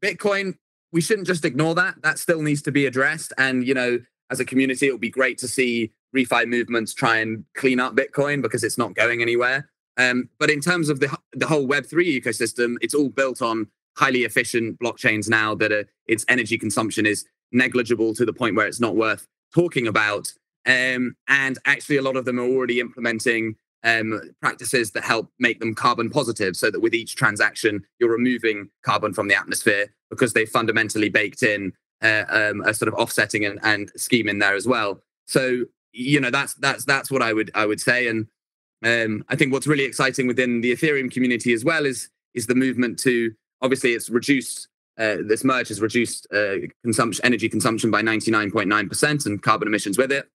Bitcoin, 0.01 0.55
we 0.91 0.99
shouldn't 0.99 1.25
just 1.25 1.45
ignore 1.45 1.73
that. 1.75 2.01
That 2.01 2.19
still 2.19 2.41
needs 2.41 2.61
to 2.63 2.71
be 2.71 2.85
addressed, 2.85 3.31
and 3.37 3.65
you 3.65 3.73
know, 3.73 3.99
as 4.29 4.41
a 4.41 4.45
community, 4.45 4.87
it 4.87 4.91
would 4.91 4.99
be 4.99 5.09
great 5.09 5.37
to 5.37 5.47
see 5.47 5.93
refi 6.13 6.45
movements 6.45 6.93
try 6.93 7.19
and 7.19 7.45
clean 7.55 7.79
up 7.79 7.95
Bitcoin 7.95 8.41
because 8.41 8.61
it's 8.61 8.77
not 8.77 8.93
going 8.93 9.21
anywhere. 9.21 9.69
Um, 9.95 10.27
but 10.37 10.49
in 10.49 10.59
terms 10.59 10.89
of 10.89 10.99
the 10.99 11.17
the 11.31 11.47
whole 11.47 11.65
Web 11.65 11.85
three 11.85 12.19
ecosystem, 12.19 12.75
it's 12.81 12.93
all 12.93 13.07
built 13.07 13.41
on 13.41 13.67
highly 13.95 14.23
efficient 14.25 14.77
blockchains 14.79 15.29
now 15.29 15.55
that 15.55 15.71
are, 15.71 15.85
its 16.07 16.25
energy 16.27 16.57
consumption 16.57 17.05
is 17.05 17.23
negligible 17.53 18.13
to 18.15 18.25
the 18.25 18.33
point 18.33 18.57
where 18.57 18.67
it's 18.67 18.81
not 18.81 18.97
worth 18.97 19.27
talking 19.55 19.87
about. 19.87 20.33
Um, 20.65 21.15
and 21.27 21.57
actually, 21.65 21.97
a 21.97 22.01
lot 22.01 22.15
of 22.15 22.25
them 22.25 22.39
are 22.39 22.47
already 22.47 22.79
implementing 22.79 23.55
um, 23.83 24.21
practices 24.41 24.91
that 24.91 25.03
help 25.03 25.29
make 25.39 25.59
them 25.59 25.75
carbon 25.75 26.09
positive 26.09 26.55
so 26.55 26.71
that 26.71 26.79
with 26.79 26.93
each 26.93 27.15
transaction, 27.15 27.83
you're 27.99 28.11
removing 28.11 28.69
carbon 28.83 29.13
from 29.13 29.27
the 29.27 29.35
atmosphere 29.35 29.93
because 30.09 30.33
they 30.33 30.45
fundamentally 30.45 31.09
baked 31.09 31.43
in 31.43 31.73
uh, 32.01 32.23
um, 32.29 32.61
a 32.61 32.73
sort 32.73 32.87
of 32.87 32.93
offsetting 32.95 33.45
and, 33.45 33.59
and, 33.63 33.91
scheme 33.95 34.27
in 34.27 34.39
there 34.39 34.55
as 34.55 34.67
well. 34.67 35.01
So, 35.25 35.65
you 35.91 36.19
know, 36.19 36.29
that's 36.29 36.53
that's 36.55 36.85
that's 36.85 37.11
what 37.11 37.21
I 37.21 37.33
would 37.33 37.51
I 37.55 37.65
would 37.65 37.79
say. 37.79 38.07
And 38.07 38.27
um, 38.83 39.23
I 39.29 39.35
think 39.35 39.53
what's 39.53 39.67
really 39.67 39.85
exciting 39.85 40.27
within 40.27 40.61
the 40.61 40.73
Ethereum 40.73 41.11
community 41.11 41.53
as 41.53 41.63
well 41.63 41.85
is 41.85 42.09
is 42.33 42.47
the 42.47 42.55
movement 42.55 42.99
to 42.99 43.33
obviously 43.61 43.93
it's 43.93 44.09
reduced 44.09 44.67
uh, 44.97 45.17
this 45.25 45.43
merge 45.43 45.69
has 45.69 45.81
reduced 45.81 46.27
uh, 46.31 46.55
consumption, 46.83 47.25
energy 47.25 47.49
consumption 47.49 47.89
by 47.89 48.03
99.9% 48.03 49.25
and 49.25 49.41
carbon 49.41 49.67
emissions 49.67 49.97
with 49.97 50.11
it 50.11 50.29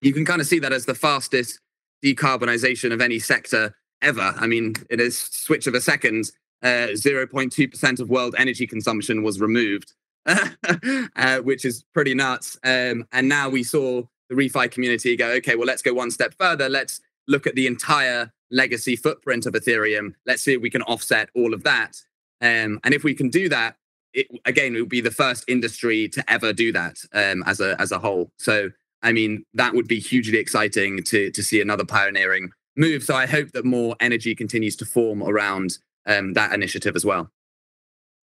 you 0.00 0.12
can 0.12 0.24
kind 0.24 0.40
of 0.40 0.46
see 0.46 0.58
that 0.58 0.72
as 0.72 0.86
the 0.86 0.94
fastest 0.94 1.60
decarbonization 2.04 2.92
of 2.92 3.00
any 3.00 3.18
sector 3.18 3.74
ever. 4.02 4.34
I 4.36 4.46
mean, 4.46 4.74
in 4.90 5.00
a 5.00 5.10
switch 5.10 5.66
of 5.66 5.74
a 5.74 5.80
second. 5.80 6.30
Uh, 6.62 6.88
0.2% 6.94 8.00
of 8.00 8.08
world 8.08 8.34
energy 8.38 8.66
consumption 8.66 9.22
was 9.22 9.38
removed, 9.38 9.92
uh, 10.26 11.38
which 11.40 11.62
is 11.66 11.84
pretty 11.92 12.14
nuts. 12.14 12.56
Um, 12.64 13.06
and 13.12 13.28
now 13.28 13.50
we 13.50 13.62
saw 13.62 14.02
the 14.30 14.34
refi 14.34 14.70
community 14.70 15.14
go, 15.14 15.28
okay, 15.32 15.56
well, 15.56 15.66
let's 15.66 15.82
go 15.82 15.92
one 15.92 16.10
step 16.10 16.32
further. 16.38 16.70
Let's 16.70 17.02
look 17.28 17.46
at 17.46 17.54
the 17.54 17.66
entire 17.66 18.32
legacy 18.50 18.96
footprint 18.96 19.44
of 19.44 19.52
Ethereum. 19.52 20.14
Let's 20.24 20.42
see 20.42 20.54
if 20.54 20.62
we 20.62 20.70
can 20.70 20.80
offset 20.82 21.28
all 21.34 21.52
of 21.52 21.64
that. 21.64 21.96
Um, 22.40 22.80
and 22.82 22.94
if 22.94 23.04
we 23.04 23.14
can 23.14 23.28
do 23.28 23.48
that, 23.50 23.76
it, 24.14 24.28
again, 24.46 24.74
it 24.74 24.80
will 24.80 24.86
be 24.86 25.00
the 25.02 25.10
first 25.10 25.44
industry 25.48 26.08
to 26.08 26.32
ever 26.32 26.52
do 26.52 26.72
that 26.72 26.96
um, 27.12 27.42
as 27.46 27.60
a 27.60 27.78
as 27.80 27.90
a 27.92 27.98
whole. 27.98 28.30
So 28.38 28.70
I 29.04 29.12
mean, 29.12 29.44
that 29.54 29.74
would 29.74 29.86
be 29.86 30.00
hugely 30.00 30.38
exciting 30.38 31.02
to 31.04 31.30
to 31.30 31.42
see 31.42 31.60
another 31.60 31.84
pioneering 31.84 32.50
move. 32.76 33.04
So 33.04 33.14
I 33.14 33.26
hope 33.26 33.52
that 33.52 33.64
more 33.64 33.94
energy 34.00 34.34
continues 34.34 34.76
to 34.76 34.84
form 34.84 35.22
around 35.22 35.78
um, 36.06 36.32
that 36.32 36.52
initiative 36.52 36.96
as 36.96 37.04
well. 37.04 37.30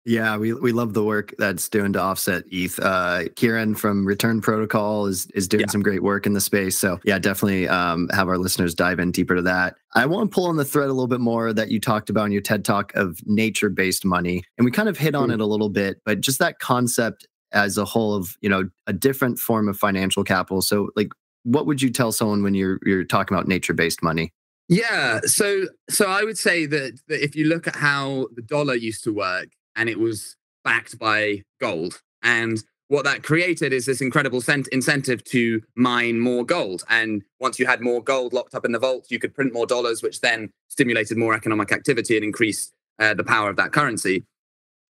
Yeah, 0.06 0.36
we, 0.36 0.52
we 0.52 0.72
love 0.72 0.92
the 0.92 1.02
work 1.02 1.34
that's 1.38 1.66
doing 1.70 1.94
to 1.94 1.98
offset 1.98 2.44
ETH. 2.50 2.78
Uh, 2.78 3.24
Kieran 3.36 3.74
from 3.74 4.04
Return 4.04 4.42
Protocol 4.42 5.06
is 5.06 5.26
is 5.34 5.48
doing 5.48 5.62
yeah. 5.62 5.70
some 5.70 5.82
great 5.82 6.02
work 6.02 6.26
in 6.26 6.34
the 6.34 6.42
space. 6.42 6.76
So 6.76 7.00
yeah, 7.04 7.18
definitely 7.18 7.68
um, 7.68 8.10
have 8.12 8.28
our 8.28 8.36
listeners 8.36 8.74
dive 8.74 8.98
in 8.98 9.12
deeper 9.12 9.34
to 9.34 9.42
that. 9.42 9.76
I 9.94 10.04
want 10.04 10.30
to 10.30 10.34
pull 10.34 10.46
on 10.46 10.56
the 10.56 10.64
thread 10.64 10.90
a 10.90 10.92
little 10.92 11.08
bit 11.08 11.20
more 11.20 11.54
that 11.54 11.70
you 11.70 11.80
talked 11.80 12.10
about 12.10 12.26
in 12.26 12.32
your 12.32 12.42
TED 12.42 12.66
talk 12.66 12.94
of 12.94 13.18
nature 13.24 13.70
based 13.70 14.04
money, 14.04 14.42
and 14.58 14.66
we 14.66 14.70
kind 14.70 14.90
of 14.90 14.98
hit 14.98 15.14
on 15.14 15.30
it 15.30 15.40
a 15.40 15.46
little 15.46 15.70
bit, 15.70 16.02
but 16.04 16.20
just 16.20 16.38
that 16.38 16.58
concept 16.58 17.26
as 17.54 17.78
a 17.78 17.84
whole 17.84 18.14
of 18.14 18.36
you 18.40 18.48
know 18.48 18.68
a 18.86 18.92
different 18.92 19.38
form 19.38 19.68
of 19.68 19.76
financial 19.76 20.24
capital 20.24 20.60
so 20.60 20.90
like 20.96 21.12
what 21.44 21.66
would 21.66 21.80
you 21.80 21.90
tell 21.90 22.12
someone 22.12 22.42
when 22.42 22.54
you're 22.54 22.78
you're 22.84 23.04
talking 23.04 23.34
about 23.34 23.48
nature 23.48 23.74
based 23.74 24.02
money 24.02 24.32
yeah 24.68 25.20
so 25.24 25.64
so 25.88 26.06
i 26.06 26.22
would 26.22 26.38
say 26.38 26.66
that, 26.66 26.98
that 27.08 27.22
if 27.22 27.34
you 27.34 27.46
look 27.46 27.66
at 27.66 27.76
how 27.76 28.26
the 28.34 28.42
dollar 28.42 28.74
used 28.74 29.04
to 29.04 29.12
work 29.12 29.48
and 29.76 29.88
it 29.88 29.98
was 29.98 30.36
backed 30.64 30.98
by 30.98 31.42
gold 31.60 32.00
and 32.22 32.64
what 32.88 33.04
that 33.04 33.22
created 33.22 33.72
is 33.72 33.86
this 33.86 34.00
incredible 34.00 34.40
cent- 34.40 34.68
incentive 34.68 35.24
to 35.24 35.62
mine 35.74 36.20
more 36.20 36.44
gold. 36.44 36.84
And 36.88 37.22
once 37.40 37.58
you 37.58 37.66
had 37.66 37.80
more 37.80 38.02
gold 38.02 38.32
locked 38.32 38.54
up 38.54 38.64
in 38.64 38.72
the 38.72 38.78
vault, 38.78 39.06
you 39.10 39.18
could 39.18 39.34
print 39.34 39.52
more 39.52 39.66
dollars, 39.66 40.02
which 40.02 40.20
then 40.20 40.50
stimulated 40.68 41.16
more 41.16 41.34
economic 41.34 41.72
activity 41.72 42.16
and 42.16 42.24
increased 42.24 42.72
uh, 42.98 43.14
the 43.14 43.24
power 43.24 43.48
of 43.48 43.56
that 43.56 43.72
currency. 43.72 44.24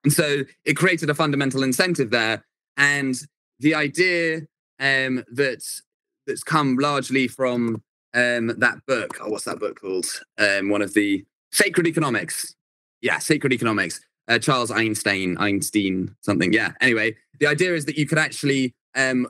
And 0.06 0.12
so 0.12 0.44
it 0.64 0.74
created 0.74 1.10
a 1.10 1.14
fundamental 1.14 1.64
incentive 1.64 2.10
there. 2.10 2.44
And 2.76 3.16
the 3.58 3.74
idea 3.74 4.42
um, 4.78 5.24
that's 5.32 5.82
that's 6.28 6.44
come 6.44 6.76
largely 6.76 7.26
from 7.26 7.82
um, 8.14 8.52
that 8.58 8.78
book. 8.86 9.18
Oh, 9.20 9.30
what's 9.30 9.46
that 9.46 9.58
book 9.58 9.80
called? 9.80 10.06
Um, 10.38 10.68
one 10.68 10.80
of 10.80 10.94
the 10.94 11.24
Sacred 11.50 11.88
Economics. 11.88 12.54
yeah, 13.02 13.18
sacred 13.18 13.52
economics. 13.52 14.00
Uh, 14.28 14.38
Charles 14.38 14.70
Einstein, 14.70 15.36
Einstein, 15.38 16.14
something. 16.20 16.52
Yeah. 16.52 16.70
Anyway, 16.80 17.16
the 17.40 17.48
idea 17.48 17.74
is 17.74 17.84
that 17.86 17.98
you 17.98 18.06
could 18.06 18.18
actually 18.18 18.76
um, 18.94 19.26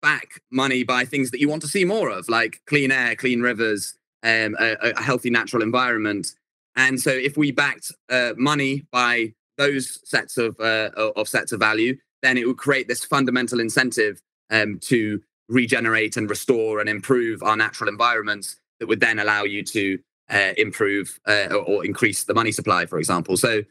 back 0.00 0.40
money 0.52 0.84
by 0.84 1.04
things 1.04 1.32
that 1.32 1.40
you 1.40 1.48
want 1.48 1.62
to 1.62 1.68
see 1.68 1.84
more 1.84 2.08
of, 2.08 2.28
like 2.28 2.60
clean 2.66 2.92
air, 2.92 3.16
clean 3.16 3.40
rivers, 3.40 3.98
um, 4.22 4.54
a, 4.60 4.76
a, 4.80 5.02
healthy 5.02 5.30
natural 5.30 5.60
environment. 5.60 6.28
And 6.76 7.00
so, 7.00 7.10
if 7.10 7.36
we 7.36 7.50
backed 7.50 7.90
uh, 8.08 8.34
money 8.36 8.86
by 8.92 9.34
those 9.60 10.00
sets 10.08 10.38
of 10.38 10.58
uh, 10.58 10.90
of 10.96 11.28
sets 11.28 11.52
of 11.52 11.60
value, 11.60 11.96
then 12.22 12.38
it 12.38 12.46
would 12.46 12.56
create 12.56 12.88
this 12.88 13.04
fundamental 13.04 13.60
incentive 13.60 14.20
um, 14.50 14.78
to 14.80 15.20
regenerate 15.48 16.16
and 16.16 16.30
restore 16.30 16.80
and 16.80 16.88
improve 16.88 17.42
our 17.42 17.56
natural 17.56 17.88
environments 17.88 18.56
that 18.78 18.88
would 18.88 19.00
then 19.00 19.18
allow 19.18 19.44
you 19.44 19.62
to 19.62 19.98
uh, 20.30 20.52
improve 20.56 21.20
uh, 21.26 21.48
or, 21.50 21.62
or, 21.70 21.84
increase 21.84 22.24
the 22.24 22.32
money 22.32 22.52
supply, 22.52 22.86
for 22.86 22.98
example. 22.98 23.36
So 23.36 23.62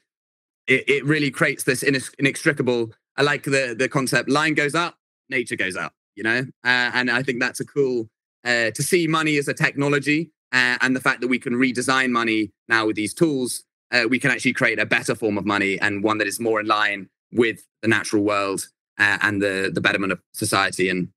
it, 0.67 0.83
it 0.89 1.05
really 1.05 1.31
creates 1.31 1.63
this 1.63 1.83
inextricable. 1.83 2.91
I 3.17 3.23
like 3.23 3.43
the 3.43 3.75
the 3.77 3.89
concept. 3.89 4.29
Line 4.29 4.53
goes 4.53 4.75
up, 4.75 4.95
nature 5.29 5.55
goes 5.55 5.75
up. 5.75 5.93
You 6.15 6.23
know, 6.23 6.39
uh, 6.65 6.91
and 6.93 7.09
I 7.09 7.23
think 7.23 7.39
that's 7.39 7.61
a 7.61 7.65
cool 7.65 8.09
uh, 8.45 8.71
to 8.71 8.83
see 8.83 9.07
money 9.07 9.37
as 9.37 9.47
a 9.47 9.53
technology 9.53 10.31
uh, 10.51 10.77
and 10.81 10.95
the 10.95 10.99
fact 10.99 11.21
that 11.21 11.27
we 11.27 11.39
can 11.39 11.53
redesign 11.53 12.09
money 12.09 12.51
now 12.67 12.85
with 12.85 12.95
these 12.95 13.13
tools. 13.13 13.63
Uh, 13.91 14.05
we 14.09 14.19
can 14.19 14.31
actually 14.31 14.53
create 14.53 14.79
a 14.79 14.85
better 14.85 15.15
form 15.15 15.37
of 15.37 15.45
money 15.45 15.79
and 15.79 16.03
one 16.03 16.17
that 16.19 16.27
is 16.27 16.39
more 16.39 16.59
in 16.59 16.67
line 16.67 17.09
with 17.31 17.65
the 17.81 17.87
natural 17.87 18.23
world 18.23 18.67
and 18.97 19.41
the 19.41 19.71
the 19.73 19.81
betterment 19.81 20.11
of 20.11 20.19
society 20.33 20.89
and 20.89 21.07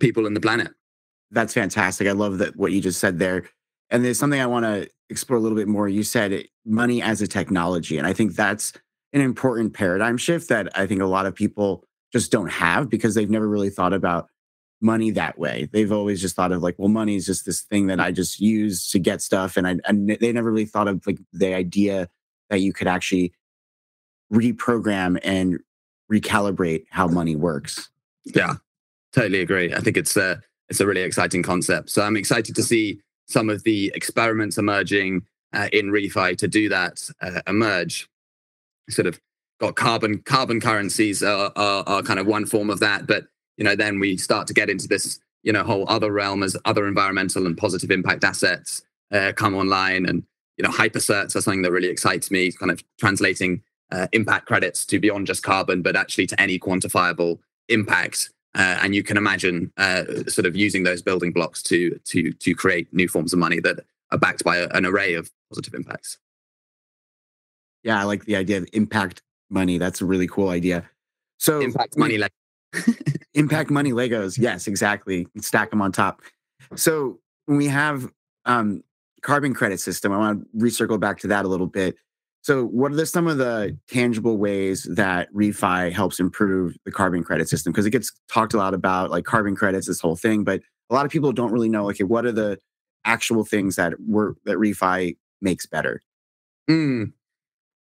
people 0.00 0.26
and 0.26 0.34
the 0.34 0.40
planet. 0.40 0.72
That's 1.30 1.54
fantastic. 1.54 2.08
I 2.08 2.12
love 2.12 2.38
that 2.38 2.56
what 2.56 2.72
you 2.72 2.80
just 2.80 3.00
said 3.00 3.18
there. 3.18 3.44
And 3.90 4.04
there's 4.04 4.18
something 4.18 4.40
I 4.40 4.46
want 4.46 4.64
to 4.64 4.88
explore 5.10 5.38
a 5.38 5.40
little 5.40 5.56
bit 5.56 5.68
more. 5.68 5.88
You 5.88 6.02
said 6.02 6.46
money 6.64 7.02
as 7.02 7.20
a 7.20 7.26
technology. 7.26 7.98
And 7.98 8.06
I 8.06 8.12
think 8.12 8.34
that's 8.34 8.72
an 9.12 9.20
important 9.20 9.74
paradigm 9.74 10.16
shift 10.16 10.48
that 10.48 10.76
I 10.76 10.86
think 10.86 11.02
a 11.02 11.06
lot 11.06 11.26
of 11.26 11.34
people 11.34 11.84
just 12.12 12.32
don't 12.32 12.50
have 12.50 12.88
because 12.88 13.14
they've 13.14 13.30
never 13.30 13.48
really 13.48 13.70
thought 13.70 13.92
about 13.92 14.28
money 14.82 15.10
that 15.12 15.38
way. 15.38 15.68
They've 15.72 15.92
always 15.92 16.20
just 16.20 16.36
thought 16.36 16.52
of 16.52 16.62
like, 16.62 16.78
well, 16.78 16.88
money 16.88 17.16
is 17.16 17.26
just 17.26 17.46
this 17.46 17.60
thing 17.60 17.86
that 17.86 18.00
I 18.00 18.10
just 18.10 18.40
use 18.40 18.90
to 18.90 18.98
get 18.98 19.22
stuff. 19.22 19.56
And 19.56 19.66
I 19.66 19.76
and 19.84 20.08
they 20.08 20.32
never 20.32 20.50
really 20.50 20.66
thought 20.66 20.88
of 20.88 21.06
like 21.06 21.18
the 21.32 21.54
idea 21.54 22.08
that 22.50 22.60
you 22.60 22.72
could 22.72 22.88
actually 22.88 23.32
reprogram 24.32 25.18
and 25.22 25.60
recalibrate 26.10 26.84
how 26.90 27.06
money 27.06 27.36
works. 27.36 27.90
Yeah. 28.24 28.54
Totally 29.12 29.40
agree. 29.40 29.72
I 29.74 29.80
think 29.80 29.96
it's 29.96 30.16
a 30.16 30.40
it's 30.68 30.80
a 30.80 30.86
really 30.86 31.02
exciting 31.02 31.42
concept. 31.42 31.90
So 31.90 32.02
I'm 32.02 32.16
excited 32.16 32.54
to 32.56 32.62
see 32.62 33.00
some 33.26 33.50
of 33.50 33.62
the 33.62 33.92
experiments 33.94 34.58
emerging 34.58 35.22
uh, 35.52 35.68
in 35.72 35.86
refi 35.86 36.36
to 36.38 36.48
do 36.48 36.68
that 36.70 37.08
uh, 37.20 37.42
emerge. 37.46 38.08
Sort 38.88 39.06
of 39.06 39.20
got 39.60 39.76
carbon 39.76 40.18
carbon 40.22 40.60
currencies 40.60 41.22
are, 41.22 41.52
are, 41.56 41.84
are 41.86 42.02
kind 42.02 42.18
of 42.18 42.26
one 42.26 42.46
form 42.46 42.70
of 42.70 42.80
that, 42.80 43.06
but 43.06 43.26
you 43.56 43.64
know 43.64 43.76
then 43.76 44.00
we 44.00 44.16
start 44.16 44.46
to 44.48 44.54
get 44.54 44.70
into 44.70 44.88
this 44.88 45.20
you 45.42 45.52
know 45.52 45.62
whole 45.62 45.88
other 45.88 46.12
realm 46.12 46.42
as 46.42 46.56
other 46.64 46.86
environmental 46.86 47.46
and 47.46 47.56
positive 47.56 47.90
impact 47.90 48.24
assets 48.24 48.82
uh, 49.10 49.32
come 49.34 49.54
online, 49.54 50.06
and 50.06 50.24
you 50.56 50.62
know 50.62 50.70
hypercerts 50.70 51.36
are 51.36 51.40
something 51.40 51.62
that 51.62 51.72
really 51.72 51.88
excites 51.88 52.30
me. 52.30 52.52
Kind 52.52 52.70
of 52.70 52.82
translating 52.98 53.62
uh, 53.90 54.08
impact 54.12 54.46
credits 54.46 54.84
to 54.86 54.98
beyond 54.98 55.26
just 55.26 55.42
carbon, 55.42 55.82
but 55.82 55.96
actually 55.96 56.26
to 56.28 56.40
any 56.40 56.58
quantifiable 56.58 57.38
impact 57.68 58.30
uh, 58.54 58.78
and 58.82 58.94
you 58.94 59.02
can 59.02 59.16
imagine 59.16 59.72
uh, 59.78 60.04
sort 60.28 60.46
of 60.46 60.54
using 60.54 60.82
those 60.82 61.00
building 61.00 61.32
blocks 61.32 61.62
to 61.62 61.98
to 62.04 62.32
to 62.32 62.54
create 62.54 62.92
new 62.92 63.08
forms 63.08 63.32
of 63.32 63.38
money 63.38 63.60
that 63.60 63.80
are 64.10 64.18
backed 64.18 64.44
by 64.44 64.58
a, 64.58 64.68
an 64.68 64.84
array 64.84 65.14
of 65.14 65.30
positive 65.50 65.74
impacts. 65.74 66.18
Yeah, 67.82 68.00
I 68.00 68.04
like 68.04 68.26
the 68.26 68.36
idea 68.36 68.58
of 68.58 68.68
impact 68.72 69.22
money. 69.48 69.78
That's 69.78 70.02
a 70.02 70.04
really 70.04 70.26
cool 70.26 70.50
idea. 70.50 70.88
So 71.38 71.60
impact 71.60 71.96
money, 71.96 72.18
like 72.18 72.32
impact 73.34 73.70
money 73.70 73.92
Legos. 73.92 74.38
Yes, 74.38 74.66
exactly. 74.66 75.26
Stack 75.38 75.70
them 75.70 75.82
on 75.82 75.92
top. 75.92 76.22
So 76.76 77.20
when 77.46 77.58
we 77.58 77.66
have 77.66 78.10
um, 78.44 78.82
carbon 79.22 79.54
credit 79.54 79.80
system, 79.80 80.12
I 80.12 80.18
want 80.18 80.42
to 80.52 80.58
recircle 80.58 81.00
back 81.00 81.18
to 81.20 81.26
that 81.28 81.44
a 81.44 81.48
little 81.48 81.66
bit. 81.66 81.96
So, 82.42 82.64
what 82.64 82.90
are 82.90 82.96
the, 82.96 83.06
some 83.06 83.28
of 83.28 83.38
the 83.38 83.78
tangible 83.88 84.36
ways 84.36 84.82
that 84.90 85.32
refi 85.32 85.92
helps 85.92 86.18
improve 86.18 86.76
the 86.84 86.90
carbon 86.90 87.22
credit 87.22 87.48
system? 87.48 87.72
Because 87.72 87.86
it 87.86 87.90
gets 87.90 88.12
talked 88.28 88.52
a 88.52 88.56
lot 88.56 88.74
about 88.74 89.10
like 89.10 89.24
carbon 89.24 89.54
credits, 89.54 89.86
this 89.86 90.00
whole 90.00 90.16
thing, 90.16 90.42
but 90.42 90.60
a 90.90 90.94
lot 90.94 91.06
of 91.06 91.12
people 91.12 91.32
don't 91.32 91.52
really 91.52 91.68
know. 91.68 91.88
Okay, 91.90 92.02
what 92.02 92.26
are 92.26 92.32
the 92.32 92.58
actual 93.04 93.44
things 93.44 93.76
that 93.76 93.94
work 94.00 94.38
that 94.44 94.56
refi 94.56 95.16
makes 95.40 95.66
better? 95.66 96.02
Mm. 96.68 97.12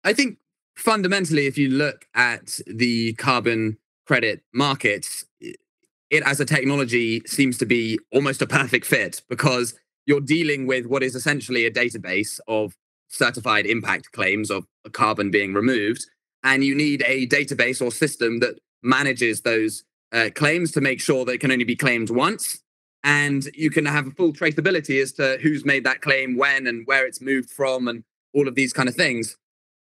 I 0.04 0.12
think 0.12 0.36
fundamentally, 0.76 1.46
if 1.46 1.56
you 1.56 1.70
look 1.70 2.04
at 2.14 2.60
the 2.66 3.14
carbon 3.14 3.78
credit 4.06 4.42
markets, 4.52 5.24
it 5.40 6.22
as 6.24 6.40
a 6.40 6.44
technology 6.44 7.22
seems 7.26 7.56
to 7.58 7.66
be 7.66 7.98
almost 8.12 8.42
a 8.42 8.46
perfect 8.46 8.86
fit 8.86 9.22
because 9.28 9.74
you're 10.06 10.20
dealing 10.20 10.66
with 10.66 10.86
what 10.86 11.02
is 11.02 11.14
essentially 11.14 11.64
a 11.64 11.70
database 11.70 12.38
of 12.48 12.76
certified 13.08 13.66
impact 13.66 14.12
claims 14.12 14.50
of 14.50 14.66
carbon 14.92 15.30
being 15.30 15.54
removed. 15.54 16.06
And 16.44 16.64
you 16.64 16.74
need 16.74 17.02
a 17.06 17.26
database 17.26 17.80
or 17.80 17.90
system 17.90 18.40
that 18.40 18.58
manages 18.82 19.42
those 19.42 19.84
uh, 20.12 20.30
claims 20.34 20.72
to 20.72 20.80
make 20.80 21.00
sure 21.00 21.24
they 21.24 21.38
can 21.38 21.52
only 21.52 21.64
be 21.64 21.76
claimed 21.76 22.10
once. 22.10 22.60
And 23.04 23.48
you 23.54 23.70
can 23.70 23.86
have 23.86 24.06
a 24.06 24.10
full 24.10 24.32
traceability 24.32 25.00
as 25.02 25.12
to 25.14 25.38
who's 25.42 25.64
made 25.64 25.84
that 25.84 26.02
claim, 26.02 26.36
when, 26.36 26.66
and 26.66 26.86
where 26.86 27.06
it's 27.06 27.20
moved 27.20 27.50
from, 27.50 27.88
and 27.88 28.04
all 28.34 28.48
of 28.48 28.54
these 28.54 28.72
kind 28.72 28.88
of 28.88 28.94
things. 28.94 29.36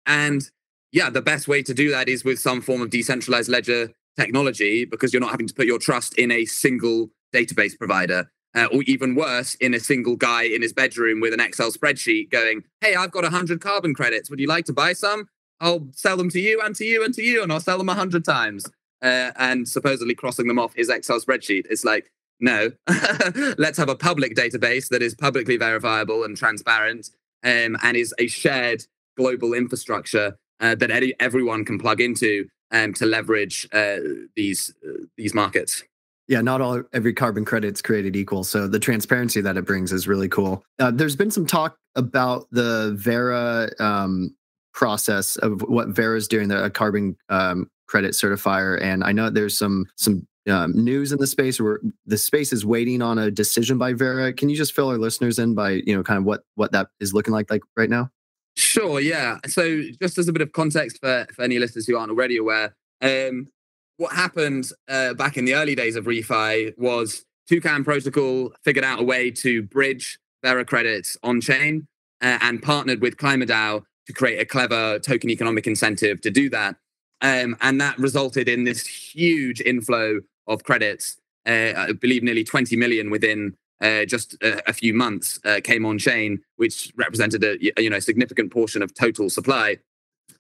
And 0.07 0.49
yeah, 0.91 1.11
the 1.11 1.23
best 1.23 1.49
way 1.49 1.63
to 1.63 1.75
do 1.75 1.91
that 1.91 2.09
is 2.09 2.25
with 2.25 2.39
some 2.39 2.61
form 2.61 2.83
of 2.83 2.91
decentralized 2.91 3.49
ledger 3.49 3.91
technology 4.17 4.85
because 4.85 5.13
you're 5.13 5.21
not 5.21 5.31
having 5.31 5.47
to 5.47 5.55
put 5.55 5.67
your 5.67 5.79
trust 5.79 6.19
in 6.19 6.31
a 6.31 6.45
single 6.45 7.11
database 7.35 7.77
provider 7.77 8.31
uh, 8.55 8.69
or 8.73 8.83
even 8.85 9.15
worse, 9.15 9.57
in 9.57 9.75
a 9.75 9.81
single 9.81 10.17
guy 10.17 10.45
in 10.45 10.63
his 10.63 10.73
bedroom 10.73 11.21
with 11.21 11.35
an 11.35 11.41
Excel 11.41 11.73
spreadsheet 11.73 12.31
going, 12.31 12.63
Hey, 12.81 12.95
I've 12.95 13.11
got 13.11 13.25
100 13.25 13.61
carbon 13.61 13.95
credits. 13.95 14.31
Would 14.31 14.41
you 14.41 14.47
like 14.47 14.65
to 14.67 14.73
buy 14.73 14.93
some? 14.93 15.29
I'll 15.61 15.89
sell 15.93 16.17
them 16.17 16.31
to 16.31 16.41
you 16.41 16.61
and 16.63 16.75
to 16.77 16.85
you 16.85 17.05
and 17.05 17.13
to 17.15 17.23
you, 17.23 17.43
and 17.43 17.53
I'll 17.53 17.61
sell 17.61 17.79
them 17.79 17.89
100 17.89 18.25
times. 18.25 18.67
Uh, 19.03 19.33
and 19.37 19.69
supposedly 19.69 20.15
crossing 20.15 20.47
them 20.47 20.59
off 20.59 20.75
his 20.75 20.89
Excel 20.89 21.21
spreadsheet. 21.21 21.67
It's 21.69 21.85
like, 21.85 22.11
no, 22.41 22.71
let's 23.59 23.77
have 23.77 23.89
a 23.89 23.97
public 23.97 24.35
database 24.35 24.89
that 24.89 25.03
is 25.03 25.15
publicly 25.15 25.57
verifiable 25.57 26.25
and 26.25 26.37
transparent 26.37 27.11
um, 27.43 27.77
and 27.83 27.97
is 27.97 28.15
a 28.19 28.29
shared 28.29 28.85
global 29.17 29.53
infrastructure 29.53 30.37
uh, 30.61 30.75
that 30.77 30.91
any, 30.91 31.13
everyone 31.21 31.65
can 31.65 31.79
plug 31.79 32.01
into 32.01 32.47
um, 32.75 32.93
to 32.95 33.07
leverage 33.07 33.67
uh, 33.73 33.97
these, 34.37 34.75
uh, 34.87 35.05
these 35.17 35.33
markets 35.33 35.83
yeah, 36.27 36.41
not 36.41 36.61
all 36.61 36.83
every 36.93 37.13
carbon 37.13 37.45
credit's 37.45 37.83
created 37.83 38.17
equal. 38.17 38.45
So 38.45 38.67
the 38.67 38.79
transparency 38.79 39.41
that 39.43 39.57
it 39.57 39.67
brings 39.67 39.93
is 39.93 40.09
really 40.09 40.29
cool. 40.29 40.65
Uh, 40.79 40.91
there's 40.91 41.17
been 41.17 41.31
some 41.31 41.47
talk 41.47 41.77
about 41.97 42.47
the 42.51 42.95
Verra 42.97 43.71
um, 43.79 44.35
process 44.73 45.37
of 45.37 45.61
what 45.63 45.89
Verra's 45.89 46.27
doing, 46.27 46.49
the 46.49 46.71
carbon 46.71 47.17
um, 47.29 47.71
credit 47.87 48.13
certifier, 48.13 48.81
and 48.81 49.05
I 49.05 49.13
know 49.13 49.29
there's 49.29 49.59
some 49.59 49.87
some 49.97 50.27
um, 50.49 50.73
news 50.73 51.13
in 51.13 51.19
the 51.19 51.27
space 51.27 51.61
where 51.61 51.81
the 52.07 52.19
space 52.19 52.53
is 52.53 52.65
waiting 52.65 53.03
on 53.03 53.19
a 53.19 53.31
decision 53.31 53.77
by 53.77 53.93
Verra. 53.93 54.33
Can 54.33 54.49
you 54.49 54.57
just 54.57 54.75
fill 54.75 54.89
our 54.89 54.99
listeners 54.99 55.39
in 55.39 55.55
by 55.55 55.83
you 55.87 55.95
know 55.95 56.03
kind 56.03 56.19
of 56.19 56.25
what 56.25 56.43
what 56.55 56.73
that 56.73 56.89
is 57.01 57.13
looking 57.13 57.35
like 57.35 57.51
like 57.51 57.63
right 57.77 57.91
now? 57.91 58.11
Sure. 58.57 59.01
Yeah. 59.01 59.39
So 59.47 59.83
just 60.01 60.17
as 60.19 60.29
a 60.29 60.33
bit 60.33 60.43
of 60.43 60.53
context 60.53 60.99
for 61.01 61.27
for 61.35 61.43
any 61.43 61.59
listeners 61.59 61.87
who 61.87 61.97
aren't 61.97 62.11
already 62.11 62.37
aware, 62.37 62.75
um, 63.03 63.49
what 63.97 64.13
happened 64.13 64.71
uh, 64.89 65.15
back 65.15 65.37
in 65.37 65.45
the 65.45 65.55
early 65.55 65.75
days 65.75 65.97
of 65.97 66.05
refi 66.05 66.77
was 66.79 67.25
Toucan 67.49 67.85
Protocol 67.85 68.53
figured 68.65 68.85
out 68.85 69.01
a 69.01 69.05
way 69.05 69.31
to 69.31 69.63
bridge 69.63 70.19
Verra 70.43 70.65
credits 70.65 71.17
on 71.23 71.41
chain 71.41 71.87
uh, 72.23 72.39
and 72.41 72.63
partnered 72.63 73.01
with 73.01 73.17
KlimaDAO 73.17 73.83
to 74.07 74.13
create 74.13 74.41
a 74.41 74.45
clever 74.45 74.99
token 74.99 75.31
economic 75.31 75.67
incentive 75.67 76.21
to 76.23 76.31
do 76.31 76.51
that. 76.51 76.77
Um, 77.21 77.57
and 77.61 77.81
that 77.81 77.99
resulted 77.99 78.49
in 78.49 78.65
this 78.65 78.87
huge 78.87 79.61
inflow 79.61 80.21
of 80.47 80.63
credits. 80.65 81.17
Uh, 81.47 81.73
I 81.77 81.93
believe 81.93 82.23
nearly 82.23 82.45
20 82.45 82.77
million 82.77 83.11
within 83.11 83.57
uh, 83.83 84.05
just 84.05 84.35
a, 84.43 84.69
a, 84.69 84.73
few 84.73 84.95
months 84.95 85.41
uh, 85.45 85.61
came 85.63 85.85
on 85.85 85.99
chain, 85.99 86.41
which 86.57 86.93
represented 86.97 87.43
a 87.45 87.57
you 87.61 87.91
know 87.91 87.99
significant 87.99 88.53
portion 88.53 88.83
of 88.83 88.95
total 88.95 89.29
supply. 89.29 89.77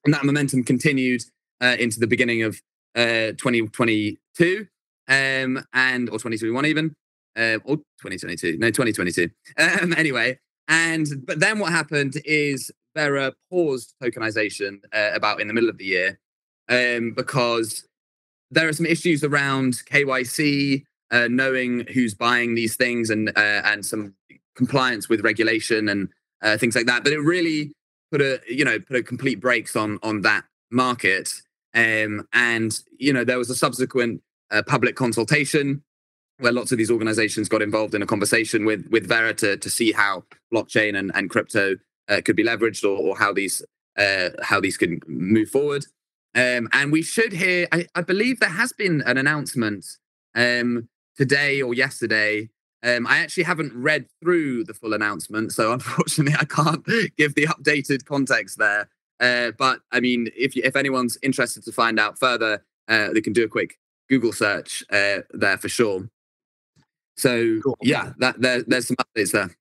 And 0.04 0.14
that 0.14 0.24
momentum 0.24 0.62
continued 0.62 1.22
uh, 1.60 1.76
into 1.78 1.98
the 1.98 2.06
beginning 2.06 2.42
of 2.42 2.60
uh, 2.94 3.32
2022 3.36 4.66
um, 5.08 5.64
and 5.72 6.08
or 6.08 6.18
2021 6.18 6.66
even 6.66 6.94
uh, 7.36 7.58
or 7.64 7.76
2022 7.76 8.56
no 8.58 8.68
2022 8.70 9.28
um, 9.58 9.92
anyway 9.96 10.38
and 10.68 11.06
but 11.26 11.40
then 11.40 11.58
what 11.58 11.72
happened 11.72 12.14
is 12.24 12.70
Verra 12.94 13.32
paused 13.50 13.94
tokenization 14.02 14.78
uh, 14.92 15.10
about 15.12 15.40
in 15.40 15.48
the 15.48 15.54
middle 15.54 15.68
of 15.68 15.78
the 15.78 15.84
year 15.84 16.18
um, 16.68 17.12
because 17.14 17.86
there 18.50 18.68
are 18.68 18.72
some 18.72 18.86
issues 18.86 19.24
around 19.24 19.74
KYC, 19.90 20.84
uh, 21.10 21.28
knowing 21.30 21.86
who's 21.92 22.14
buying 22.14 22.54
these 22.54 22.76
things, 22.76 23.10
and 23.10 23.30
uh, 23.30 23.62
and 23.64 23.84
some 23.84 24.14
compliance 24.56 25.08
with 25.08 25.20
regulation 25.22 25.88
and 25.88 26.08
uh, 26.42 26.56
things 26.56 26.76
like 26.76 26.86
that. 26.86 27.04
But 27.04 27.12
it 27.12 27.20
really 27.20 27.72
put 28.10 28.20
a 28.20 28.40
you 28.48 28.64
know 28.64 28.78
put 28.78 28.96
a 28.96 29.02
complete 29.02 29.40
brakes 29.40 29.76
on 29.76 29.98
on 30.02 30.22
that 30.22 30.44
market. 30.70 31.30
Um, 31.74 32.28
and 32.32 32.72
you 32.98 33.12
know 33.12 33.24
there 33.24 33.38
was 33.38 33.50
a 33.50 33.56
subsequent 33.56 34.22
uh, 34.50 34.62
public 34.62 34.96
consultation 34.96 35.82
where 36.38 36.52
lots 36.52 36.72
of 36.72 36.78
these 36.78 36.90
organizations 36.90 37.48
got 37.48 37.62
involved 37.62 37.94
in 37.94 38.02
a 38.02 38.06
conversation 38.06 38.64
with 38.64 38.86
with 38.90 39.08
Verra 39.08 39.34
to, 39.34 39.56
to 39.56 39.70
see 39.70 39.92
how 39.92 40.24
blockchain 40.52 40.96
and, 40.96 41.10
and 41.14 41.30
crypto 41.30 41.76
uh, 42.08 42.20
could 42.24 42.36
be 42.36 42.44
leveraged 42.44 42.84
or, 42.84 42.96
or 42.96 43.16
how 43.16 43.32
these 43.32 43.62
uh, 43.96 44.30
how 44.42 44.60
these 44.60 44.76
can 44.76 45.00
move 45.06 45.48
forward. 45.48 45.86
Um, 46.34 46.68
and 46.72 46.90
we 46.90 47.02
should 47.02 47.32
hear, 47.32 47.68
I, 47.70 47.86
I, 47.94 48.00
believe 48.02 48.40
there 48.40 48.48
has 48.48 48.72
been 48.72 49.02
an 49.02 49.16
announcement 49.16 49.86
um, 50.34 50.88
today 51.16 51.62
or 51.62 51.74
yesterday. 51.74 52.50
Um, 52.82 53.06
I 53.06 53.18
actually 53.18 53.44
haven't 53.44 53.72
read 53.74 54.06
through 54.22 54.64
the 54.64 54.74
full 54.74 54.92
announcement, 54.92 55.52
so 55.52 55.72
unfortunately, 55.78 56.36
I 56.38 56.44
can't 56.44 56.84
give 57.16 57.34
the 57.34 57.46
updated 57.46 58.04
context 58.04 58.58
there. 58.58 58.88
Uh, 59.20 59.52
but 59.56 59.80
I 59.92 60.00
mean, 60.00 60.28
if 60.36 60.56
if 60.56 60.76
anyone's 60.76 61.16
interested 61.22 61.64
to 61.64 61.72
find 61.72 61.98
out 61.98 62.18
further, 62.18 62.64
uh, 62.88 63.12
they 63.12 63.20
can 63.20 63.32
do 63.32 63.44
a 63.44 63.48
quick 63.48 63.78
Google 64.08 64.32
search 64.32 64.84
uh, 64.90 65.20
there 65.30 65.56
for 65.56 65.68
sure. 65.68 66.08
So 67.16 67.60
cool. 67.62 67.76
yeah, 67.80 68.12
that 68.18 68.40
there, 68.40 68.62
there's 68.66 68.88
some 68.88 68.96
updates 68.96 69.32
there. 69.32 69.56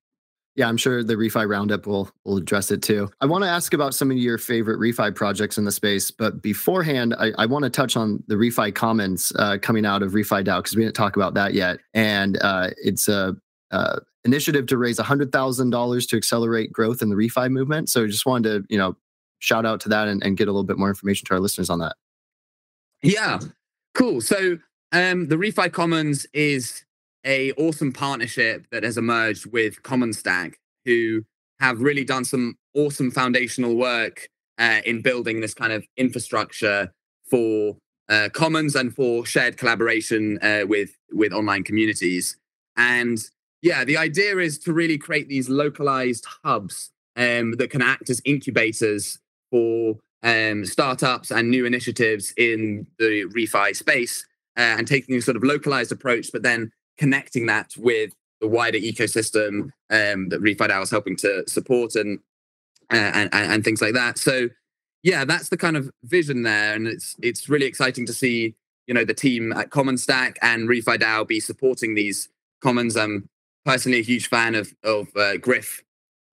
Yeah, 0.56 0.68
I'm 0.68 0.76
sure 0.76 1.02
the 1.02 1.14
refi 1.14 1.48
roundup 1.48 1.86
will 1.86 2.10
will 2.24 2.36
address 2.36 2.70
it 2.70 2.80
too. 2.80 3.10
I 3.20 3.26
want 3.26 3.42
to 3.42 3.50
ask 3.50 3.74
about 3.74 3.94
some 3.94 4.10
of 4.10 4.16
your 4.16 4.38
favorite 4.38 4.78
refi 4.78 5.12
projects 5.14 5.58
in 5.58 5.64
the 5.64 5.72
space, 5.72 6.12
but 6.12 6.42
beforehand, 6.42 7.14
I, 7.18 7.32
I 7.38 7.46
want 7.46 7.64
to 7.64 7.70
touch 7.70 7.96
on 7.96 8.22
the 8.28 8.36
refi 8.36 8.72
commons 8.72 9.32
uh, 9.36 9.58
coming 9.60 9.84
out 9.84 10.02
of 10.02 10.12
refi 10.12 10.44
DAO 10.44 10.58
because 10.58 10.76
we 10.76 10.84
didn't 10.84 10.94
talk 10.94 11.16
about 11.16 11.34
that 11.34 11.54
yet, 11.54 11.80
and 11.92 12.38
uh, 12.40 12.70
it's 12.76 13.08
a 13.08 13.34
uh, 13.72 13.98
initiative 14.24 14.66
to 14.66 14.78
raise 14.78 14.98
$100,000 14.98 16.08
to 16.08 16.16
accelerate 16.16 16.72
growth 16.72 17.02
in 17.02 17.10
the 17.10 17.16
refi 17.16 17.50
movement. 17.50 17.88
So 17.88 18.04
I 18.04 18.06
just 18.06 18.24
wanted 18.24 18.48
to, 18.48 18.66
you 18.72 18.78
know, 18.78 18.96
shout 19.40 19.66
out 19.66 19.80
to 19.80 19.88
that 19.90 20.08
and, 20.08 20.22
and, 20.22 20.36
get 20.36 20.48
a 20.48 20.52
little 20.52 20.64
bit 20.64 20.78
more 20.78 20.88
information 20.88 21.26
to 21.26 21.34
our 21.34 21.40
listeners 21.40 21.68
on 21.68 21.80
that. 21.80 21.96
Yeah, 23.02 23.40
cool. 23.94 24.20
So 24.20 24.58
um, 24.92 25.28
the 25.28 25.36
refi 25.36 25.70
commons 25.70 26.26
is 26.32 26.84
a 27.24 27.52
awesome 27.52 27.92
partnership 27.92 28.66
that 28.70 28.82
has 28.82 28.98
emerged 28.98 29.46
with 29.52 29.82
Commons 29.82 30.18
Stack, 30.18 30.58
who 30.84 31.24
have 31.60 31.80
really 31.80 32.04
done 32.04 32.24
some 32.24 32.56
awesome 32.74 33.10
foundational 33.10 33.76
work 33.76 34.28
uh, 34.58 34.80
in 34.84 35.02
building 35.02 35.40
this 35.40 35.54
kind 35.54 35.72
of 35.72 35.84
infrastructure 35.96 36.92
for 37.30 37.76
uh, 38.08 38.28
commons 38.32 38.74
and 38.74 38.94
for 38.94 39.24
shared 39.24 39.56
collaboration 39.56 40.38
uh, 40.42 40.64
with 40.66 40.90
with 41.12 41.32
online 41.32 41.64
communities. 41.64 42.36
And 42.76 43.18
yeah, 43.62 43.84
the 43.84 43.96
idea 43.96 44.38
is 44.38 44.58
to 44.60 44.72
really 44.72 44.98
create 44.98 45.28
these 45.28 45.48
localized 45.48 46.26
hubs 46.44 46.90
um, 47.16 47.52
that 47.52 47.70
can 47.70 47.80
act 47.82 48.10
as 48.10 48.20
incubators 48.24 49.18
for 49.50 49.96
um, 50.22 50.64
startups 50.64 51.30
and 51.30 51.50
new 51.50 51.64
initiatives 51.64 52.34
in 52.36 52.86
the 52.98 53.24
refi 53.34 53.74
space, 53.74 54.26
uh, 54.56 54.76
and 54.78 54.86
taking 54.86 55.16
a 55.16 55.22
sort 55.22 55.36
of 55.36 55.44
localized 55.44 55.92
approach, 55.92 56.30
but 56.32 56.42
then 56.42 56.72
connecting 56.98 57.46
that 57.46 57.72
with 57.76 58.12
the 58.40 58.48
wider 58.48 58.78
ecosystem 58.78 59.70
um, 59.90 60.28
that 60.28 60.40
RefiDAO 60.40 60.82
is 60.82 60.90
helping 60.90 61.16
to 61.16 61.44
support 61.48 61.94
and, 61.94 62.18
uh, 62.92 63.10
and, 63.14 63.30
and 63.32 63.64
things 63.64 63.80
like 63.80 63.94
that. 63.94 64.18
So 64.18 64.48
yeah, 65.04 65.24
that's 65.26 65.50
the 65.50 65.58
kind 65.58 65.76
of 65.76 65.90
vision 66.04 66.42
there, 66.42 66.74
and 66.74 66.88
it's 66.88 67.14
it's 67.20 67.48
really 67.48 67.66
exciting 67.66 68.06
to 68.06 68.14
see 68.14 68.54
you 68.86 68.94
know 68.94 69.04
the 69.04 69.14
team 69.14 69.52
at 69.52 69.70
Commons 69.70 70.02
Stack 70.02 70.38
and 70.40 70.66
RefiDAO 70.66 71.28
be 71.28 71.40
supporting 71.40 71.94
these 71.94 72.30
commons. 72.62 72.96
I'm 72.96 73.28
personally 73.66 73.98
a 73.98 74.02
huge 74.02 74.28
fan 74.28 74.54
of 74.54 74.74
of 74.82 75.08
uh, 75.14 75.36
Griff 75.36 75.82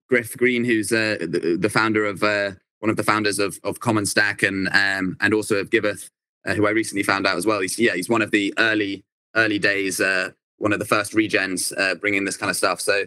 Griff 0.08 0.34
Green, 0.38 0.64
who's 0.64 0.90
uh, 0.90 1.18
the, 1.20 1.58
the, 1.60 1.68
founder 1.68 2.06
of 2.06 2.22
uh, 2.22 2.52
one 2.80 2.88
of 2.88 2.96
the 2.96 3.02
founders 3.02 3.38
of 3.38 3.60
of 3.62 3.80
Commons 3.80 4.10
Stack 4.10 4.42
and 4.42 4.68
um, 4.68 5.18
and 5.20 5.34
also 5.34 5.56
of 5.56 5.70
Giveth, 5.70 6.08
uh, 6.46 6.54
who 6.54 6.66
I 6.66 6.70
recently 6.70 7.02
found 7.02 7.26
out 7.26 7.36
as 7.36 7.44
well. 7.44 7.60
He's 7.60 7.78
yeah, 7.78 7.94
he's 7.94 8.08
one 8.08 8.22
of 8.22 8.30
the 8.30 8.54
early 8.56 9.04
early 9.36 9.58
days 9.58 10.00
uh, 10.00 10.30
one 10.62 10.72
of 10.72 10.78
the 10.78 10.84
first 10.84 11.12
regens 11.12 11.76
uh, 11.76 11.96
bringing 11.96 12.24
this 12.24 12.36
kind 12.36 12.48
of 12.48 12.56
stuff. 12.56 12.80
So 12.80 13.06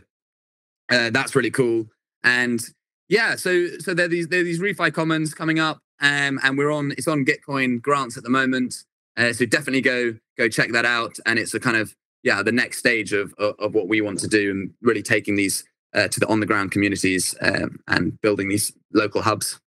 uh, 0.91 1.09
that's 1.09 1.35
really 1.35 1.51
cool. 1.51 1.87
And 2.21 2.59
yeah, 3.07 3.37
so 3.37 3.67
so 3.79 3.93
there 3.93 4.07
are 4.07 4.09
these 4.09 4.27
there 4.27 4.41
are 4.41 4.43
these 4.43 4.59
refi 4.59 4.93
commons 4.93 5.33
coming 5.33 5.57
up, 5.57 5.79
um, 6.01 6.37
and 6.43 6.57
we're 6.57 6.71
on 6.71 6.91
it's 6.97 7.07
on 7.07 7.25
Gitcoin 7.25 7.81
grants 7.81 8.17
at 8.17 8.23
the 8.23 8.29
moment. 8.29 8.83
Uh, 9.15 9.31
so 9.31 9.45
definitely 9.45 9.79
go 9.79 10.15
go 10.37 10.49
check 10.49 10.73
that 10.73 10.83
out. 10.83 11.15
And 11.25 11.39
it's 11.39 11.53
a 11.53 11.59
kind 11.59 11.77
of 11.77 11.95
yeah 12.23 12.43
the 12.43 12.51
next 12.51 12.79
stage 12.79 13.13
of 13.13 13.33
of, 13.37 13.55
of 13.57 13.73
what 13.73 13.87
we 13.87 14.01
want 14.01 14.19
to 14.19 14.27
do 14.27 14.51
and 14.51 14.71
really 14.81 15.01
taking 15.01 15.37
these 15.37 15.63
uh, 15.93 16.09
to 16.09 16.19
the 16.19 16.27
on 16.27 16.41
the 16.41 16.45
ground 16.45 16.73
communities 16.73 17.35
um, 17.41 17.79
and 17.87 18.19
building 18.19 18.49
these 18.49 18.73
local 18.93 19.21
hubs. 19.21 19.61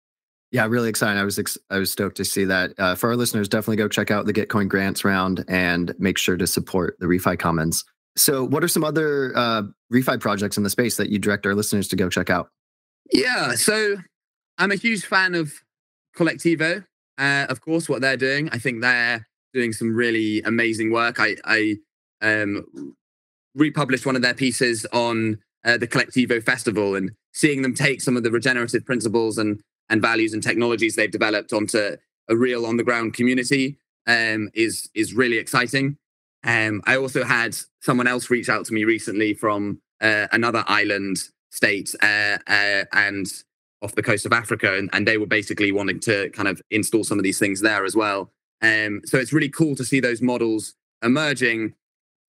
Yeah, 0.51 0.65
really 0.67 0.89
excited. 0.89 1.19
I 1.19 1.23
was 1.23 1.37
ex- 1.37 1.57
I 1.69 1.77
was 1.77 1.91
stoked 1.91 2.17
to 2.17 2.25
see 2.25 2.45
that. 2.45 2.73
Uh, 2.77 2.95
for 2.95 3.09
our 3.09 3.15
listeners, 3.15 3.49
definitely 3.49 3.77
go 3.77 3.87
check 3.87 4.11
out 4.11 4.25
the 4.25 4.33
Gitcoin 4.33 4.69
grants 4.69 5.03
round 5.03 5.43
and 5.47 5.93
make 5.99 6.17
sure 6.17 6.37
to 6.37 6.47
support 6.47 6.95
the 6.99 7.05
refi 7.05 7.37
commons. 7.37 7.83
So, 8.15 8.45
what 8.45 8.63
are 8.63 8.67
some 8.67 8.83
other 8.83 9.33
uh, 9.35 9.63
refi 9.93 10.19
projects 10.19 10.57
in 10.57 10.63
the 10.63 10.69
space 10.69 10.95
that 10.97 11.09
you 11.09 11.19
direct 11.19 11.45
our 11.45 11.53
listeners 11.53 11.87
to 11.89 11.95
go 11.95 12.09
check 12.09 12.29
out? 12.29 12.49
Yeah, 13.11 13.53
so 13.55 13.97
I'm 14.57 14.71
a 14.71 14.75
huge 14.75 15.05
fan 15.05 15.35
of 15.35 15.53
Kolektivo. 16.15 16.85
Uh, 17.17 17.45
of 17.49 17.61
course, 17.61 17.89
what 17.89 18.01
they're 18.01 18.17
doing, 18.17 18.49
I 18.51 18.57
think 18.57 18.81
they're 18.81 19.27
doing 19.53 19.73
some 19.73 19.95
really 19.95 20.41
amazing 20.43 20.91
work. 20.91 21.19
I, 21.19 21.35
I 21.43 21.77
um, 22.21 22.95
republished 23.55 24.05
one 24.05 24.15
of 24.15 24.21
their 24.21 24.33
pieces 24.33 24.85
on 24.93 25.39
uh, 25.65 25.77
the 25.77 25.87
Kolektivo 25.87 26.41
Festival 26.41 26.95
and 26.95 27.11
seeing 27.33 27.61
them 27.61 27.73
take 27.73 28.01
some 28.01 28.15
of 28.17 28.23
the 28.23 28.31
regenerative 28.31 28.85
principles 28.85 29.37
and 29.37 29.61
and 29.89 30.01
values 30.01 30.33
and 30.33 30.43
technologies 30.43 30.95
they've 30.95 31.11
developed 31.11 31.53
onto 31.53 31.97
a 32.29 32.35
real 32.35 32.65
on 32.65 32.77
the 32.77 32.83
ground 32.83 33.13
community 33.13 33.77
um, 34.07 34.49
is 34.53 34.89
is 34.93 35.13
really 35.13 35.37
exciting. 35.37 35.97
Um, 36.43 36.81
I 36.85 36.97
also 36.97 37.23
had 37.23 37.57
someone 37.81 38.07
else 38.07 38.29
reach 38.29 38.49
out 38.49 38.65
to 38.65 38.73
me 38.73 38.83
recently 38.83 39.33
from 39.33 39.81
uh, 40.01 40.27
another 40.31 40.63
island 40.67 41.17
state 41.51 41.93
uh, 42.01 42.37
uh, 42.47 42.83
and 42.93 43.25
off 43.81 43.95
the 43.95 44.03
coast 44.03 44.25
of 44.25 44.33
Africa, 44.33 44.77
and, 44.77 44.89
and, 44.93 45.07
they 45.07 45.17
were 45.17 45.27
basically 45.27 45.71
wanting 45.71 45.99
to 45.99 46.29
kind 46.31 46.47
of 46.47 46.61
install 46.71 47.03
some 47.03 47.19
of 47.19 47.23
these 47.23 47.37
things 47.37 47.61
there 47.61 47.85
as 47.85 47.95
well. 47.95 48.31
Um, 48.61 49.01
so 49.05 49.17
it's 49.17 49.33
really 49.33 49.49
cool 49.49 49.75
to 49.75 49.85
see 49.85 49.99
those 49.99 50.21
models 50.21 50.73
emerging. 51.03 51.75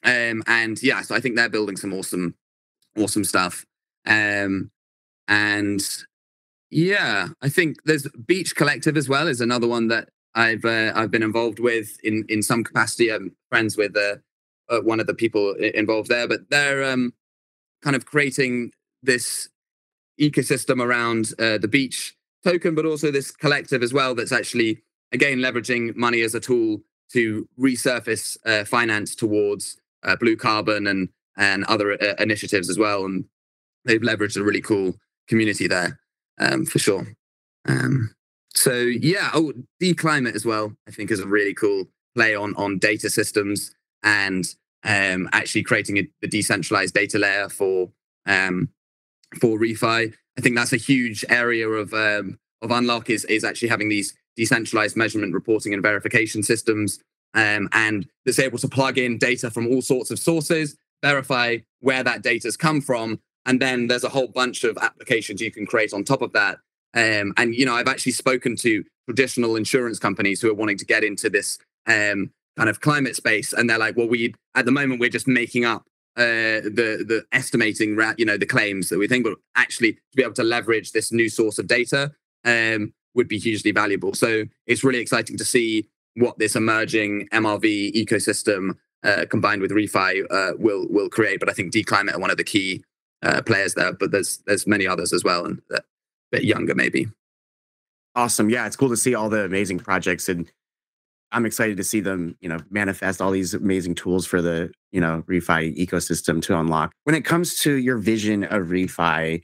Um, 0.04 0.42
and 0.46 0.80
yeah, 0.82 1.00
so 1.02 1.14
I 1.14 1.20
think 1.20 1.36
they're 1.36 1.48
building 1.48 1.76
some 1.76 1.94
awesome, 1.94 2.34
awesome 2.98 3.24
stuff. 3.24 3.64
Um, 4.06 4.70
and 5.26 5.80
yeah, 6.70 7.28
I 7.40 7.48
think 7.48 7.78
there's 7.84 8.06
Beach 8.26 8.54
Collective 8.54 8.96
as 8.96 9.08
well 9.08 9.26
is 9.26 9.40
another 9.40 9.66
one 9.66 9.88
that 9.88 10.10
I've 10.34 10.64
uh, 10.64 10.92
I've 10.94 11.10
been 11.10 11.22
involved 11.22 11.58
with 11.58 11.98
in 12.04 12.24
in 12.28 12.42
some 12.42 12.62
capacity. 12.62 13.12
I'm 13.12 13.34
friends 13.48 13.76
with 13.76 13.96
uh, 13.96 14.16
uh, 14.68 14.80
one 14.80 15.00
of 15.00 15.06
the 15.06 15.14
people 15.14 15.54
involved 15.54 16.08
there, 16.08 16.28
but 16.28 16.50
they're 16.50 16.84
um, 16.84 17.14
kind 17.82 17.96
of 17.96 18.04
creating 18.04 18.72
this 19.02 19.48
ecosystem 20.20 20.82
around 20.82 21.32
uh, 21.38 21.58
the 21.58 21.68
beach 21.68 22.14
token, 22.44 22.74
but 22.74 22.84
also 22.84 23.10
this 23.10 23.30
collective 23.30 23.82
as 23.82 23.94
well. 23.94 24.14
That's 24.14 24.32
actually 24.32 24.82
again 25.12 25.38
leveraging 25.38 25.96
money 25.96 26.20
as 26.20 26.34
a 26.34 26.40
tool 26.40 26.82
to 27.12 27.48
resurface 27.58 28.36
uh, 28.44 28.66
finance 28.66 29.14
towards 29.14 29.78
uh, 30.02 30.16
blue 30.16 30.36
carbon 30.36 30.86
and 30.86 31.08
and 31.34 31.64
other 31.64 31.92
initiatives 31.92 32.68
as 32.68 32.78
well. 32.78 33.06
And 33.06 33.24
they've 33.86 34.00
leveraged 34.02 34.36
a 34.36 34.42
really 34.42 34.60
cool 34.60 34.96
community 35.28 35.66
there 35.66 35.98
um, 36.40 36.64
for 36.64 36.78
sure. 36.78 37.06
Um, 37.66 38.14
so 38.54 38.72
yeah, 38.72 39.30
oh, 39.34 39.52
dClimate 39.82 40.34
as 40.34 40.44
well. 40.44 40.72
I 40.86 40.90
think 40.90 41.10
is 41.10 41.20
a 41.20 41.26
really 41.26 41.54
cool 41.54 41.88
play 42.14 42.34
on 42.34 42.54
on 42.56 42.78
data 42.78 43.10
systems 43.10 43.72
and 44.02 44.44
um, 44.84 45.28
actually 45.32 45.62
creating 45.64 45.98
a, 45.98 46.08
a, 46.22 46.28
decentralized 46.28 46.94
data 46.94 47.18
layer 47.18 47.48
for 47.48 47.90
um, 48.26 48.68
for 49.40 49.58
refi. 49.58 50.14
I 50.36 50.40
think 50.40 50.56
that's 50.56 50.72
a 50.72 50.78
huge 50.78 51.24
area 51.28 51.68
of 51.68 51.92
um, 51.92 52.38
of 52.62 52.70
unlock 52.70 53.10
is 53.10 53.24
is 53.26 53.44
actually 53.44 53.68
having 53.68 53.88
these 53.88 54.14
decentralized 54.36 54.96
measurement 54.96 55.34
reporting 55.34 55.74
and 55.74 55.82
verification 55.82 56.42
systems 56.42 57.00
um, 57.34 57.68
and 57.72 58.06
that's 58.24 58.38
able 58.38 58.58
to 58.58 58.68
plug 58.68 58.98
in 58.98 59.18
data 59.18 59.50
from 59.50 59.66
all 59.66 59.82
sorts 59.82 60.10
of 60.10 60.18
sources, 60.18 60.76
verify 61.02 61.58
where 61.80 62.02
that 62.02 62.22
data's 62.22 62.56
come 62.56 62.80
from, 62.80 63.20
and 63.48 63.60
then 63.60 63.86
there's 63.86 64.04
a 64.04 64.10
whole 64.10 64.28
bunch 64.28 64.62
of 64.62 64.76
applications 64.76 65.40
you 65.40 65.50
can 65.50 65.66
create 65.66 65.94
on 65.94 66.04
top 66.04 66.20
of 66.20 66.32
that. 66.34 66.58
Um, 66.94 67.32
and 67.38 67.54
you 67.54 67.64
know, 67.64 67.74
I've 67.74 67.88
actually 67.88 68.12
spoken 68.12 68.54
to 68.56 68.84
traditional 69.06 69.56
insurance 69.56 69.98
companies 69.98 70.40
who 70.40 70.50
are 70.50 70.54
wanting 70.54 70.76
to 70.76 70.84
get 70.84 71.02
into 71.02 71.30
this 71.30 71.58
um, 71.86 72.30
kind 72.58 72.68
of 72.68 72.80
climate 72.80 73.16
space, 73.16 73.54
and 73.54 73.68
they're 73.68 73.78
like, 73.78 73.96
"Well, 73.96 74.06
we 74.06 74.34
at 74.54 74.66
the 74.66 74.70
moment 74.70 75.00
we're 75.00 75.08
just 75.08 75.26
making 75.26 75.64
up 75.64 75.84
uh, 76.16 76.60
the 76.60 77.04
the 77.06 77.24
estimating, 77.32 77.98
you 78.18 78.26
know, 78.26 78.36
the 78.36 78.46
claims 78.46 78.90
that 78.90 78.98
we 78.98 79.08
think, 79.08 79.24
but 79.24 79.38
actually 79.56 79.94
to 79.94 80.00
be 80.14 80.22
able 80.22 80.34
to 80.34 80.44
leverage 80.44 80.92
this 80.92 81.10
new 81.10 81.30
source 81.30 81.58
of 81.58 81.66
data 81.66 82.12
um, 82.44 82.92
would 83.14 83.28
be 83.28 83.38
hugely 83.38 83.70
valuable. 83.70 84.12
So 84.12 84.44
it's 84.66 84.84
really 84.84 85.00
exciting 85.00 85.38
to 85.38 85.44
see 85.44 85.88
what 86.16 86.38
this 86.38 86.54
emerging 86.54 87.28
MRV 87.32 87.94
ecosystem 87.94 88.76
uh, 89.04 89.24
combined 89.30 89.62
with 89.62 89.70
refi 89.70 90.24
uh, 90.30 90.52
will 90.58 90.86
will 90.90 91.08
create. 91.08 91.40
But 91.40 91.48
I 91.48 91.54
think 91.54 91.72
dClimate 91.72 92.14
are 92.14 92.20
one 92.20 92.30
of 92.30 92.36
the 92.36 92.44
key 92.44 92.84
uh, 93.22 93.42
players 93.42 93.74
there, 93.74 93.92
but 93.92 94.10
there's 94.10 94.42
there's 94.46 94.66
many 94.66 94.86
others 94.86 95.12
as 95.12 95.24
well, 95.24 95.44
and 95.44 95.60
a 95.72 95.80
bit 96.30 96.44
younger, 96.44 96.74
maybe. 96.74 97.08
Awesome. 98.14 98.50
Yeah, 98.50 98.66
it's 98.66 98.76
cool 98.76 98.88
to 98.88 98.96
see 98.96 99.14
all 99.14 99.28
the 99.28 99.44
amazing 99.44 99.78
projects 99.78 100.28
and 100.28 100.50
I'm 101.30 101.44
excited 101.44 101.76
to 101.76 101.84
see 101.84 102.00
them, 102.00 102.36
you 102.40 102.48
know, 102.48 102.58
manifest 102.70 103.20
all 103.20 103.30
these 103.30 103.54
amazing 103.54 103.94
tools 103.94 104.26
for 104.26 104.40
the, 104.40 104.70
you 104.92 105.00
know, 105.00 105.24
refi 105.28 105.76
ecosystem 105.76 106.40
to 106.42 106.58
unlock. 106.58 106.92
When 107.04 107.14
it 107.14 107.24
comes 107.24 107.58
to 107.60 107.74
your 107.74 107.98
vision 107.98 108.44
of 108.44 108.68
refi, 108.68 109.34
you 109.34 109.42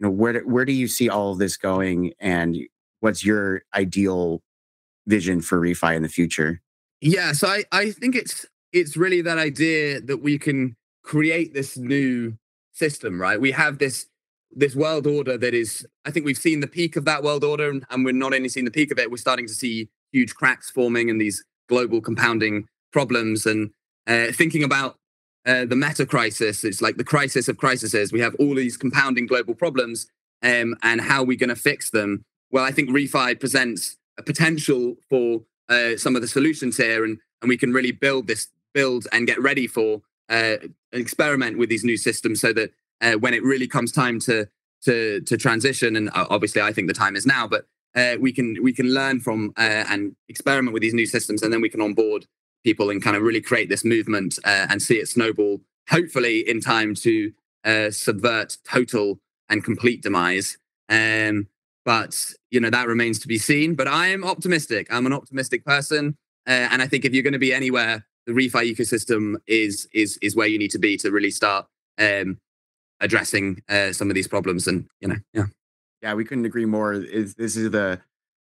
know, 0.00 0.10
where 0.10 0.40
where 0.40 0.64
do 0.64 0.72
you 0.72 0.88
see 0.88 1.08
all 1.08 1.32
of 1.32 1.38
this 1.38 1.56
going 1.56 2.12
and 2.20 2.56
what's 3.00 3.24
your 3.24 3.62
ideal 3.74 4.42
vision 5.06 5.40
for 5.40 5.60
refi 5.60 5.96
in 5.96 6.02
the 6.02 6.08
future? 6.08 6.60
Yeah, 7.00 7.32
so 7.32 7.48
I, 7.48 7.64
I 7.72 7.90
think 7.90 8.14
it's 8.14 8.44
it's 8.72 8.96
really 8.96 9.22
that 9.22 9.38
idea 9.38 10.00
that 10.02 10.18
we 10.18 10.38
can 10.38 10.76
create 11.02 11.54
this 11.54 11.76
new 11.76 12.36
system, 12.72 13.20
right? 13.20 13.40
We 13.40 13.52
have 13.52 13.78
this 13.78 14.06
this 14.54 14.74
world 14.76 15.06
order 15.06 15.38
that 15.38 15.54
is 15.54 15.86
i 16.04 16.10
think 16.10 16.26
we've 16.26 16.36
seen 16.36 16.60
the 16.60 16.66
peak 16.66 16.94
of 16.94 17.06
that 17.06 17.22
world 17.22 17.42
order 17.42 17.70
and 17.70 18.04
we're 18.04 18.12
not 18.12 18.34
only 18.34 18.50
seeing 18.50 18.66
the 18.66 18.70
peak 18.70 18.92
of 18.92 18.98
it 18.98 19.10
we're 19.10 19.16
starting 19.16 19.46
to 19.46 19.54
see 19.54 19.88
huge 20.12 20.34
cracks 20.34 20.70
forming 20.70 21.08
and 21.08 21.18
these 21.18 21.42
global 21.68 22.02
compounding 22.02 22.68
problems 22.92 23.46
and 23.46 23.70
uh, 24.06 24.26
thinking 24.32 24.62
about 24.62 24.98
uh, 25.46 25.64
the 25.64 25.76
meta 25.76 26.06
crisis. 26.06 26.64
It's 26.64 26.82
like 26.82 26.96
the 26.96 27.04
crisis 27.04 27.48
of 27.48 27.56
crises. 27.56 28.12
We 28.12 28.20
have 28.20 28.34
all 28.36 28.54
these 28.54 28.76
compounding 28.76 29.26
global 29.26 29.54
problems 29.54 30.06
um, 30.42 30.76
and 30.82 31.00
how 31.00 31.22
are 31.22 31.24
we're 31.24 31.38
going 31.38 31.48
to 31.48 31.56
fix 31.56 31.90
them? 31.90 32.24
Well 32.50 32.64
i 32.64 32.70
think 32.70 32.90
refi 32.90 33.40
presents 33.40 33.96
a 34.18 34.22
potential 34.22 34.96
for 35.08 35.40
uh, 35.70 35.96
some 35.96 36.14
of 36.14 36.20
the 36.20 36.28
solutions 36.28 36.76
here 36.76 37.02
and, 37.04 37.18
and 37.40 37.48
we 37.48 37.56
can 37.56 37.72
really 37.72 37.92
build 37.92 38.26
this 38.26 38.48
build 38.74 39.06
and 39.10 39.26
get 39.26 39.40
ready 39.40 39.66
for 39.66 40.02
uh, 40.28 40.56
experiment 40.92 41.58
with 41.58 41.68
these 41.68 41.84
new 41.84 41.96
systems 41.96 42.40
so 42.40 42.52
that 42.52 42.72
uh, 43.00 43.14
when 43.14 43.34
it 43.34 43.42
really 43.42 43.66
comes 43.66 43.92
time 43.92 44.20
to 44.20 44.48
to 44.82 45.20
to 45.22 45.36
transition. 45.36 45.96
And 45.96 46.10
uh, 46.10 46.26
obviously, 46.30 46.60
I 46.60 46.72
think 46.72 46.88
the 46.88 46.94
time 46.94 47.16
is 47.16 47.26
now. 47.26 47.46
But 47.46 47.66
uh, 47.94 48.16
we 48.20 48.32
can 48.32 48.56
we 48.62 48.72
can 48.72 48.92
learn 48.92 49.20
from 49.20 49.52
uh, 49.56 49.84
and 49.88 50.14
experiment 50.28 50.72
with 50.72 50.82
these 50.82 50.94
new 50.94 51.06
systems, 51.06 51.42
and 51.42 51.52
then 51.52 51.60
we 51.60 51.68
can 51.68 51.80
onboard 51.80 52.26
people 52.64 52.90
and 52.90 53.02
kind 53.02 53.16
of 53.16 53.22
really 53.22 53.40
create 53.40 53.68
this 53.68 53.84
movement 53.84 54.38
uh, 54.44 54.66
and 54.68 54.82
see 54.82 54.96
it 54.96 55.08
snowball. 55.08 55.60
Hopefully, 55.90 56.48
in 56.48 56.60
time 56.60 56.94
to 56.94 57.32
subvert 57.90 58.58
total 58.64 59.20
and 59.48 59.64
complete 59.64 60.02
demise. 60.02 60.58
Um, 60.88 61.48
but 61.84 62.32
you 62.50 62.60
know 62.60 62.70
that 62.70 62.86
remains 62.86 63.18
to 63.20 63.28
be 63.28 63.38
seen. 63.38 63.74
But 63.74 63.88
I 63.88 64.08
am 64.08 64.24
optimistic. 64.24 64.86
I'm 64.90 65.06
an 65.06 65.12
optimistic 65.12 65.64
person, 65.64 66.16
and 66.46 66.82
I 66.82 66.86
think 66.86 67.04
if 67.04 67.12
you're 67.12 67.24
going 67.24 67.32
to 67.32 67.38
be 67.38 67.52
anywhere, 67.52 68.06
the 68.26 68.32
refi 68.32 68.74
ecosystem 68.74 69.36
is 69.46 69.88
is 69.92 70.18
is 70.22 70.36
where 70.36 70.46
you 70.46 70.58
need 70.58 70.70
to 70.70 70.78
be 70.78 70.96
to 70.98 71.10
really 71.10 71.30
start 71.30 71.66
um, 71.98 72.38
addressing 73.00 73.62
uh, 73.68 73.92
some 73.92 74.08
of 74.08 74.14
these 74.14 74.28
problems. 74.28 74.66
And 74.66 74.86
you 75.00 75.08
know, 75.08 75.16
yeah, 75.32 75.46
yeah, 76.02 76.14
we 76.14 76.24
couldn't 76.24 76.44
agree 76.44 76.66
more. 76.66 76.92
Is 76.92 77.34
this 77.34 77.56
is 77.56 77.70
the 77.70 78.00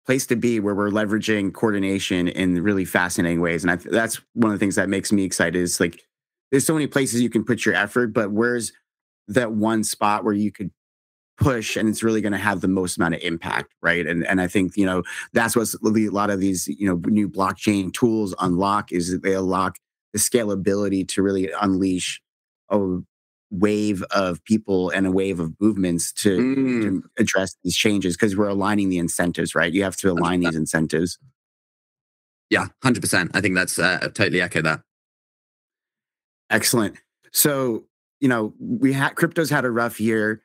place 0.05 0.27
to 0.27 0.37
be 0.37 0.61
where 0.61 0.75
we're 0.75 0.91
leveraging 0.91 1.53
coordination 1.53 2.29
in 2.29 2.63
really 2.63 2.85
fascinating 2.85 3.41
ways, 3.41 3.65
and 3.65 3.71
I, 3.71 3.77
that's 3.77 4.21
one 4.35 4.53
of 4.53 4.59
the 4.59 4.63
things 4.63 4.77
that 4.77 4.89
makes 4.89 5.13
me 5.13 5.25
excited. 5.25 5.57
Is 5.57 5.81
like 5.81 6.03
there's 6.51 6.67
so 6.67 6.75
many 6.75 6.87
places 6.87 7.21
you 7.21 7.31
can 7.31 7.45
put 7.45 7.65
your 7.65 7.75
effort, 7.75 8.09
but 8.09 8.31
where's 8.31 8.73
that 9.29 9.53
one 9.53 9.85
spot 9.85 10.25
where 10.25 10.35
you 10.35 10.53
could 10.53 10.71
push 11.39 11.77
and 11.77 11.89
it's 11.89 12.03
really 12.03 12.21
going 12.21 12.33
to 12.33 12.39
have 12.39 12.61
the 12.61 12.69
most 12.69 12.99
amount 12.99 13.15
of 13.15 13.21
impact 13.23 13.73
right 13.81 14.07
and 14.07 14.27
and 14.27 14.41
i 14.41 14.47
think 14.47 14.77
you 14.77 14.85
know 14.85 15.03
that's 15.33 15.57
what 15.57 15.67
a 15.75 16.09
lot 16.11 16.31
of 16.31 16.41
these 16.41 16.69
you 16.69 16.87
know 16.87 17.01
new 17.07 17.29
blockchain 17.29 17.93
tools 17.93 18.35
unlock 18.39 18.93
is 18.93 19.11
that 19.11 19.23
they 19.23 19.35
unlock 19.35 19.79
the 20.13 20.19
scalability 20.19 21.07
to 21.09 21.23
really 21.23 21.51
unleash 21.61 22.21
a 22.69 22.99
wave 23.53 24.03
of 24.11 24.43
people 24.45 24.91
and 24.91 25.07
a 25.07 25.11
wave 25.11 25.39
of 25.39 25.53
movements 25.61 26.11
to, 26.11 26.39
mm. 26.39 26.83
to 26.83 27.05
address 27.19 27.55
these 27.63 27.77
changes 27.77 28.17
because 28.17 28.35
we're 28.35 28.49
aligning 28.49 28.89
the 28.89 28.99
incentives, 28.99 29.55
right? 29.55 29.73
You 29.73 29.85
have 29.85 29.97
to 29.99 30.11
align 30.11 30.41
100%. 30.41 30.45
these 30.47 30.57
incentives. 30.57 31.19
Yeah, 32.49 32.67
100%. 32.83 33.31
I 33.35 33.41
think 33.41 33.55
that's 33.55 33.79
uh, 33.79 33.99
totally 34.15 34.41
echo 34.41 34.63
that. 34.63 34.81
Excellent. 36.51 36.97
So, 37.31 37.85
you 38.21 38.29
know, 38.29 38.55
we 38.59 38.93
had 38.93 39.15
crypto's 39.15 39.51
had 39.51 39.65
a 39.65 39.71
rough 39.71 40.01
year. 40.01 40.43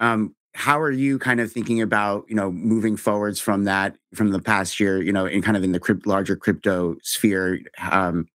Um, 0.00 0.34
how 0.54 0.80
are 0.80 0.90
you 0.90 1.18
kind 1.18 1.40
of 1.40 1.52
thinking 1.52 1.80
about, 1.80 2.24
you 2.28 2.34
know, 2.34 2.50
moving 2.50 2.96
forwards 2.96 3.40
from 3.40 3.64
that, 3.64 3.96
from 4.14 4.30
the 4.30 4.40
past 4.40 4.80
year, 4.80 5.00
you 5.00 5.12
know, 5.12 5.26
in 5.26 5.40
kind 5.42 5.56
of 5.56 5.62
in 5.62 5.72
the 5.72 5.78
crypt, 5.78 6.06
larger 6.06 6.34
crypto 6.34 6.96
sphere? 7.02 7.60
Um, 7.90 8.26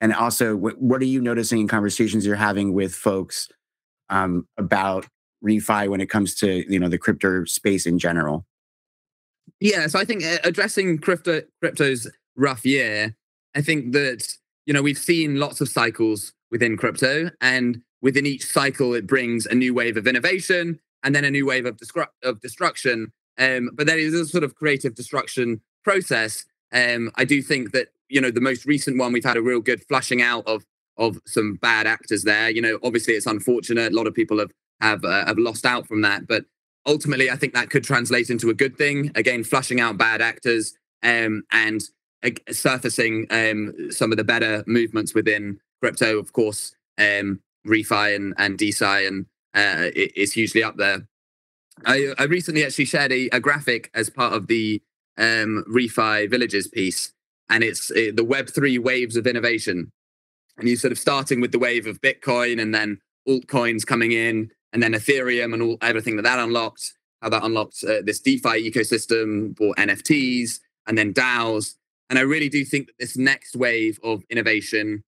and 0.00 0.12
also, 0.12 0.54
what, 0.54 0.80
what 0.80 1.00
are 1.00 1.06
you 1.06 1.20
noticing 1.20 1.60
in 1.60 1.68
conversations 1.68 2.26
you're 2.26 2.36
having 2.36 2.74
with 2.74 2.94
folks 2.94 3.48
um, 4.10 4.46
about 4.56 5.06
refi 5.44 5.88
when 5.88 6.00
it 6.00 6.08
comes 6.08 6.34
to 6.34 6.64
you 6.72 6.78
know 6.78 6.88
the 6.88 6.98
crypto 6.98 7.44
space 7.44 7.86
in 7.86 7.98
general? 7.98 8.46
Yeah, 9.60 9.86
so 9.86 9.98
I 9.98 10.04
think 10.04 10.24
uh, 10.24 10.38
addressing 10.44 10.98
crypto 10.98 11.42
crypto's 11.60 12.10
rough 12.36 12.64
year, 12.64 13.16
I 13.54 13.62
think 13.62 13.92
that 13.92 14.26
you 14.66 14.74
know 14.74 14.82
we've 14.82 14.98
seen 14.98 15.40
lots 15.40 15.60
of 15.60 15.68
cycles 15.68 16.32
within 16.50 16.76
crypto, 16.76 17.30
and 17.40 17.80
within 18.02 18.26
each 18.26 18.44
cycle 18.46 18.94
it 18.94 19.06
brings 19.06 19.46
a 19.46 19.54
new 19.54 19.72
wave 19.74 19.96
of 19.96 20.06
innovation 20.06 20.78
and 21.04 21.14
then 21.14 21.24
a 21.24 21.30
new 21.30 21.46
wave 21.46 21.66
of, 21.66 21.76
destru- 21.76 22.08
of 22.22 22.40
destruction. 22.40 23.12
Um, 23.38 23.70
but 23.74 23.88
is 23.88 24.14
a 24.14 24.26
sort 24.26 24.44
of 24.44 24.54
creative 24.54 24.94
destruction 24.94 25.60
process. 25.82 26.44
Um, 26.72 27.10
I 27.16 27.24
do 27.24 27.42
think 27.42 27.72
that 27.72 27.88
you 28.08 28.20
know 28.20 28.30
the 28.30 28.40
most 28.40 28.64
recent 28.64 28.98
one 28.98 29.12
we've 29.12 29.24
had 29.24 29.36
a 29.36 29.42
real 29.42 29.60
good 29.60 29.84
flushing 29.84 30.22
out 30.22 30.46
of 30.46 30.64
of 30.96 31.18
some 31.26 31.54
bad 31.54 31.86
actors 31.86 32.22
there. 32.22 32.50
You 32.50 32.62
know, 32.62 32.78
obviously 32.82 33.14
it's 33.14 33.26
unfortunate. 33.26 33.92
A 33.92 33.96
lot 33.96 34.06
of 34.06 34.14
people 34.14 34.38
have 34.38 34.52
have 34.80 35.04
uh, 35.04 35.26
have 35.26 35.38
lost 35.38 35.64
out 35.64 35.86
from 35.86 36.02
that, 36.02 36.26
but 36.26 36.44
ultimately 36.86 37.30
I 37.30 37.36
think 37.36 37.54
that 37.54 37.70
could 37.70 37.84
translate 37.84 38.30
into 38.30 38.50
a 38.50 38.54
good 38.54 38.76
thing. 38.76 39.10
Again, 39.14 39.44
flushing 39.44 39.80
out 39.80 39.96
bad 39.96 40.20
actors 40.20 40.74
um, 41.02 41.42
and 41.52 41.82
uh, 42.24 42.30
surfacing 42.50 43.26
um, 43.30 43.90
some 43.90 44.12
of 44.12 44.18
the 44.18 44.24
better 44.24 44.64
movements 44.66 45.14
within 45.14 45.58
crypto. 45.80 46.18
Of 46.18 46.32
course, 46.32 46.74
um, 46.98 47.40
refi 47.66 48.14
and 48.14 48.34
and 48.38 48.60
and 48.60 49.26
uh, 49.54 49.90
is 49.94 50.32
hugely 50.32 50.62
up 50.62 50.76
there. 50.76 51.06
I, 51.84 52.14
I 52.18 52.24
recently 52.24 52.64
actually 52.64 52.84
shared 52.84 53.12
a, 53.12 53.28
a 53.30 53.40
graphic 53.40 53.90
as 53.94 54.10
part 54.10 54.32
of 54.32 54.46
the 54.46 54.80
um, 55.18 55.64
refi 55.68 56.30
villages 56.30 56.68
piece, 56.68 57.12
and 57.50 57.64
it's 57.64 57.90
uh, 57.90 58.10
the 58.14 58.24
Web 58.24 58.48
three 58.48 58.78
waves 58.78 59.16
of 59.16 59.26
innovation 59.26 59.90
and 60.58 60.68
you're 60.68 60.76
sort 60.76 60.92
of 60.92 60.98
starting 60.98 61.40
with 61.40 61.52
the 61.52 61.58
wave 61.58 61.86
of 61.86 62.00
Bitcoin 62.00 62.60
and 62.60 62.74
then 62.74 63.00
altcoins 63.28 63.86
coming 63.86 64.12
in, 64.12 64.50
and 64.72 64.82
then 64.82 64.92
Ethereum 64.92 65.52
and 65.52 65.62
all 65.62 65.78
everything 65.82 66.16
that 66.16 66.22
that 66.22 66.38
unlocked. 66.38 66.92
How 67.22 67.30
that 67.30 67.44
unlocked 67.44 67.82
uh, 67.84 68.02
this 68.04 68.20
DeFi 68.20 68.70
ecosystem 68.70 69.56
for 69.56 69.74
NFTs 69.76 70.58
and 70.86 70.98
then 70.98 71.14
DAOs. 71.14 71.74
And 72.10 72.18
I 72.18 72.22
really 72.22 72.50
do 72.50 72.66
think 72.66 72.88
that 72.88 72.98
this 72.98 73.16
next 73.16 73.56
wave 73.56 73.98
of 74.04 74.22
innovation 74.28 75.02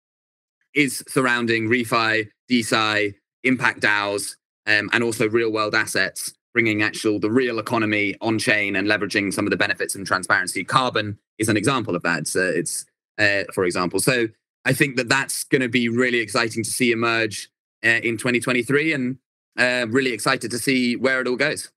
is 0.75 1.05
surrounding 1.09 1.69
refi, 1.69 2.29
DeSci, 2.51 3.15
impact 3.47 3.81
DAOs, 3.81 4.37
um, 4.67 4.91
and 4.93 5.03
also 5.03 5.29
real 5.29 5.53
world 5.53 5.75
assets, 5.75 6.33
bringing 6.53 6.83
actual 6.83 7.21
the 7.21 7.31
real 7.31 7.59
economy 7.59 8.17
on 8.21 8.39
chain 8.39 8.77
and 8.77 8.89
leveraging 8.89 9.33
some 9.33 9.47
of 9.47 9.51
the 9.51 9.57
benefits 9.57 9.95
and 9.95 10.07
transparency. 10.07 10.65
Carbon 10.65 11.19
is 11.39 11.49
an 11.49 11.57
example 11.57 11.95
of 11.95 12.03
that. 12.03 12.27
So 12.27 12.41
it's, 12.41 12.87
uh, 13.19 13.45
for 13.53 13.65
example. 13.65 14.01
So 14.01 14.29
I 14.65 14.73
think 14.73 14.97
that 14.97 15.09
that's 15.09 15.45
going 15.45 15.63
to 15.63 15.69
be 15.69 15.89
really 15.89 16.19
exciting 16.19 16.65
to 16.65 16.71
see 16.71 16.91
emerge 16.93 17.49
uh, 17.85 18.01
in 18.03 18.17
2023 18.17 18.93
and 18.93 19.19
uh, 19.59 19.87
really 19.89 20.13
excited 20.13 20.51
to 20.51 20.59
see 20.59 20.97
where 20.97 21.21
it 21.21 21.29
all 21.29 21.37
goes. 21.37 21.71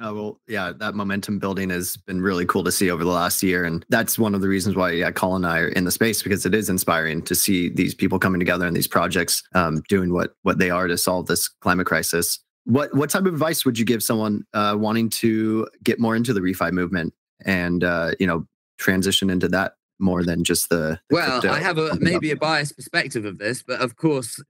Oh, 0.00 0.14
well, 0.14 0.40
yeah, 0.48 0.72
that 0.78 0.94
momentum 0.94 1.38
building 1.38 1.70
has 1.70 1.96
been 1.96 2.20
really 2.20 2.44
cool 2.44 2.64
to 2.64 2.72
see 2.72 2.90
over 2.90 3.04
the 3.04 3.10
last 3.10 3.42
year. 3.42 3.64
And 3.64 3.84
that's 3.88 4.18
one 4.18 4.34
of 4.34 4.40
the 4.40 4.48
reasons 4.48 4.74
why 4.74 4.90
yeah, 4.90 5.12
Colin 5.12 5.44
and 5.44 5.52
I 5.52 5.58
are 5.60 5.68
in 5.68 5.84
the 5.84 5.92
space 5.92 6.22
because 6.22 6.44
it 6.44 6.54
is 6.54 6.68
inspiring 6.68 7.22
to 7.22 7.34
see 7.34 7.68
these 7.68 7.94
people 7.94 8.18
coming 8.18 8.40
together 8.40 8.66
and 8.66 8.74
these 8.74 8.88
projects 8.88 9.42
um, 9.54 9.82
doing 9.88 10.12
what 10.12 10.34
what 10.42 10.58
they 10.58 10.70
are 10.70 10.88
to 10.88 10.98
solve 10.98 11.26
this 11.26 11.46
climate 11.48 11.86
crisis. 11.86 12.40
What 12.64 12.94
what 12.96 13.10
type 13.10 13.26
of 13.26 13.34
advice 13.34 13.64
would 13.64 13.78
you 13.78 13.84
give 13.84 14.02
someone 14.02 14.44
uh, 14.54 14.76
wanting 14.78 15.08
to 15.10 15.68
get 15.84 16.00
more 16.00 16.16
into 16.16 16.32
the 16.32 16.40
refi 16.40 16.72
movement 16.72 17.14
and 17.44 17.84
uh, 17.84 18.12
you 18.18 18.26
know 18.26 18.46
transition 18.78 19.30
into 19.30 19.48
that 19.48 19.74
more 19.98 20.24
than 20.24 20.42
just 20.42 20.68
the, 20.68 20.98
the 21.08 21.14
well 21.14 21.46
i 21.48 21.60
have 21.60 21.78
a 21.78 21.96
maybe 22.00 22.32
a 22.32 22.36
biased 22.36 22.74
perspective 22.74 23.24
of 23.24 23.38
this 23.38 23.62
but 23.62 23.80
of 23.80 23.94
course 23.94 24.42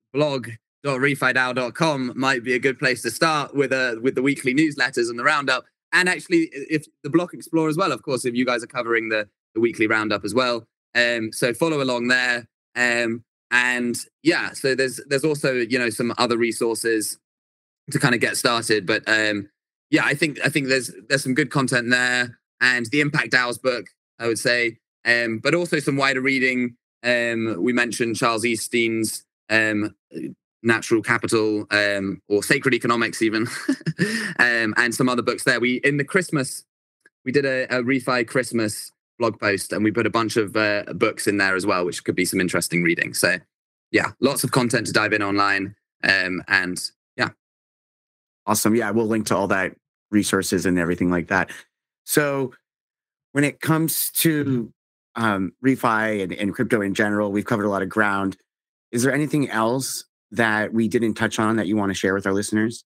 blog.refidao.com 0.83 2.13
might 2.17 2.45
be 2.45 2.55
a 2.55 2.59
good 2.59 2.79
place 2.79 3.03
to 3.03 3.11
start 3.11 3.55
with 3.55 3.73
a 3.73 3.97
uh, 3.97 4.01
with 4.01 4.15
the 4.15 4.23
weekly 4.23 4.55
newsletters 4.55 5.09
and 5.09 5.19
the 5.19 5.25
roundup. 5.25 5.65
And 5.93 6.09
actually 6.09 6.51
if 6.53 6.87
the 7.03 7.11
block 7.11 7.35
explorer 7.35 7.69
as 7.69 7.77
well 7.77 7.93
of 7.93 8.03
course 8.03 8.25
if 8.25 8.35
you 8.35 8.45
guys 8.45 8.63
are 8.63 8.69
covering 8.69 9.09
the 9.09 9.29
the 9.55 9.61
weekly 9.61 9.87
roundup 9.87 10.25
as 10.25 10.35
well. 10.35 10.67
Um 10.95 11.33
so 11.33 11.55
follow 11.55 11.83
along 11.83 12.09
there. 12.09 12.47
Um 12.77 13.25
and 13.51 13.97
yeah 14.23 14.53
so 14.53 14.75
there's 14.75 15.01
there's 15.09 15.25
also 15.25 15.55
you 15.55 15.79
know 15.79 15.91
some 15.91 16.15
other 16.19 16.37
resources 16.37 17.19
to 17.91 17.99
kind 17.99 18.15
of 18.15 18.21
get 18.21 18.37
started. 18.37 18.87
But 18.87 19.03
um 19.09 19.49
yeah 19.91 20.05
i 20.05 20.15
think 20.15 20.39
i 20.43 20.49
think 20.49 20.69
there's 20.69 20.91
there's 21.09 21.23
some 21.23 21.35
good 21.35 21.51
content 21.51 21.91
there 21.91 22.39
and 22.63 22.87
the 22.87 23.01
impact 23.01 23.33
DAOs 23.33 23.61
book 23.61 23.87
i 24.19 24.27
would 24.27 24.39
say. 24.39 24.79
Um, 25.05 25.39
but 25.39 25.55
also 25.55 25.79
some 25.81 25.97
wider 25.97 26.21
reading. 26.21 26.77
Um, 27.03 27.57
we 27.59 27.73
mentioned 27.73 28.17
Charles 28.17 28.45
Eisenstein's 28.45 29.25
um, 29.51 29.97
natural 30.63 31.03
capital 31.03 31.67
um, 31.71 32.23
or 32.29 32.43
sacred 32.43 32.75
economics 32.75 33.23
even. 33.23 33.47
Um, 34.39 34.75
and 34.77 34.93
some 34.93 35.09
other 35.09 35.23
books 35.23 35.45
there. 35.45 35.61
We 35.61 35.75
in 35.85 35.97
the 35.97 36.05
christmas 36.05 36.65
we 37.25 37.31
did 37.31 37.45
a, 37.45 37.65
a 37.65 37.83
refi 37.83 38.27
christmas 38.27 38.91
blog 39.19 39.39
post 39.39 39.73
and 39.73 39.85
we 39.85 39.93
put 39.93 40.07
a 40.07 40.11
bunch 40.11 40.37
of 40.37 40.57
uh, 40.57 40.85
books 40.95 41.29
in 41.29 41.37
there 41.37 41.55
as 41.55 41.65
well 41.65 41.85
which 41.85 42.03
could 42.03 42.17
be 42.17 42.25
some 42.25 42.41
interesting 42.41 42.83
reading. 42.83 43.15
So 43.15 43.37
yeah 43.93 44.13
lots 44.21 44.43
of 44.43 44.51
content 44.51 44.87
to 44.87 44.93
dive 44.93 45.13
in 45.13 45.23
online 45.23 45.77
um, 46.03 46.43
and 46.49 46.81
yeah. 47.17 47.29
Awesome. 48.47 48.75
Yeah 48.75 48.91
we'll 48.91 49.07
link 49.07 49.27
to 49.27 49.37
all 49.37 49.49
that 49.49 49.77
resources 50.11 50.67
and 50.67 50.79
everything 50.79 51.11
like 51.11 51.29
that. 51.29 51.51
So 52.05 52.53
when 53.33 53.45
it 53.45 53.61
comes 53.61 54.11
to 54.13 54.73
um, 55.15 55.53
refi 55.65 56.23
and, 56.23 56.33
and 56.33 56.55
crypto 56.55 56.81
in 56.81 56.95
general 56.95 57.31
we've 57.31 57.45
covered 57.45 57.67
a 57.67 57.71
lot 57.71 57.83
of 57.83 57.89
ground. 57.89 58.37
Is 58.91 59.05
there 59.05 59.13
anything 59.13 59.49
else 59.51 60.05
that 60.33 60.73
we 60.73 60.89
didn't 60.89 61.15
touch 61.15 61.39
on 61.39 61.57
that 61.57 61.67
you 61.67 61.77
want 61.77 61.91
to 61.91 61.95
share 61.95 62.15
with 62.15 62.27
our 62.27 62.33
listeners? 62.33 62.85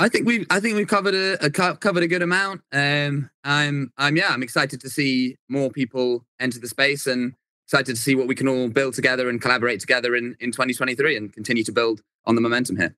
I 0.00 0.08
think 0.08 0.26
we've 0.26 0.46
I 0.48 0.60
think 0.60 0.76
we've 0.76 0.86
covered 0.86 1.14
a, 1.14 1.44
a 1.44 1.50
covered 1.50 2.04
a 2.04 2.06
good 2.06 2.22
amount. 2.22 2.60
Um, 2.72 3.30
I'm 3.42 3.92
I'm 3.98 4.16
yeah 4.16 4.28
I'm 4.28 4.44
excited 4.44 4.80
to 4.82 4.90
see 4.90 5.36
more 5.48 5.70
people 5.70 6.24
enter 6.38 6.60
the 6.60 6.68
space 6.68 7.06
and 7.08 7.34
excited 7.66 7.96
to 7.96 8.00
see 8.00 8.14
what 8.14 8.28
we 8.28 8.36
can 8.36 8.46
all 8.46 8.68
build 8.68 8.94
together 8.94 9.28
and 9.28 9.42
collaborate 9.42 9.80
together 9.80 10.14
in 10.14 10.36
in 10.38 10.52
2023 10.52 11.16
and 11.16 11.32
continue 11.32 11.64
to 11.64 11.72
build 11.72 12.00
on 12.26 12.36
the 12.36 12.40
momentum 12.40 12.76
here. 12.76 12.94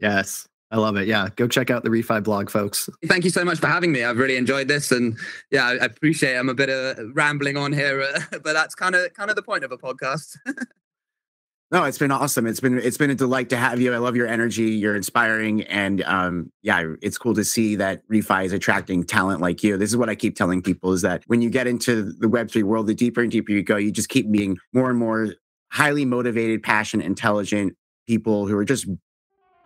Yes, 0.00 0.48
I 0.76 0.78
love 0.78 0.96
it. 0.96 1.08
Yeah, 1.08 1.30
go 1.36 1.48
check 1.48 1.70
out 1.70 1.84
the 1.84 1.88
Refi 1.88 2.22
blog, 2.22 2.50
folks. 2.50 2.90
Thank 3.06 3.24
you 3.24 3.30
so 3.30 3.46
much 3.46 3.58
for 3.58 3.66
having 3.66 3.92
me. 3.92 4.04
I've 4.04 4.18
really 4.18 4.36
enjoyed 4.36 4.68
this, 4.68 4.92
and 4.92 5.16
yeah, 5.50 5.68
I 5.68 5.86
appreciate. 5.86 6.34
It. 6.34 6.38
I'm 6.38 6.50
a 6.50 6.54
bit 6.54 6.68
of 6.68 6.98
rambling 7.14 7.56
on 7.56 7.72
here, 7.72 8.02
uh, 8.02 8.20
but 8.30 8.52
that's 8.52 8.74
kind 8.74 8.94
of 8.94 9.14
kind 9.14 9.30
of 9.30 9.36
the 9.36 9.42
point 9.42 9.64
of 9.64 9.72
a 9.72 9.78
podcast. 9.78 10.36
no, 11.70 11.84
it's 11.84 11.96
been 11.96 12.10
awesome. 12.10 12.46
It's 12.46 12.60
been 12.60 12.78
it's 12.78 12.98
been 12.98 13.08
a 13.08 13.14
delight 13.14 13.48
to 13.50 13.56
have 13.56 13.80
you. 13.80 13.94
I 13.94 13.96
love 13.96 14.16
your 14.16 14.26
energy. 14.26 14.64
You're 14.64 14.96
inspiring, 14.96 15.62
and 15.62 16.02
um, 16.02 16.52
yeah, 16.60 16.92
it's 17.00 17.16
cool 17.16 17.32
to 17.36 17.44
see 17.44 17.74
that 17.76 18.06
Refi 18.08 18.44
is 18.44 18.52
attracting 18.52 19.04
talent 19.04 19.40
like 19.40 19.62
you. 19.62 19.78
This 19.78 19.88
is 19.88 19.96
what 19.96 20.10
I 20.10 20.14
keep 20.14 20.36
telling 20.36 20.60
people: 20.60 20.92
is 20.92 21.00
that 21.00 21.22
when 21.26 21.40
you 21.40 21.48
get 21.48 21.66
into 21.66 22.12
the 22.12 22.28
Web 22.28 22.50
three 22.50 22.64
world, 22.64 22.86
the 22.86 22.94
deeper 22.94 23.22
and 23.22 23.32
deeper 23.32 23.50
you 23.50 23.62
go, 23.62 23.76
you 23.76 23.90
just 23.90 24.10
keep 24.10 24.30
being 24.30 24.58
more 24.74 24.90
and 24.90 24.98
more 24.98 25.36
highly 25.72 26.04
motivated, 26.04 26.62
passionate, 26.62 27.06
intelligent 27.06 27.78
people 28.06 28.46
who 28.46 28.58
are 28.58 28.64
just 28.64 28.86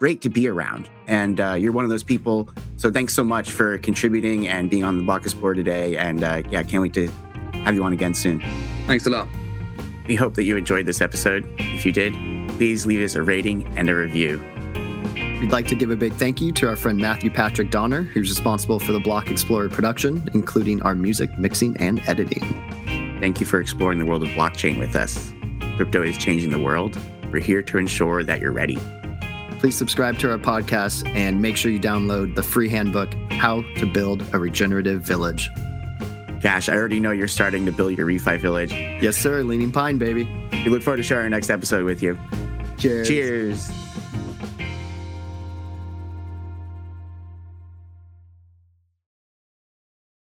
great 0.00 0.22
to 0.22 0.30
be 0.30 0.48
around. 0.48 0.88
And 1.06 1.40
uh, 1.40 1.52
you're 1.52 1.72
one 1.72 1.84
of 1.84 1.90
those 1.90 2.02
people. 2.02 2.48
So 2.76 2.90
thanks 2.90 3.12
so 3.14 3.22
much 3.22 3.50
for 3.50 3.76
contributing 3.78 4.48
and 4.48 4.70
being 4.70 4.82
on 4.82 4.96
the 4.96 5.04
Block 5.04 5.22
Explorer 5.22 5.54
today. 5.54 5.96
And 5.98 6.24
uh, 6.24 6.42
yeah, 6.50 6.62
can't 6.62 6.82
wait 6.82 6.94
to 6.94 7.08
have 7.64 7.74
you 7.74 7.84
on 7.84 7.92
again 7.92 8.14
soon. 8.14 8.42
Thanks 8.86 9.06
a 9.06 9.10
lot. 9.10 9.28
We 10.08 10.16
hope 10.16 10.34
that 10.34 10.44
you 10.44 10.56
enjoyed 10.56 10.86
this 10.86 11.02
episode. 11.02 11.46
If 11.58 11.84
you 11.84 11.92
did, 11.92 12.14
please 12.56 12.86
leave 12.86 13.04
us 13.04 13.14
a 13.14 13.22
rating 13.22 13.66
and 13.76 13.90
a 13.90 13.94
review. 13.94 14.42
We'd 15.14 15.52
like 15.52 15.68
to 15.68 15.74
give 15.74 15.90
a 15.90 15.96
big 15.96 16.14
thank 16.14 16.40
you 16.40 16.50
to 16.52 16.68
our 16.68 16.76
friend 16.76 16.98
Matthew 16.98 17.30
Patrick 17.30 17.70
Donner, 17.70 18.02
who's 18.02 18.30
responsible 18.30 18.78
for 18.78 18.92
the 18.92 19.00
Block 19.00 19.30
Explorer 19.30 19.68
production, 19.68 20.28
including 20.32 20.82
our 20.82 20.94
music, 20.94 21.38
mixing, 21.38 21.76
and 21.76 22.00
editing. 22.06 22.42
Thank 23.20 23.38
you 23.38 23.46
for 23.46 23.60
exploring 23.60 23.98
the 23.98 24.06
world 24.06 24.22
of 24.22 24.30
blockchain 24.30 24.78
with 24.78 24.96
us. 24.96 25.32
Crypto 25.76 26.02
is 26.02 26.16
changing 26.16 26.50
the 26.50 26.58
world. 26.58 26.98
We're 27.30 27.40
here 27.40 27.62
to 27.62 27.78
ensure 27.78 28.24
that 28.24 28.40
you're 28.40 28.52
ready 28.52 28.78
please 29.60 29.76
subscribe 29.76 30.18
to 30.18 30.30
our 30.30 30.38
podcast 30.38 31.06
and 31.14 31.40
make 31.40 31.54
sure 31.54 31.70
you 31.70 31.78
download 31.78 32.34
the 32.34 32.42
free 32.42 32.68
handbook, 32.68 33.12
How 33.30 33.62
to 33.76 33.84
Build 33.84 34.24
a 34.32 34.38
Regenerative 34.38 35.02
Village. 35.02 35.50
Gosh, 36.40 36.70
I 36.70 36.74
already 36.74 36.98
know 36.98 37.10
you're 37.10 37.28
starting 37.28 37.66
to 37.66 37.72
build 37.72 37.98
your 37.98 38.06
refi 38.06 38.40
village. 38.40 38.72
Yes, 38.72 39.18
sir. 39.18 39.42
Leaning 39.42 39.70
Pine, 39.70 39.98
baby. 39.98 40.24
We 40.52 40.70
look 40.70 40.82
forward 40.82 40.96
to 40.96 41.02
sharing 41.02 41.24
our 41.24 41.30
next 41.30 41.50
episode 41.50 41.84
with 41.84 42.02
you. 42.02 42.18
Cheers. 42.78 43.06
Cheers. 43.06 43.79